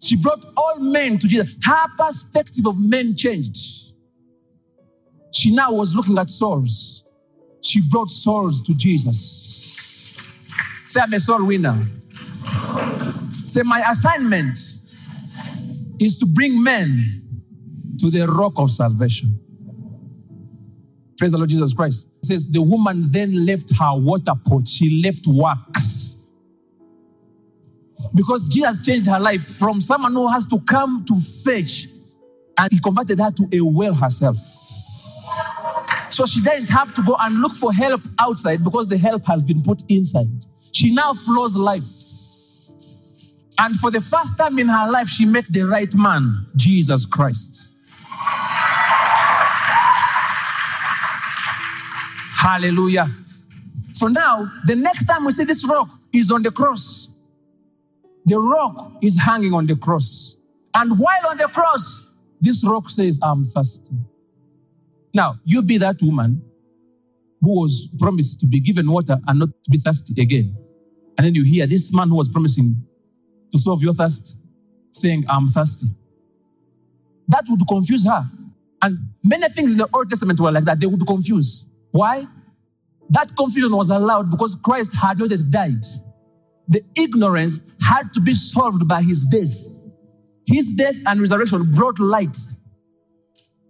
She 0.00 0.14
brought 0.14 0.44
all 0.56 0.78
men 0.78 1.18
to 1.18 1.26
Jesus. 1.26 1.52
Her 1.64 1.88
perspective 1.98 2.64
of 2.64 2.78
men 2.78 3.16
changed. 3.16 3.92
She 5.34 5.52
now 5.52 5.72
was 5.72 5.96
looking 5.96 6.16
at 6.16 6.30
souls. 6.30 7.02
She 7.60 7.80
brought 7.80 8.08
souls 8.08 8.62
to 8.62 8.74
Jesus. 8.74 9.77
Say, 10.88 11.00
I'm 11.00 11.12
a 11.12 11.20
soul 11.20 11.44
winner. 11.44 11.86
Say, 13.44 13.62
my 13.62 13.84
assignment 13.90 14.58
is 16.00 16.16
to 16.18 16.26
bring 16.26 16.62
men 16.62 17.42
to 18.00 18.10
the 18.10 18.26
rock 18.26 18.54
of 18.56 18.70
salvation. 18.70 19.38
Praise 21.18 21.32
the 21.32 21.36
Lord 21.36 21.50
Jesus 21.50 21.74
Christ. 21.74 22.08
It 22.22 22.26
says, 22.26 22.46
the 22.46 22.62
woman 22.62 23.10
then 23.10 23.44
left 23.44 23.70
her 23.78 23.94
water 23.94 24.32
pot. 24.46 24.66
She 24.66 25.02
left 25.02 25.26
works. 25.26 26.16
Because 28.14 28.48
Jesus 28.48 28.78
changed 28.84 29.10
her 29.10 29.20
life 29.20 29.44
from 29.44 29.82
someone 29.82 30.14
who 30.14 30.26
has 30.28 30.46
to 30.46 30.58
come 30.60 31.04
to 31.04 31.14
fetch, 31.44 31.86
and 32.56 32.72
he 32.72 32.80
converted 32.80 33.18
her 33.18 33.30
to 33.30 33.48
a 33.52 33.60
well 33.60 33.92
herself. 33.92 34.38
So 36.08 36.24
she 36.24 36.40
didn't 36.40 36.70
have 36.70 36.94
to 36.94 37.02
go 37.02 37.14
and 37.20 37.42
look 37.42 37.54
for 37.54 37.72
help 37.72 38.00
outside 38.18 38.64
because 38.64 38.88
the 38.88 38.96
help 38.96 39.26
has 39.26 39.42
been 39.42 39.62
put 39.62 39.82
inside. 39.88 40.46
She 40.72 40.92
now 40.92 41.14
flows 41.14 41.56
life. 41.56 41.84
And 43.58 43.76
for 43.76 43.90
the 43.90 44.00
first 44.00 44.36
time 44.36 44.58
in 44.58 44.68
her 44.68 44.90
life, 44.90 45.08
she 45.08 45.24
met 45.24 45.44
the 45.50 45.62
right 45.62 45.92
man, 45.94 46.46
Jesus 46.54 47.04
Christ. 47.04 47.72
Hallelujah. 52.38 53.10
So 53.92 54.06
now, 54.06 54.50
the 54.66 54.76
next 54.76 55.06
time 55.06 55.24
we 55.24 55.32
see 55.32 55.42
this 55.44 55.66
rock 55.66 55.88
is 56.12 56.30
on 56.30 56.42
the 56.42 56.52
cross. 56.52 57.08
The 58.26 58.38
rock 58.38 58.92
is 59.02 59.18
hanging 59.18 59.54
on 59.54 59.66
the 59.66 59.74
cross. 59.74 60.36
And 60.74 60.98
while 60.98 61.26
on 61.28 61.36
the 61.36 61.48
cross, 61.48 62.06
this 62.40 62.64
rock 62.64 62.90
says, 62.90 63.18
I'm 63.22 63.44
thirsty. 63.44 63.96
Now, 65.12 65.40
you 65.44 65.62
be 65.62 65.78
that 65.78 66.00
woman 66.00 66.47
who 67.40 67.60
was 67.60 67.88
promised 67.98 68.40
to 68.40 68.46
be 68.46 68.60
given 68.60 68.90
water 68.90 69.18
and 69.26 69.38
not 69.38 69.48
to 69.64 69.70
be 69.70 69.78
thirsty 69.78 70.20
again. 70.20 70.56
And 71.16 71.26
then 71.26 71.34
you 71.34 71.44
hear 71.44 71.66
this 71.66 71.92
man 71.92 72.08
who 72.08 72.16
was 72.16 72.28
promising 72.28 72.76
to 73.52 73.58
solve 73.58 73.82
your 73.82 73.92
thirst 73.92 74.36
saying, 74.92 75.24
I'm 75.28 75.46
thirsty. 75.46 75.86
That 77.28 77.44
would 77.48 77.60
confuse 77.68 78.04
her. 78.06 78.28
And 78.80 78.98
many 79.22 79.48
things 79.48 79.72
in 79.72 79.78
the 79.78 79.88
Old 79.92 80.08
Testament 80.08 80.40
were 80.40 80.52
like 80.52 80.64
that. 80.64 80.80
They 80.80 80.86
would 80.86 81.06
confuse. 81.06 81.66
Why? 81.90 82.26
That 83.10 83.34
confusion 83.36 83.74
was 83.74 83.90
allowed 83.90 84.30
because 84.30 84.54
Christ 84.54 84.92
had 84.92 85.18
not 85.18 85.30
yet 85.30 85.50
died. 85.50 85.84
The 86.68 86.82
ignorance 86.96 87.58
had 87.80 88.12
to 88.12 88.20
be 88.20 88.34
solved 88.34 88.86
by 88.86 89.02
his 89.02 89.24
death. 89.24 89.70
His 90.46 90.72
death 90.72 90.96
and 91.06 91.20
resurrection 91.20 91.70
brought 91.72 91.98
light. 91.98 92.36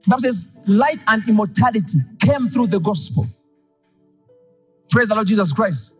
The 0.04 0.10
Bible 0.10 0.20
says, 0.20 0.46
light 0.66 1.02
and 1.06 1.26
immortality 1.28 1.98
came 2.20 2.48
through 2.48 2.68
the 2.68 2.80
gospel. 2.80 3.26
Praise 4.90 5.08
the 5.08 5.14
Lord 5.14 5.26
Jesus 5.26 5.52
Christ. 5.52 5.94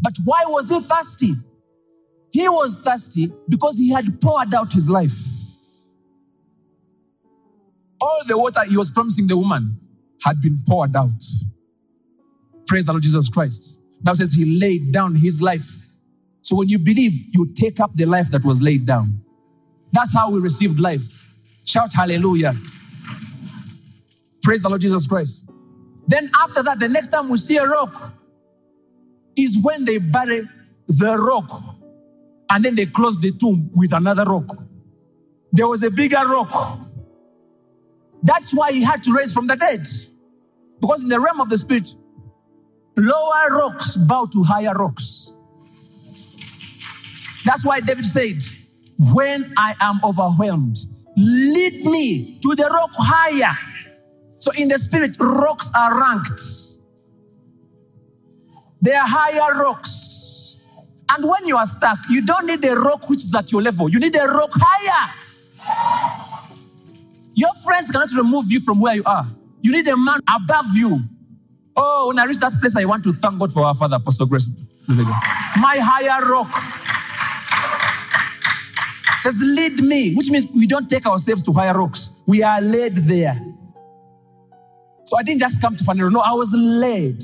But 0.00 0.14
why 0.24 0.42
was 0.46 0.68
he 0.68 0.80
thirsty? 0.80 1.34
He 2.30 2.48
was 2.48 2.78
thirsty 2.78 3.32
because 3.48 3.76
he 3.76 3.90
had 3.90 4.20
poured 4.20 4.54
out 4.54 4.72
his 4.72 4.88
life. 4.88 5.12
All 8.00 8.22
the 8.26 8.36
water 8.36 8.64
he 8.64 8.76
was 8.76 8.90
promising 8.90 9.26
the 9.26 9.36
woman 9.36 9.78
had 10.24 10.40
been 10.40 10.58
poured 10.66 10.96
out. 10.96 11.22
Praise 12.66 12.86
the 12.86 12.92
Lord 12.92 13.02
Jesus 13.02 13.28
Christ. 13.28 13.80
Now 14.02 14.14
says 14.14 14.32
he 14.32 14.58
laid 14.58 14.92
down 14.92 15.14
his 15.14 15.42
life. 15.42 15.86
So 16.40 16.56
when 16.56 16.68
you 16.68 16.78
believe, 16.78 17.12
you 17.32 17.52
take 17.54 17.78
up 17.78 17.94
the 17.94 18.06
life 18.06 18.30
that 18.30 18.44
was 18.44 18.60
laid 18.60 18.86
down. 18.86 19.22
That's 19.92 20.12
how 20.14 20.30
we 20.30 20.40
received 20.40 20.80
life. 20.80 21.28
Shout 21.64 21.92
hallelujah. 21.92 22.54
Praise 24.42 24.62
the 24.62 24.68
Lord 24.68 24.80
Jesus 24.80 25.06
Christ. 25.06 25.46
Then 26.06 26.30
after 26.42 26.62
that, 26.62 26.78
the 26.78 26.88
next 26.88 27.08
time 27.08 27.28
we 27.28 27.38
see 27.38 27.56
a 27.56 27.66
rock 27.66 28.14
is 29.36 29.58
when 29.58 29.84
they 29.84 29.98
bury 29.98 30.48
the 30.88 31.16
rock 31.18 31.62
and 32.50 32.64
then 32.64 32.74
they 32.74 32.86
close 32.86 33.16
the 33.18 33.32
tomb 33.32 33.70
with 33.74 33.92
another 33.92 34.24
rock. 34.24 34.56
There 35.52 35.66
was 35.66 35.82
a 35.82 35.90
bigger 35.90 36.26
rock. 36.26 36.80
That's 38.22 38.52
why 38.52 38.72
he 38.72 38.82
had 38.82 39.02
to 39.04 39.12
raise 39.12 39.32
from 39.32 39.46
the 39.46 39.56
dead. 39.56 39.86
Because 40.80 41.02
in 41.02 41.08
the 41.08 41.20
realm 41.20 41.40
of 41.40 41.48
the 41.48 41.58
spirit, 41.58 41.94
lower 42.96 43.48
rocks 43.50 43.96
bow 43.96 44.26
to 44.26 44.42
higher 44.42 44.74
rocks. 44.74 45.34
That's 47.44 47.64
why 47.64 47.80
David 47.80 48.06
said, 48.06 48.42
When 49.12 49.52
I 49.56 49.74
am 49.80 50.00
overwhelmed, 50.04 50.76
lead 51.16 51.84
me 51.84 52.38
to 52.40 52.54
the 52.54 52.64
rock 52.64 52.90
higher. 52.94 53.56
So 54.42 54.50
in 54.56 54.66
the 54.66 54.76
spirit, 54.76 55.16
rocks 55.20 55.70
are 55.72 56.00
ranked. 56.00 56.42
They 58.80 58.92
are 58.92 59.06
higher 59.06 59.54
rocks. 59.62 60.58
And 61.14 61.24
when 61.24 61.46
you 61.46 61.56
are 61.56 61.66
stuck, 61.66 62.00
you 62.10 62.22
don't 62.22 62.46
need 62.46 62.64
a 62.64 62.74
rock 62.74 63.08
which 63.08 63.20
is 63.24 63.32
at 63.36 63.52
your 63.52 63.62
level. 63.62 63.88
You 63.88 64.00
need 64.00 64.16
a 64.16 64.26
rock 64.26 64.50
higher. 64.54 65.14
Your 67.34 67.52
friends 67.64 67.92
cannot 67.92 68.10
remove 68.16 68.50
you 68.50 68.58
from 68.58 68.80
where 68.80 68.96
you 68.96 69.04
are. 69.06 69.28
You 69.60 69.70
need 69.70 69.86
a 69.86 69.96
man 69.96 70.18
above 70.28 70.74
you. 70.74 70.98
Oh, 71.76 72.08
when 72.08 72.18
I 72.18 72.24
reach 72.24 72.38
that 72.38 72.58
place, 72.60 72.74
I 72.74 72.84
want 72.84 73.04
to 73.04 73.12
thank 73.12 73.38
God 73.38 73.52
for 73.52 73.64
our 73.64 73.76
Father, 73.76 73.94
Apostle 73.94 74.26
Grace. 74.26 74.48
My 74.88 75.76
higher 75.78 76.20
rock 76.28 76.50
says, 79.20 79.40
Lead 79.40 79.84
me, 79.84 80.16
which 80.16 80.30
means 80.30 80.46
we 80.52 80.66
don't 80.66 80.90
take 80.90 81.06
ourselves 81.06 81.42
to 81.42 81.52
higher 81.52 81.78
rocks. 81.78 82.10
We 82.26 82.42
are 82.42 82.60
led 82.60 82.96
there. 82.96 83.40
So 85.12 85.18
I 85.18 85.22
didn't 85.22 85.40
just 85.40 85.60
come 85.60 85.76
to 85.76 85.84
Phaneroo. 85.84 86.10
No, 86.10 86.20
I 86.20 86.32
was 86.32 86.54
led. 86.54 87.22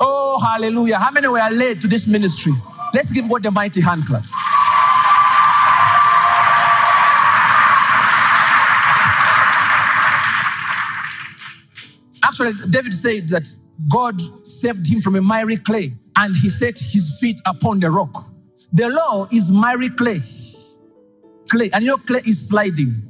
Oh, 0.00 0.40
hallelujah. 0.40 0.98
How 0.98 1.12
many 1.12 1.28
were 1.28 1.38
led 1.38 1.80
to 1.82 1.86
this 1.86 2.08
ministry? 2.08 2.52
Let's 2.92 3.12
give 3.12 3.28
God 3.28 3.44
the 3.44 3.52
mighty 3.52 3.80
hand 3.80 4.06
clap. 4.08 4.24
Actually, 12.24 12.54
David 12.68 12.92
said 12.92 13.28
that 13.28 13.54
God 13.88 14.20
saved 14.44 14.90
him 14.90 14.98
from 14.98 15.14
a 15.14 15.22
miry 15.22 15.58
clay 15.58 15.94
and 16.16 16.34
he 16.34 16.48
set 16.48 16.76
his 16.76 17.20
feet 17.20 17.40
upon 17.46 17.78
the 17.78 17.88
rock. 17.88 18.32
The 18.72 18.88
law 18.88 19.28
is 19.30 19.52
miry 19.52 19.90
clay. 19.90 20.22
Clay, 21.48 21.70
and 21.72 21.84
your 21.84 21.98
clay 21.98 22.22
is 22.26 22.48
sliding. 22.48 23.09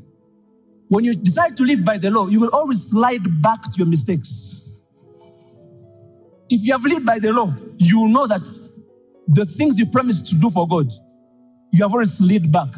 When 0.91 1.05
you 1.05 1.15
decide 1.15 1.57
to 1.59 1.63
live 1.63 1.85
by 1.85 1.99
the 1.99 2.11
law, 2.11 2.27
you 2.27 2.41
will 2.41 2.51
always 2.53 2.83
slide 2.83 3.41
back 3.41 3.63
to 3.63 3.79
your 3.79 3.87
mistakes. 3.87 4.73
If 6.49 6.65
you 6.65 6.73
have 6.73 6.83
lived 6.83 7.07
by 7.07 7.21
the 7.21 7.33
law, 7.33 7.55
you 7.77 8.09
know 8.09 8.27
that 8.27 8.43
the 9.29 9.47
things 9.47 9.79
you 9.79 9.87
promised 9.87 10.27
to 10.31 10.35
do 10.35 10.51
for 10.51 10.67
God, 10.67 10.91
you 11.73 11.85
have 11.85 11.93
already 11.95 12.11
slid 12.11 12.51
back 12.51 12.75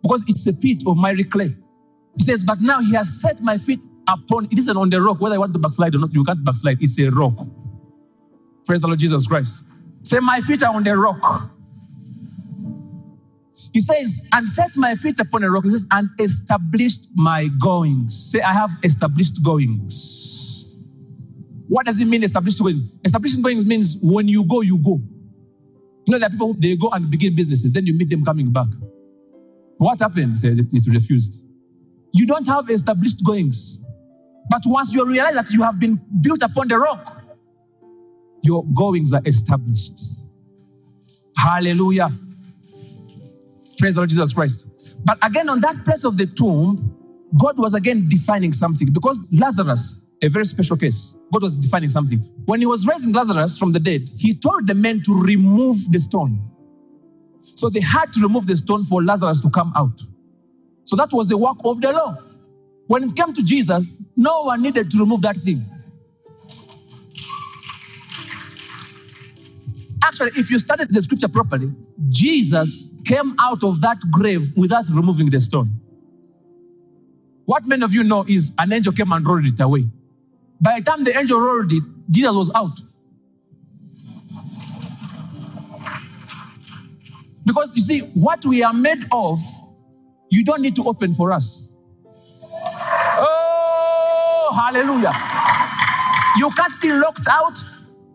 because 0.00 0.24
it's 0.28 0.46
a 0.46 0.54
pit 0.54 0.82
of 0.86 0.96
miry 0.96 1.24
clay. 1.24 1.54
He 2.16 2.22
says, 2.22 2.42
But 2.42 2.62
now 2.62 2.80
he 2.80 2.94
has 2.94 3.20
set 3.20 3.42
my 3.42 3.58
feet 3.58 3.80
upon 4.08 4.46
it 4.46 4.58
isn't 4.58 4.76
on 4.78 4.88
the 4.88 5.02
rock, 5.02 5.20
whether 5.20 5.34
I 5.34 5.38
want 5.38 5.52
to 5.52 5.58
backslide 5.58 5.94
or 5.94 5.98
not, 5.98 6.14
you 6.14 6.24
can't 6.24 6.42
backslide. 6.42 6.78
It's 6.80 6.98
a 6.98 7.10
rock. 7.10 7.36
Praise 8.64 8.80
the 8.80 8.86
Lord 8.86 8.98
Jesus 8.98 9.26
Christ. 9.26 9.62
Say, 10.04 10.20
My 10.20 10.40
feet 10.40 10.62
are 10.62 10.74
on 10.74 10.84
the 10.84 10.96
rock. 10.96 11.50
He 13.72 13.80
says, 13.80 14.22
and 14.32 14.48
set 14.48 14.76
my 14.76 14.94
feet 14.94 15.20
upon 15.20 15.44
a 15.44 15.50
rock. 15.50 15.64
He 15.64 15.70
says, 15.70 15.86
and 15.90 16.08
established 16.18 17.06
my 17.14 17.48
goings. 17.60 18.30
Say, 18.30 18.40
I 18.40 18.52
have 18.52 18.70
established 18.82 19.42
goings. 19.42 20.66
What 21.68 21.86
does 21.86 22.00
it 22.00 22.06
mean, 22.06 22.22
established 22.22 22.60
goings? 22.60 22.82
Established 23.04 23.40
goings 23.40 23.64
means 23.64 23.96
when 24.02 24.28
you 24.28 24.44
go, 24.44 24.60
you 24.60 24.78
go. 24.78 25.00
You 26.04 26.12
know, 26.12 26.18
there 26.18 26.26
are 26.26 26.30
people 26.30 26.52
who 26.52 26.60
they 26.60 26.76
go 26.76 26.90
and 26.90 27.10
begin 27.10 27.34
businesses, 27.34 27.70
then 27.70 27.86
you 27.86 27.94
meet 27.94 28.10
them 28.10 28.24
coming 28.24 28.52
back. 28.52 28.66
What 29.78 30.00
happened? 30.00 30.38
Say, 30.38 30.48
it 30.48 30.86
refused. 30.88 31.44
You 32.12 32.26
don't 32.26 32.46
have 32.46 32.68
established 32.70 33.24
goings. 33.24 33.82
But 34.50 34.62
once 34.66 34.92
you 34.92 35.06
realize 35.06 35.34
that 35.34 35.50
you 35.50 35.62
have 35.62 35.78
been 35.78 36.00
built 36.20 36.42
upon 36.42 36.68
the 36.68 36.78
rock, 36.78 37.22
your 38.42 38.64
goings 38.74 39.12
are 39.12 39.22
established. 39.24 39.98
Hallelujah. 41.36 42.10
Praise 43.82 43.94
the 43.94 44.00
Lord 44.00 44.10
Jesus 44.10 44.32
Christ. 44.32 44.68
But 45.04 45.18
again, 45.22 45.48
on 45.48 45.58
that 45.58 45.84
place 45.84 46.04
of 46.04 46.16
the 46.16 46.24
tomb, 46.24 46.96
God 47.36 47.58
was 47.58 47.74
again 47.74 48.08
defining 48.08 48.52
something 48.52 48.86
because 48.92 49.20
Lazarus, 49.32 49.98
a 50.22 50.28
very 50.28 50.44
special 50.44 50.76
case, 50.76 51.16
God 51.32 51.42
was 51.42 51.56
defining 51.56 51.88
something. 51.88 52.20
When 52.44 52.60
he 52.60 52.66
was 52.66 52.86
raising 52.86 53.12
Lazarus 53.12 53.58
from 53.58 53.72
the 53.72 53.80
dead, 53.80 54.08
he 54.16 54.34
told 54.34 54.68
the 54.68 54.74
men 54.74 55.02
to 55.02 55.20
remove 55.22 55.90
the 55.90 55.98
stone. 55.98 56.48
So 57.56 57.68
they 57.70 57.80
had 57.80 58.12
to 58.12 58.20
remove 58.20 58.46
the 58.46 58.56
stone 58.56 58.84
for 58.84 59.02
Lazarus 59.02 59.40
to 59.40 59.50
come 59.50 59.72
out. 59.74 60.00
So 60.84 60.94
that 60.94 61.12
was 61.12 61.26
the 61.26 61.36
work 61.36 61.56
of 61.64 61.80
the 61.80 61.90
law. 61.92 62.16
When 62.86 63.02
it 63.02 63.16
came 63.16 63.32
to 63.32 63.42
Jesus, 63.42 63.88
no 64.16 64.42
one 64.42 64.62
needed 64.62 64.92
to 64.92 64.98
remove 64.98 65.22
that 65.22 65.38
thing. 65.38 65.66
Actually, 70.04 70.32
if 70.36 70.50
you 70.50 70.58
studied 70.58 70.88
the 70.88 71.00
scripture 71.00 71.28
properly, 71.28 71.72
Jesus 72.08 72.86
came 73.04 73.34
out 73.38 73.62
of 73.62 73.80
that 73.80 73.98
grave 74.10 74.52
without 74.56 74.88
removing 74.90 75.30
the 75.30 75.40
stone. 75.40 75.80
What 77.44 77.66
many 77.66 77.82
of 77.82 77.92
you 77.92 78.02
know 78.02 78.24
is 78.26 78.52
an 78.58 78.72
angel 78.72 78.92
came 78.92 79.12
and 79.12 79.26
rolled 79.26 79.46
it 79.46 79.60
away. 79.60 79.86
By 80.60 80.80
the 80.80 80.84
time 80.84 81.04
the 81.04 81.16
angel 81.16 81.40
rolled 81.40 81.72
it, 81.72 81.82
Jesus 82.08 82.34
was 82.34 82.50
out. 82.54 82.78
Because 87.44 87.72
you 87.74 87.82
see, 87.82 88.00
what 88.00 88.44
we 88.44 88.62
are 88.62 88.72
made 88.72 89.04
of, 89.12 89.38
you 90.30 90.44
don't 90.44 90.62
need 90.62 90.76
to 90.76 90.84
open 90.84 91.12
for 91.12 91.32
us. 91.32 91.74
Oh, 92.54 94.52
hallelujah. 94.54 95.12
You 96.38 96.50
can't 96.52 96.80
be 96.80 96.92
locked 96.92 97.26
out 97.28 97.58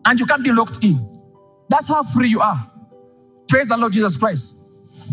and 0.05 0.19
you 0.19 0.25
can't 0.25 0.43
be 0.43 0.51
locked 0.51 0.83
in. 0.83 1.16
That's 1.69 1.87
how 1.87 2.03
free 2.03 2.29
you 2.29 2.39
are. 2.39 2.71
Praise 3.47 3.69
the 3.69 3.77
Lord 3.77 3.93
Jesus 3.93 4.17
Christ. 4.17 4.55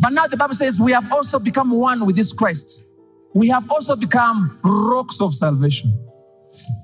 But 0.01 0.13
now 0.13 0.27
the 0.27 0.37
Bible 0.37 0.55
says 0.55 0.81
we 0.81 0.93
have 0.93 1.13
also 1.13 1.39
become 1.39 1.71
one 1.71 2.05
with 2.07 2.17
this 2.17 2.33
Christ. 2.33 2.85
We 3.33 3.49
have 3.49 3.71
also 3.71 3.97
become 3.97 4.59
rocks 4.63 5.21
of 5.21 5.35
salvation. 5.35 5.99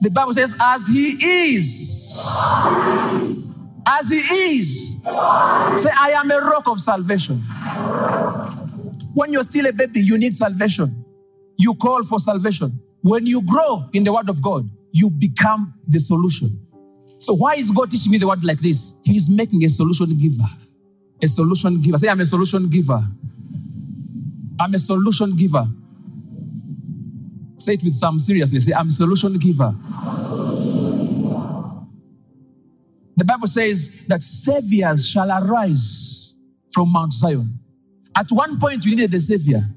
The 0.01 0.11
Bible 0.11 0.33
says, 0.35 0.55
as 0.61 0.89
he 0.89 1.53
is, 1.53 2.29
as 3.87 4.11
he 4.11 4.19
is, 4.19 4.97
say, 5.83 5.91
I 5.97 6.13
am 6.17 6.31
a 6.31 6.39
rock 6.39 6.69
of 6.69 6.81
salvation. 6.81 7.39
When 9.15 9.33
you're 9.33 9.45
still 9.45 9.67
a 9.67 9.73
baby, 9.73 10.01
you 10.01 10.19
need 10.19 10.37
salvation. 10.37 11.05
You 11.57 11.75
call 11.75 12.03
for 12.05 12.19
salvation. 12.19 12.81
When 13.03 13.27
you 13.27 13.43
grow 13.43 13.89
in 13.93 14.05
the 14.05 14.13
word 14.13 14.29
of 14.29 14.43
God, 14.43 14.69
you 14.93 15.11
become 15.11 15.75
the 15.87 16.01
solution. 16.01 16.67
So, 17.21 17.35
why 17.35 17.57
is 17.57 17.71
God 17.71 17.91
teaching 17.91 18.13
me 18.13 18.19
the 18.19 18.27
word 18.27 18.43
like 18.43 18.61
this? 18.61 18.95
He's 19.05 19.29
making 19.29 19.63
a 19.65 19.69
solution 19.69 20.17
giver. 20.17 20.49
A 21.23 21.29
solution 21.29 21.79
giver. 21.83 21.99
Say, 21.99 22.09
I'm 22.09 22.21
a 22.21 22.25
solution 22.25 22.71
giver. 22.71 23.07
I'm 24.59 24.75
a 24.75 24.79
solution 24.79 25.37
giver. 25.37 25.67
Say 27.59 27.75
it 27.75 27.83
with 27.85 27.95
some 27.95 28.19
seriousness. 28.19 28.65
Say, 28.65 28.73
I'm 28.73 28.89
a 28.89 28.91
solution 28.91 29.35
giver. 29.39 29.75
The 33.17 33.25
Bible 33.27 33.49
says 33.49 33.91
that 34.09 34.23
saviors 34.23 35.07
shall 35.07 35.31
arise 35.31 36.35
from 36.73 36.91
Mount 36.91 37.13
Zion. 37.13 37.59
At 38.17 38.33
one 38.33 38.59
point, 38.59 38.87
you 38.87 38.93
needed 38.93 39.13
a 39.13 39.21
savior, 39.21 39.69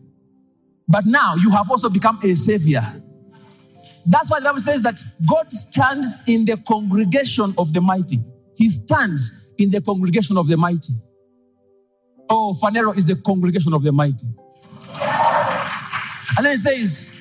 but 0.87 1.05
now 1.05 1.35
you 1.35 1.51
have 1.51 1.69
also 1.69 1.89
become 1.89 2.21
a 2.23 2.35
savior. 2.35 3.02
That's 4.05 4.29
why 4.29 4.39
the 4.39 4.45
Bible 4.45 4.59
says 4.59 4.83
that 4.83 5.01
God 5.29 5.51
stands 5.53 6.21
in 6.27 6.45
the 6.45 6.57
congregation 6.57 7.53
of 7.57 7.73
the 7.73 7.81
mighty. 7.81 8.19
He 8.55 8.69
stands 8.69 9.31
in 9.57 9.71
the 9.71 9.81
congregation 9.81 10.37
of 10.37 10.47
the 10.47 10.57
mighty. 10.57 10.93
Oh, 12.29 12.57
Phaneroo 12.61 12.97
is 12.97 13.05
the 13.05 13.15
congregation 13.15 13.73
of 13.73 13.83
the 13.83 13.91
mighty. 13.91 14.25
And 16.37 16.45
then 16.45 16.53
it 16.53 16.57
says, 16.57 17.11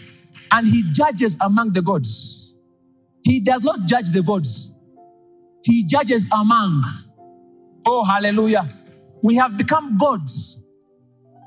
and 0.51 0.67
he 0.67 0.83
judges 0.93 1.37
among 1.41 1.73
the 1.73 1.83
gods. 1.83 2.57
He 3.25 3.41
does 3.41 3.63
not 3.63 3.87
judge 3.87 4.11
the 4.11 4.23
gods, 4.23 4.73
he 5.65 5.85
judges 5.85 6.27
among. 6.33 6.83
Oh, 7.87 8.05
hallelujah. 8.05 8.69
We 9.23 9.37
have 9.37 9.57
become 9.57 9.97
gods 9.97 10.61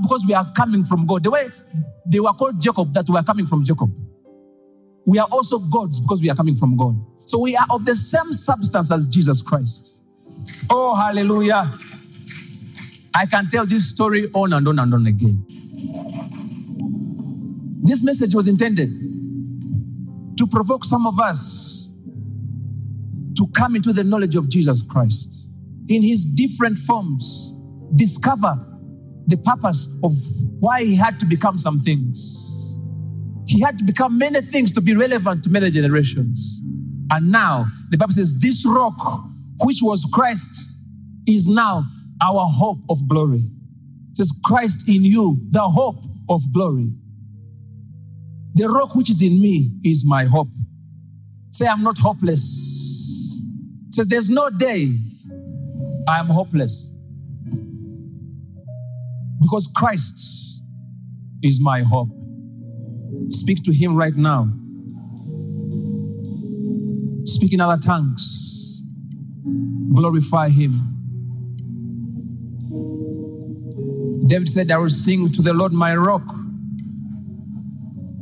because 0.01 0.25
we 0.25 0.33
are 0.33 0.51
coming 0.53 0.86
from 0.86 1.05
God. 1.05 1.23
The 1.23 1.31
way 1.31 1.49
they 2.05 2.19
were 2.19 2.31
called 2.33 2.59
Jacob, 2.61 2.93
that 2.93 3.07
we 3.09 3.15
are 3.17 3.23
coming 3.23 3.45
from 3.45 3.63
Jacob. 3.63 3.91
We 5.06 5.20
are 5.20 5.28
also 5.32 5.60
gods 5.60 5.99
because 5.99 6.22
we 6.22 6.30
are 6.30 6.36
coming 6.36 6.56
from 6.56 6.76
God. 6.76 6.95
So 7.26 7.39
we 7.39 7.56
are 7.56 7.66
of 7.70 7.86
the 7.86 7.95
same 7.95 8.34
substance 8.34 8.91
as 8.91 9.06
Jesus 9.06 9.41
Christ. 9.41 10.01
Oh, 10.70 10.95
hallelujah. 10.95 11.78
I 13.14 13.26
can 13.26 13.47
tell 13.47 13.66
this 13.66 13.89
story 13.89 14.30
on 14.34 14.53
and 14.53 14.68
on 14.68 14.80
and 14.80 14.93
on 14.93 15.08
again. 15.08 15.45
This 17.84 18.03
message 18.03 18.34
was 18.34 18.47
intended 18.47 18.89
to 20.38 20.47
provoke 20.47 20.84
some 20.84 21.08
of 21.08 21.20
us 21.20 21.91
to 23.38 23.47
come 23.47 23.76
into 23.76 23.93
the 23.93 24.03
knowledge 24.03 24.36
of 24.36 24.49
Jesus 24.49 24.82
Christ 24.82 25.49
in 25.88 26.01
his 26.01 26.26
different 26.26 26.78
forms, 26.78 27.53
discover 27.95 28.58
the 29.28 29.38
purpose 29.38 29.88
of 30.03 30.12
why 30.60 30.84
he 30.84 30.95
had 30.95 31.20
to 31.20 31.26
become 31.26 31.58
some 31.58 31.80
things. 31.80 32.55
He 33.56 33.62
had 33.62 33.78
to 33.78 33.86
become 33.86 34.18
many 34.18 34.41
things 34.41 34.70
to 34.74 34.82
be 34.82 34.93
relevant 34.97 35.45
to 35.45 35.49
many 35.49 35.72
generations. 35.72 36.60
And 37.10 37.32
now 37.32 37.68
the 37.89 37.95
Bible 37.95 38.12
says, 38.12 38.36
This 38.36 38.66
rock, 38.68 39.24
which 39.64 39.78
was 39.82 40.06
Christ, 40.12 40.70
is 41.26 41.47
now 41.47 41.86
our 42.22 42.45
hope 42.49 42.80
of 42.89 43.08
glory. 43.08 43.45
It 44.10 44.18
says, 44.18 44.34
Christ 44.43 44.89
in 44.89 45.06
you, 45.06 45.39
the 45.51 45.62
hope 45.62 46.03
of 46.28 46.41
glory. 46.51 46.89
The 48.56 48.68
rock 48.68 48.93
which 48.93 49.10
is 49.10 49.22
in 49.22 49.39
me 49.39 49.72
is 49.86 50.03
my 50.06 50.26
hope. 50.26 50.49
Say, 51.51 51.66
I'm 51.66 51.82
not 51.82 51.97
hopeless. 51.97 53.41
It 53.88 53.93
says, 53.93 54.08
There's 54.08 54.30
no 54.30 54.49
day 54.49 54.97
I 56.10 56.20
am 56.20 56.28
hopeless. 56.28 56.91
Because 59.41 59.70
Christ 59.74 60.62
is 61.41 61.62
my 61.62 61.84
hope. 61.84 62.10
Speak 63.30 63.63
to 63.63 63.73
Him 63.73 63.95
right 63.95 64.15
now. 64.15 64.49
Speak 67.26 67.53
in 67.53 67.61
other 67.61 67.82
tongues. 67.82 68.82
Glorify 69.93 70.49
Him. 70.49 70.95
David 74.28 74.49
said, 74.49 74.71
I 74.71 74.78
will 74.78 74.89
sing 74.89 75.32
to 75.34 75.41
the 75.43 75.53
Lord 75.53 75.71
my 75.71 75.95
rock. 75.95 76.23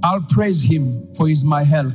I'll 0.04 0.22
praise 0.22 0.62
him 0.62 1.08
for 1.16 1.30
he's 1.30 1.45
my 1.45 1.64
help. 1.64 1.93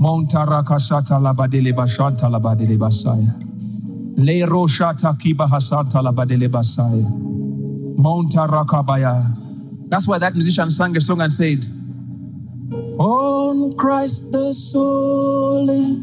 Montaraka 0.00 0.76
shata 0.80 1.20
labadele 1.22 1.72
bashanta 1.72 2.28
labadele 2.28 2.76
basaya. 2.76 3.32
Leiro 4.16 4.66
shata 4.66 5.16
kiba 5.16 5.48
hasanta 5.48 6.02
labadele 6.02 6.48
basaya. 6.48 7.08
Montaraka 7.96 8.84
baya. 8.84 9.22
That's 9.94 10.08
why 10.08 10.18
that 10.18 10.34
musician 10.34 10.72
sang 10.72 10.96
a 10.96 11.00
song 11.00 11.20
and 11.20 11.32
said, 11.32 11.64
On 12.98 13.72
Christ 13.76 14.32
the 14.32 14.52
solid 14.52 16.02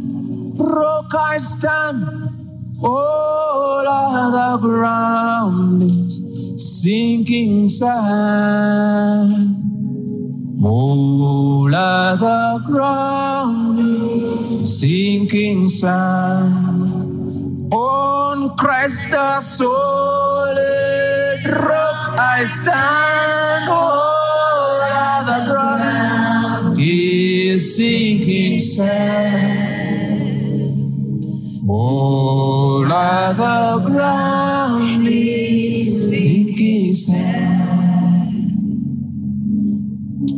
rock 0.56 1.14
I 1.14 1.38
stand. 1.38 2.30
All 2.82 3.86
other 3.86 4.62
ground 4.62 5.84
is 5.84 6.22
sinking 6.80 7.68
sand. 7.68 9.58
All 10.64 11.76
other 11.76 12.64
ground 12.68 13.78
is 13.78 14.80
sinking 14.80 15.68
sand. 15.68 17.74
On 17.74 18.56
Christ 18.56 19.04
the 19.12 19.42
solid 19.42 20.56
rock 21.46 22.18
I 22.18 22.46
stand. 22.46 23.71
Sinking 27.82 28.60
sand. 28.60 29.72
Ground 33.86 35.08
is 35.08 36.10
sinking 36.10 36.94
sand. 36.94 38.52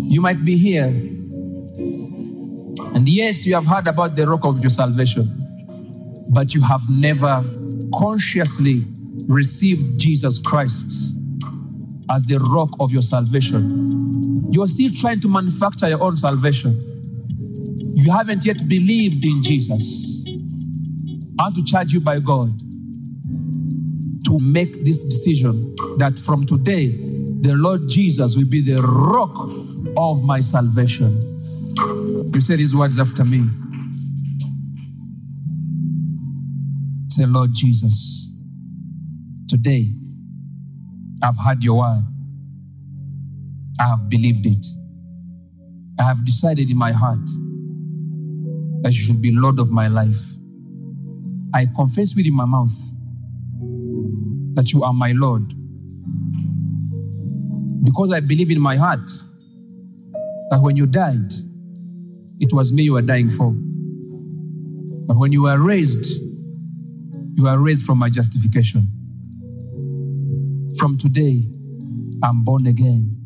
You 0.09 0.21
might 0.21 0.45
be 0.45 0.55
here, 0.55 0.85
and 2.95 3.09
yes, 3.09 3.45
you 3.45 3.55
have 3.55 3.65
heard 3.65 3.87
about 3.87 4.15
the 4.15 4.25
rock 4.25 4.45
of 4.45 4.61
your 4.61 4.69
salvation, 4.69 5.27
but 6.29 6.53
you 6.53 6.61
have 6.61 6.89
never 6.89 7.43
consciously 7.93 8.85
received 9.27 9.99
Jesus 9.99 10.39
Christ 10.39 11.13
as 12.09 12.23
the 12.23 12.37
rock 12.39 12.69
of 12.79 12.93
your 12.93 13.01
salvation. 13.01 14.47
You 14.51 14.63
are 14.63 14.69
still 14.69 14.91
trying 14.95 15.19
to 15.21 15.27
manufacture 15.27 15.89
your 15.89 16.01
own 16.01 16.15
salvation. 16.15 16.92
You 17.95 18.11
haven't 18.11 18.45
yet 18.45 18.67
believed 18.67 19.23
in 19.23 19.43
Jesus. 19.43 20.25
I 21.39 21.43
want 21.43 21.55
to 21.55 21.63
charge 21.63 21.93
you 21.93 21.99
by 21.99 22.19
God 22.19 22.59
to 24.25 24.39
make 24.39 24.83
this 24.83 25.03
decision 25.03 25.75
that 25.97 26.17
from 26.17 26.45
today, 26.45 26.87
the 27.41 27.53
Lord 27.53 27.87
Jesus 27.87 28.35
will 28.35 28.45
be 28.45 28.61
the 28.61 28.81
rock 28.81 29.35
of 29.95 30.23
my 30.23 30.39
salvation. 30.39 31.29
You 32.33 32.41
say 32.41 32.55
these 32.55 32.75
words 32.75 32.97
after 32.97 33.23
me. 33.23 33.47
Say, 37.09 37.25
Lord 37.25 37.51
Jesus, 37.53 38.33
today 39.47 39.93
I've 41.21 41.37
heard 41.37 41.63
your 41.63 41.77
word. 41.77 42.03
I 43.79 43.83
have 43.83 44.09
believed 44.09 44.47
it. 44.47 44.65
I 45.99 46.03
have 46.03 46.25
decided 46.25 46.71
in 46.71 46.77
my 46.77 46.91
heart 46.91 47.29
that 48.84 48.91
you 48.93 48.99
should 48.99 49.21
be 49.21 49.31
Lord 49.31 49.59
of 49.59 49.71
my 49.71 49.88
life. 49.88 50.21
I 51.53 51.67
confess 51.75 52.15
within 52.15 52.36
my 52.36 52.45
mouth 52.45 52.73
that 54.55 54.73
you 54.73 54.84
are 54.84 54.93
my 54.93 55.13
Lord. 55.13 55.53
Because 57.84 58.11
I 58.11 58.19
believe 58.19 58.51
in 58.51 58.59
my 58.59 58.75
heart 58.75 59.09
that 60.49 60.59
when 60.61 60.75
you 60.75 60.86
died, 60.86 61.34
it 62.39 62.51
was 62.51 62.73
me 62.73 62.84
you 62.84 62.93
were 62.93 63.01
dying 63.01 63.29
for. 63.29 63.51
But 65.07 65.17
when 65.17 65.31
you 65.31 65.43
were 65.43 65.59
raised, 65.59 66.05
you 67.36 67.43
were 67.43 67.57
raised 67.57 67.86
from 67.86 67.97
my 67.97 68.09
justification. 68.09 68.88
From 70.77 70.97
today, 70.97 71.47
I'm 72.21 72.43
born 72.43 72.67
again. 72.67 73.17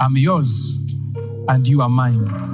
I'm 0.00 0.16
yours 0.16 0.78
and 1.48 1.66
you 1.66 1.80
are 1.82 1.88
mine. 1.88 2.53